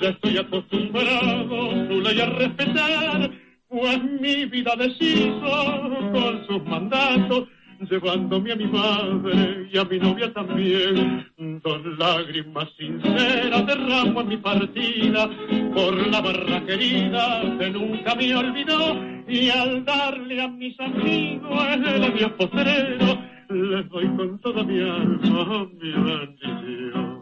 Ya 0.00 0.10
estoy 0.10 0.38
acostumbrado 0.38 1.70
su 1.88 2.00
ley 2.00 2.20
a 2.20 2.26
respetar, 2.26 3.30
pues 3.74 4.02
mi 4.20 4.44
vida 4.46 4.76
deshizo 4.76 6.10
con 6.12 6.46
sus 6.46 6.64
mandatos, 6.64 7.48
llevándome 7.90 8.52
a 8.52 8.56
mi 8.56 8.66
madre 8.66 9.68
y 9.72 9.76
a 9.76 9.84
mi 9.84 9.98
novia 9.98 10.32
también. 10.32 11.26
Dos 11.36 11.80
lágrimas 11.98 12.68
sinceras 12.78 13.66
derramo 13.66 14.20
en 14.20 14.28
mi 14.28 14.36
partida 14.36 15.28
por 15.74 16.06
la 16.06 16.20
barra 16.20 16.64
querida 16.64 17.42
que 17.58 17.70
nunca 17.70 18.14
me 18.14 18.36
olvidó 18.36 18.96
y 19.26 19.50
al 19.50 19.84
darle 19.84 20.40
a 20.40 20.48
mis 20.48 20.78
amigos 20.78 21.66
el 21.72 22.04
adiós 22.04 22.32
postrero 22.32 23.18
les 23.48 23.88
doy 23.88 24.06
con 24.16 24.38
toda 24.38 24.62
mi 24.62 24.80
alma 24.80 25.66
mi 25.80 25.90
bendición. 25.90 27.13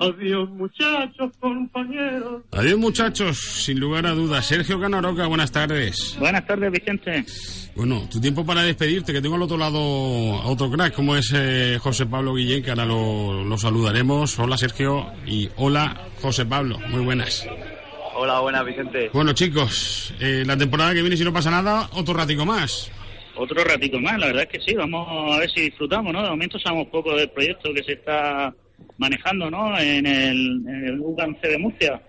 Adiós 0.00 0.48
muchachos, 0.50 1.30
compañeros. 1.40 2.42
Adiós, 2.52 2.78
muchachos. 2.78 3.38
Sin 3.38 3.80
lugar 3.80 4.06
a 4.06 4.10
dudas. 4.10 4.46
Sergio 4.46 4.80
Canaroca, 4.80 5.26
buenas 5.26 5.52
tardes. 5.52 6.16
Buenas 6.18 6.46
tardes, 6.46 6.70
Vicente. 6.72 7.24
Bueno, 7.74 8.06
tu 8.10 8.20
tiempo 8.20 8.44
para 8.44 8.62
despedirte, 8.62 9.12
que 9.12 9.22
tengo 9.22 9.36
al 9.36 9.42
otro 9.42 9.56
lado 9.56 9.78
a 9.78 10.46
otro 10.46 10.70
crack, 10.70 10.94
como 10.94 11.16
es 11.16 11.32
eh, 11.34 11.78
José 11.80 12.06
Pablo 12.06 12.34
Guillén, 12.34 12.62
que 12.62 12.70
ahora 12.70 12.84
lo, 12.84 13.44
lo 13.44 13.56
saludaremos. 13.56 14.38
Hola, 14.38 14.58
Sergio. 14.58 15.06
Y 15.26 15.48
hola, 15.56 16.08
José 16.20 16.44
Pablo. 16.44 16.78
Muy 16.88 17.02
buenas. 17.02 17.46
Hola, 18.14 18.40
buenas, 18.40 18.64
Vicente. 18.66 19.10
Bueno, 19.12 19.32
chicos, 19.32 20.14
eh, 20.20 20.44
la 20.46 20.56
temporada 20.56 20.92
que 20.92 21.00
viene, 21.00 21.16
si 21.16 21.24
no 21.24 21.32
pasa 21.32 21.50
nada, 21.50 21.88
otro 21.94 22.14
ratico 22.14 22.44
más. 22.44 22.90
Otro 23.34 23.64
ratico 23.64 23.98
más, 23.98 24.18
la 24.18 24.26
verdad 24.26 24.42
es 24.42 24.48
que 24.50 24.60
sí, 24.60 24.74
vamos 24.74 25.08
a 25.08 25.38
ver 25.38 25.50
si 25.50 25.62
disfrutamos, 25.62 26.12
¿no? 26.12 26.22
De 26.22 26.28
momento 26.28 26.58
sabemos 26.58 26.88
poco 26.88 27.16
del 27.16 27.30
proyecto 27.30 27.72
que 27.74 27.82
se 27.82 27.92
está 27.92 28.54
manejando, 28.98 29.50
¿no? 29.50 29.78
En 29.78 30.06
el, 30.06 30.62
en 30.66 30.84
el 30.88 31.00
UCAM 31.00 31.36
C 31.40 31.48
de 31.48 31.58
Murcia. 31.58 32.00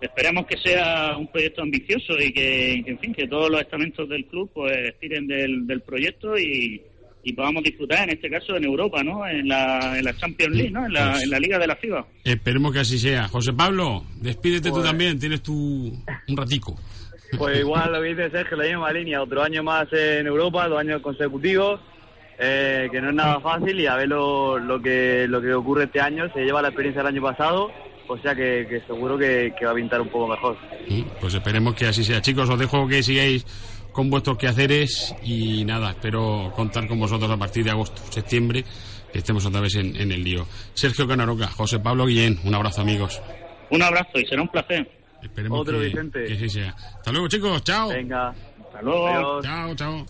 Esperemos 0.00 0.46
que 0.46 0.58
sea 0.58 1.16
un 1.16 1.26
proyecto 1.28 1.62
ambicioso 1.62 2.12
y 2.18 2.32
que, 2.32 2.82
que, 2.84 2.90
en 2.90 2.98
fin, 2.98 3.14
que 3.14 3.26
todos 3.26 3.50
los 3.50 3.60
estamentos 3.60 4.08
del 4.08 4.26
club 4.26 4.50
pues 4.54 4.94
tiren 5.00 5.26
del, 5.26 5.66
del 5.66 5.80
proyecto 5.80 6.36
y, 6.38 6.82
y 7.24 7.32
podamos 7.32 7.62
disfrutar, 7.62 8.04
en 8.04 8.10
este 8.16 8.28
caso 8.28 8.56
en 8.56 8.64
Europa, 8.64 9.02
¿no? 9.02 9.26
En 9.26 9.48
la, 9.48 9.98
en 9.98 10.04
la 10.04 10.14
Champions 10.16 10.54
League, 10.54 10.70
¿no? 10.70 10.84
En 10.84 10.92
la, 10.92 11.12
Pues- 11.12 11.22
en 11.24 11.30
la 11.30 11.38
Liga 11.40 11.58
de 11.58 11.66
la 11.66 11.76
FIBA. 11.76 12.06
Esperemos 12.24 12.72
que 12.74 12.80
así 12.80 12.98
sea. 12.98 13.26
José 13.28 13.52
Pablo, 13.54 14.04
despídete 14.20 14.68
tú 14.68 14.74
Pues- 14.76 14.84
también, 14.86 15.18
tienes 15.18 15.42
tu 15.42 15.54
un 15.54 16.36
ratico. 16.36 16.78
Pues 17.38 17.58
igual 17.58 17.90
lo 17.92 18.00
que 18.02 18.08
dice 18.08 18.30
Sergio, 18.30 18.56
la 18.58 18.64
misma 18.64 18.92
línea, 18.92 19.20
otro 19.22 19.42
año 19.42 19.62
más 19.62 19.88
en 19.92 20.26
Europa, 20.26 20.68
dos 20.68 20.78
años 20.78 21.00
consecutivos, 21.02 21.80
eh, 22.38 22.88
que 22.90 23.00
no 23.00 23.08
es 23.10 23.14
nada 23.14 23.40
fácil 23.40 23.78
y 23.80 23.86
a 23.86 23.96
ver 23.96 24.08
lo, 24.08 24.58
lo 24.58 24.80
que 24.80 25.26
lo 25.28 25.40
que 25.40 25.54
ocurre 25.54 25.84
este 25.84 26.00
año, 26.00 26.30
se 26.32 26.44
lleva 26.44 26.62
la 26.62 26.68
experiencia 26.68 27.02
del 27.02 27.14
año 27.14 27.22
pasado, 27.22 27.70
o 28.08 28.18
sea 28.18 28.34
que, 28.34 28.66
que 28.68 28.80
seguro 28.86 29.16
que, 29.18 29.54
que 29.58 29.64
va 29.66 29.72
a 29.72 29.74
pintar 29.74 30.00
un 30.00 30.08
poco 30.08 30.28
mejor. 30.28 30.56
Pues 31.20 31.34
esperemos 31.34 31.74
que 31.74 31.86
así 31.86 32.04
sea. 32.04 32.20
Chicos, 32.20 32.48
os 32.48 32.58
dejo 32.58 32.86
que 32.86 33.02
sigáis 33.02 33.44
con 33.92 34.10
vuestros 34.10 34.36
quehaceres 34.36 35.14
y 35.22 35.64
nada, 35.64 35.90
espero 35.90 36.52
contar 36.54 36.86
con 36.86 37.00
vosotros 37.00 37.30
a 37.30 37.36
partir 37.38 37.64
de 37.64 37.70
agosto, 37.70 38.02
septiembre, 38.10 38.62
que 39.10 39.18
estemos 39.20 39.46
otra 39.46 39.60
vez 39.62 39.74
en, 39.76 39.96
en 39.96 40.12
el 40.12 40.22
lío. 40.22 40.46
Sergio 40.74 41.08
Canaroca, 41.08 41.46
José 41.48 41.78
Pablo 41.78 42.04
Guillén, 42.04 42.38
un 42.44 42.54
abrazo 42.54 42.82
amigos. 42.82 43.22
Un 43.70 43.82
abrazo 43.82 44.18
y 44.20 44.26
será 44.26 44.42
un 44.42 44.48
placer. 44.48 44.88
Esperemos 45.22 45.60
Otro, 45.60 45.78
que, 45.80 45.86
Vicente. 45.86 46.24
que 46.24 46.34
así 46.34 46.48
sea. 46.50 46.74
Hasta 46.76 47.10
luego 47.10 47.26
chicos, 47.28 47.64
chao. 47.64 47.88
Venga, 47.88 48.28
hasta 48.28 48.82
luego. 48.82 49.40
Chao, 49.42 49.74
chao. 49.74 50.06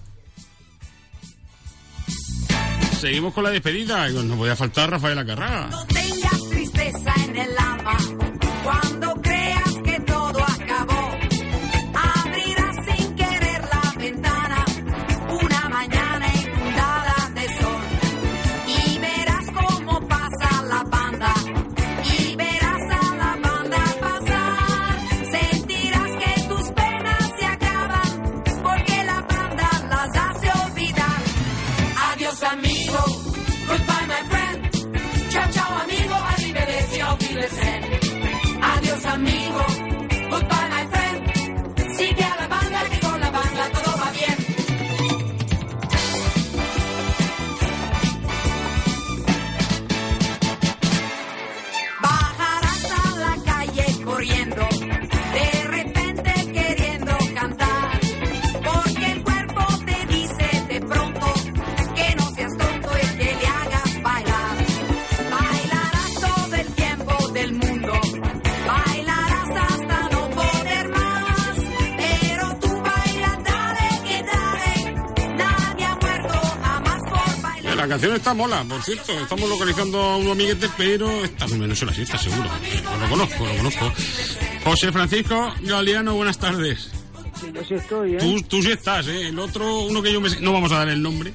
Seguimos 3.01 3.35
con 3.35 3.45
la 3.45 3.51
despedida. 3.51 4.09
No 4.09 4.37
podía 4.37 4.57
faltar 4.57 4.91
Rafael 4.91 5.19
Acarrá. 5.19 5.69
Canción 77.97 78.17
está 78.17 78.35
mola, 78.35 78.63
por 78.65 78.83
cierto. 78.83 79.13
Estamos 79.13 79.49
localizando 79.49 79.99
a 80.03 80.17
un 80.19 80.29
amiguete, 80.29 80.69
pero 80.77 81.09
está 81.25 81.47
muy 81.49 81.59
menos 81.59 81.79
siesta, 81.79 82.19
seguro. 82.19 82.49
Lo 83.01 83.09
conozco, 83.09 83.47
lo 83.47 83.57
conozco. 83.57 83.93
José 84.65 84.93
Francisco 84.93 85.55
Galeano, 85.63 86.15
buenas 86.15 86.39
tardes. 86.39 86.91
Sí, 87.41 87.47
yo 87.55 87.65
sí 87.65 87.75
estoy, 87.75 88.15
¿eh? 88.15 88.19
Tú, 88.19 88.41
tú 88.43 88.63
sí 88.63 88.71
estás, 88.71 89.07
¿eh? 89.09 89.29
El 89.29 89.39
otro, 89.39 89.81
uno 89.85 90.03
que 90.03 90.13
yo 90.13 90.21
me... 90.21 90.29
No 90.41 90.53
vamos 90.53 90.73
a 90.73 90.77
dar 90.79 90.89
el 90.91 91.03
nombre, 91.03 91.33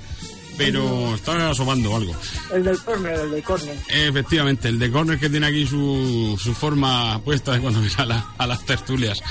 pero 0.57 1.15
está 1.15 1.49
asomando 1.49 1.95
algo. 1.95 2.15
El 2.53 2.63
del 2.63 2.77
córner, 2.79 3.19
el 3.19 3.31
del 3.31 3.43
córner. 3.43 3.77
Efectivamente, 3.89 4.67
el 4.67 4.77
de 4.79 4.91
Corner 4.91 5.19
que 5.19 5.29
tiene 5.29 5.47
aquí 5.47 5.65
su, 5.65 6.39
su 6.41 6.53
forma 6.53 7.19
puesta 7.23 7.53
de 7.53 7.59
cuando 7.59 7.79
viene 7.81 7.95
a, 7.97 8.05
la- 8.05 8.33
a 8.37 8.45
las 8.47 8.63
tertulias, 8.65 9.21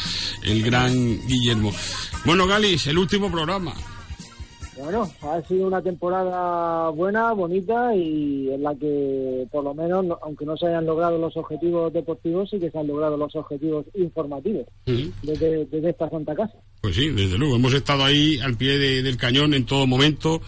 el 0.43 0.63
gran 0.63 0.93
Guillermo. 1.27 1.73
Bueno, 2.25 2.47
Galis, 2.47 2.87
el 2.89 2.99
último 2.99 3.31
programa. 3.31 3.73
Bueno, 4.83 5.11
ha 5.23 5.43
sido 5.43 5.67
una 5.67 5.83
temporada 5.83 6.89
buena, 6.91 7.33
bonita 7.33 7.95
y 7.95 8.49
en 8.51 8.63
la 8.63 8.75
que, 8.75 9.47
por 9.51 9.63
lo 9.65 9.75
menos, 9.75 10.05
no- 10.05 10.19
aunque 10.23 10.45
no 10.47 10.57
se 10.57 10.67
hayan 10.67 10.87
logrado 10.87 11.19
los 11.19 11.37
objetivos 11.37 11.93
deportivos, 11.93 12.51
sí 12.51 12.59
que 12.59 12.71
se 12.71 12.79
han 12.79 12.87
logrado 12.87 13.17
los 13.17 13.35
objetivos 13.37 13.87
informativos 13.95 14.67
desde, 15.23 15.67
desde 15.67 15.91
esta 15.91 16.09
Santa 16.11 16.35
Casa. 16.35 16.55
Pues 16.81 16.97
sí, 16.97 17.09
desde 17.11 17.37
luego, 17.39 17.57
hemos 17.57 17.75
estado 17.75 18.05
ahí 18.05 18.39
al 18.41 18.57
pie 18.57 18.79
de- 18.79 19.03
del 19.03 19.17
cañón 19.17 19.55
en 19.55 19.67
todo 19.67 19.87
momento. 19.87 20.41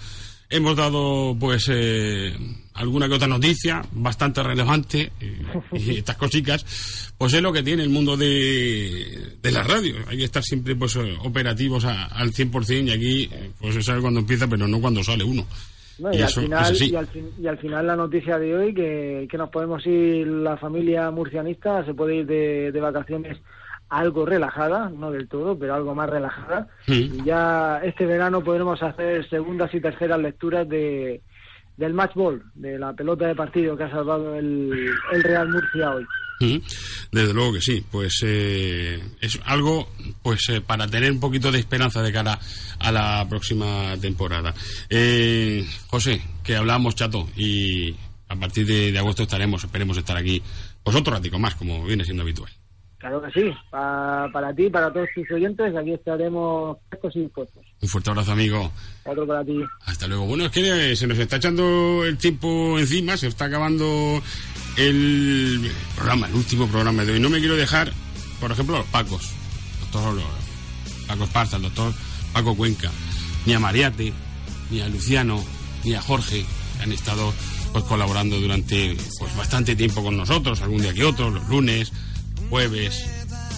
Hemos 0.53 0.76
dado, 0.76 1.34
pues, 1.40 1.68
eh, 1.72 2.32
alguna 2.74 3.09
que 3.09 3.14
otra 3.14 3.26
noticia 3.26 3.82
bastante 3.92 4.42
relevante. 4.42 5.11
eh, 5.20 5.42
y 5.72 5.90
estas 5.98 6.16
cositas, 6.16 7.14
pues 7.16 7.32
es 7.34 7.40
lo 7.42 7.53
que 7.53 7.62
tiene 7.62 7.82
el 7.82 7.88
mundo 7.88 8.16
de, 8.16 9.36
de 9.42 9.50
la 9.50 9.62
radio. 9.62 9.96
Hay 10.09 10.18
que 10.18 10.24
estar 10.24 10.42
siempre, 10.42 10.76
pues, 10.76 10.96
operativos 11.24 11.84
a- 11.84 12.05
al 12.05 12.32
100% 12.32 12.88
y 12.88 12.90
aquí, 12.90 13.30
pues, 13.61 13.74
se 13.74 13.82
sabe 13.82 14.00
cuándo 14.03 14.20
empieza, 14.20 14.46
pero 14.46 14.68
no 14.68 14.80
cuando 14.80 15.03
sale 15.03 15.24
uno. 15.24 15.46
¿no? 15.98 16.12
Y 16.12 16.16
Y, 16.16 16.22
al 16.22 16.28
eso 16.28 16.40
final, 16.42 16.76
y, 16.82 16.96
al 16.96 17.07
fin- 17.07 17.30
y 17.40 17.46
al 17.46 17.59
final 17.59 17.86
la 17.86 17.96
noticia 17.96 18.38
de 18.38 18.55
hoy 18.57 18.74
que, 18.74 19.26
que 19.30 19.38
nos 19.38 19.50
podemos 19.50 19.86
ir, 19.86 20.26
la 20.26 20.57
familia 20.57 21.11
murcianista 21.11 21.84
se 21.84 21.94
puede 21.94 22.16
ir 22.16 22.26
de, 22.26 22.72
de 22.72 22.80
vacaciones 22.80 23.38
algo 23.93 24.24
relajada, 24.24 24.88
no 24.88 25.11
del 25.11 25.28
todo, 25.28 25.59
pero 25.59 25.74
algo 25.74 25.95
más 25.95 26.09
relajada. 26.09 26.66
Y 26.86 27.22
ya 27.24 27.78
este 27.84 28.07
verano 28.07 28.43
podremos 28.43 28.82
hacer 28.82 29.28
segundas 29.28 29.72
y 29.74 29.80
terceras 29.80 30.18
lecturas 30.18 30.66
de 30.68 31.20
del 31.76 31.95
match 31.95 32.14
ball, 32.14 32.43
de 32.55 32.78
la 32.78 32.93
pelota 32.93 33.26
de 33.26 33.34
partido 33.34 33.76
que 33.76 33.84
ha 33.84 33.90
salvado 33.90 34.34
el, 34.36 34.90
el 35.12 35.22
Real 35.22 35.49
Murcia 35.49 35.90
hoy. 35.90 36.07
Desde 37.12 37.32
luego 37.34 37.53
que 37.53 37.61
sí, 37.61 37.84
pues 37.90 38.20
eh, 38.24 39.01
es 39.20 39.38
algo 39.45 39.88
pues 40.22 40.49
eh, 40.49 40.61
para 40.61 40.86
tener 40.88 41.12
un 41.12 41.20
poquito 41.20 41.53
de 41.53 41.59
esperanza 41.59 42.03
de 42.03 42.12
cara 42.12 42.38
a 42.78 42.93
la 42.93 43.26
próxima 43.28 43.95
temporada. 44.01 44.55
Eh, 44.88 45.66
José, 45.88 46.20
que 46.43 46.57
hablamos 46.57 46.95
chato 46.95 47.28
y 47.36 47.95
a 48.28 48.36
partir 48.36 48.66
de, 48.66 48.90
de 48.90 48.99
agosto 48.99 49.22
estaremos, 49.22 49.62
esperemos 49.62 49.97
estar 49.99 50.16
aquí 50.16 50.43
pues 50.82 50.97
otro 50.97 51.12
ratico 51.12 51.38
más, 51.38 51.55
como 51.55 51.84
viene 51.84 52.05
siendo 52.05 52.22
habitual. 52.22 52.51
Claro 53.03 53.20
que 53.20 53.30
sí, 53.32 53.53
Pa- 53.68 54.28
para 54.32 54.55
ti, 54.55 54.70
para 54.70 54.92
todos 54.92 55.09
tus 55.14 55.28
oyentes, 55.32 55.74
aquí 55.76 55.92
estaremos 55.92 56.78
frescos 56.88 57.16
y 57.16 57.20
dispuestos. 57.22 57.62
Un 57.80 57.88
fuerte 57.88 58.11
abrazo, 58.11 58.30
amigo. 58.32 58.70
Otro 59.05 59.26
para 59.26 59.44
ti. 59.44 59.59
Hasta 59.86 60.07
luego. 60.07 60.24
Bueno, 60.26 60.44
es 60.46 60.53
que 60.53 60.94
se 60.96 61.07
nos 61.09 61.18
está 61.18 61.36
echando 61.36 62.05
el 62.05 62.16
tiempo 62.16 62.78
encima, 62.78 63.16
se 63.16 63.26
está 63.26 63.46
acabando 63.46 64.22
el 64.76 65.70
programa, 65.96 66.28
el 66.28 66.34
último 66.34 66.68
programa 66.68 67.05
de 67.05 67.12
hoy. 67.14 67.20
No 67.20 67.28
me 67.28 67.40
quiero 67.40 67.57
dejar, 67.57 67.92
por 68.40 68.53
ejemplo, 68.53 68.76
a 68.76 68.78
los 68.78 68.88
Pacos, 68.88 69.30
doctor 69.80 70.20
Paco 71.09 71.24
Esparza, 71.24 71.57
el 71.57 71.62
doctor 71.62 71.92
Paco 72.32 72.57
Cuenca, 72.57 72.90
ni 73.46 73.53
a 73.55 73.59
Mariate, 73.59 74.12
ni 74.70 74.80
a 74.80 74.88
Luciano, 74.88 75.42
ni 75.84 75.94
a 75.94 76.00
Jorge, 76.03 76.46
que 76.76 76.82
han 76.84 76.92
estado 76.92 77.34
pues 77.72 77.84
colaborando 77.84 78.38
durante 78.40 78.96
pues 79.18 79.36
bastante 79.36 79.74
tiempo 79.74 80.03
con 80.05 80.16
nosotros, 80.16 80.61
algún 80.62 80.82
día 80.82 80.94
que 80.94 81.05
otro, 81.05 81.30
los 81.30 81.48
lunes, 81.48 81.92
jueves, 82.53 83.07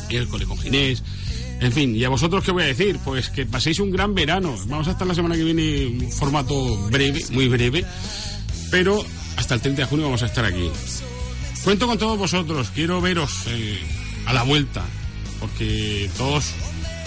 miércoles 0.09 0.47
con 0.47 0.57
Ginés. 0.57 1.03
En 1.61 1.73
fin, 1.73 1.97
¿y 1.97 2.05
a 2.05 2.09
vosotros 2.09 2.45
qué 2.45 2.53
voy 2.53 2.63
a 2.63 2.67
decir? 2.67 2.97
Pues 3.05 3.29
que 3.29 3.45
paséis 3.45 3.81
un 3.81 3.91
gran 3.91 4.15
verano. 4.15 4.55
Vamos 4.69 4.87
a 4.87 4.93
estar 4.93 5.05
la 5.05 5.17
semana 5.17 5.35
que 5.35 5.43
viene 5.43 5.83
en 5.83 6.05
un 6.05 6.13
formato 6.13 6.77
breve, 6.91 7.25
muy 7.31 7.49
breve, 7.49 7.85
pero 8.71 9.05
hasta 9.37 9.55
el 9.55 9.61
30 9.61 9.83
de 9.83 9.89
junio 9.89 10.05
vamos 10.05 10.23
a 10.23 10.27
estar 10.27 10.45
aquí. 10.45 10.71
Cuento 11.65 11.89
con 11.89 11.99
todos 11.99 12.17
vosotros, 12.17 12.71
quiero 12.73 13.01
veros 13.01 13.33
eh, 13.49 13.81
a 14.27 14.33
la 14.33 14.45
vuelta, 14.45 14.85
porque 15.41 16.09
todos 16.17 16.53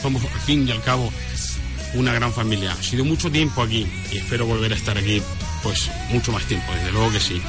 somos 0.01 0.21
al 0.23 0.41
fin 0.41 0.67
y 0.67 0.71
al 0.71 0.83
cabo 0.83 1.09
una 1.93 2.13
gran 2.13 2.33
familia. 2.33 2.73
Ha 2.73 2.83
sido 2.83 3.05
mucho 3.05 3.31
tiempo 3.31 3.61
aquí 3.61 3.87
y 4.11 4.17
espero 4.17 4.45
volver 4.45 4.73
a 4.73 4.75
estar 4.75 4.97
aquí, 4.97 5.21
pues 5.63 5.89
mucho 6.11 6.33
más 6.33 6.43
tiempo, 6.47 6.69
desde 6.73 6.91
luego 6.91 7.13
que 7.13 7.21
sí. 7.21 7.41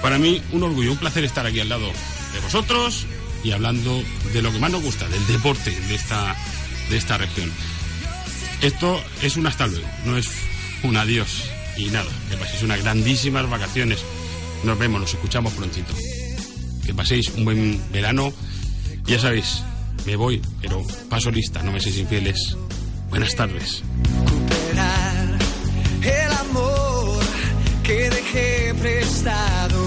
Para 0.00 0.16
mí, 0.16 0.40
un 0.52 0.62
orgullo, 0.62 0.92
un 0.92 0.98
placer 0.98 1.24
estar 1.24 1.44
aquí 1.44 1.58
al 1.58 1.68
lado 1.68 1.88
de 1.88 2.40
vosotros 2.40 3.04
y 3.42 3.52
hablando 3.52 4.02
de 4.32 4.42
lo 4.42 4.52
que 4.52 4.58
más 4.58 4.70
nos 4.70 4.82
gusta, 4.82 5.08
del 5.08 5.26
deporte 5.26 5.70
de 5.70 5.94
esta, 5.94 6.36
de 6.88 6.96
esta 6.96 7.18
región. 7.18 7.50
Esto 8.62 9.02
es 9.22 9.36
un 9.36 9.46
hasta 9.46 9.66
luego, 9.66 9.86
no 10.04 10.16
es 10.16 10.28
un 10.82 10.96
adiós. 10.96 11.44
Y 11.76 11.86
nada, 11.86 12.10
que 12.28 12.36
paséis 12.36 12.62
unas 12.62 12.82
grandísimas 12.82 13.48
vacaciones. 13.48 14.00
Nos 14.64 14.78
vemos, 14.78 15.00
nos 15.00 15.14
escuchamos 15.14 15.52
prontito. 15.54 15.94
Que 16.84 16.92
paséis 16.92 17.30
un 17.30 17.44
buen 17.44 17.80
verano. 17.90 18.32
Ya 19.06 19.18
sabéis, 19.18 19.62
me 20.04 20.16
voy, 20.16 20.42
pero 20.60 20.84
paso 21.08 21.30
lista, 21.30 21.62
no 21.62 21.72
me 21.72 21.80
seáis 21.80 21.98
infieles. 21.98 22.56
Buenas 23.08 23.34
tardes. 23.34 23.82
El 26.02 26.32
amor 26.32 27.22
que 27.82 28.10
dejé 28.10 28.74
prestado. 28.74 29.79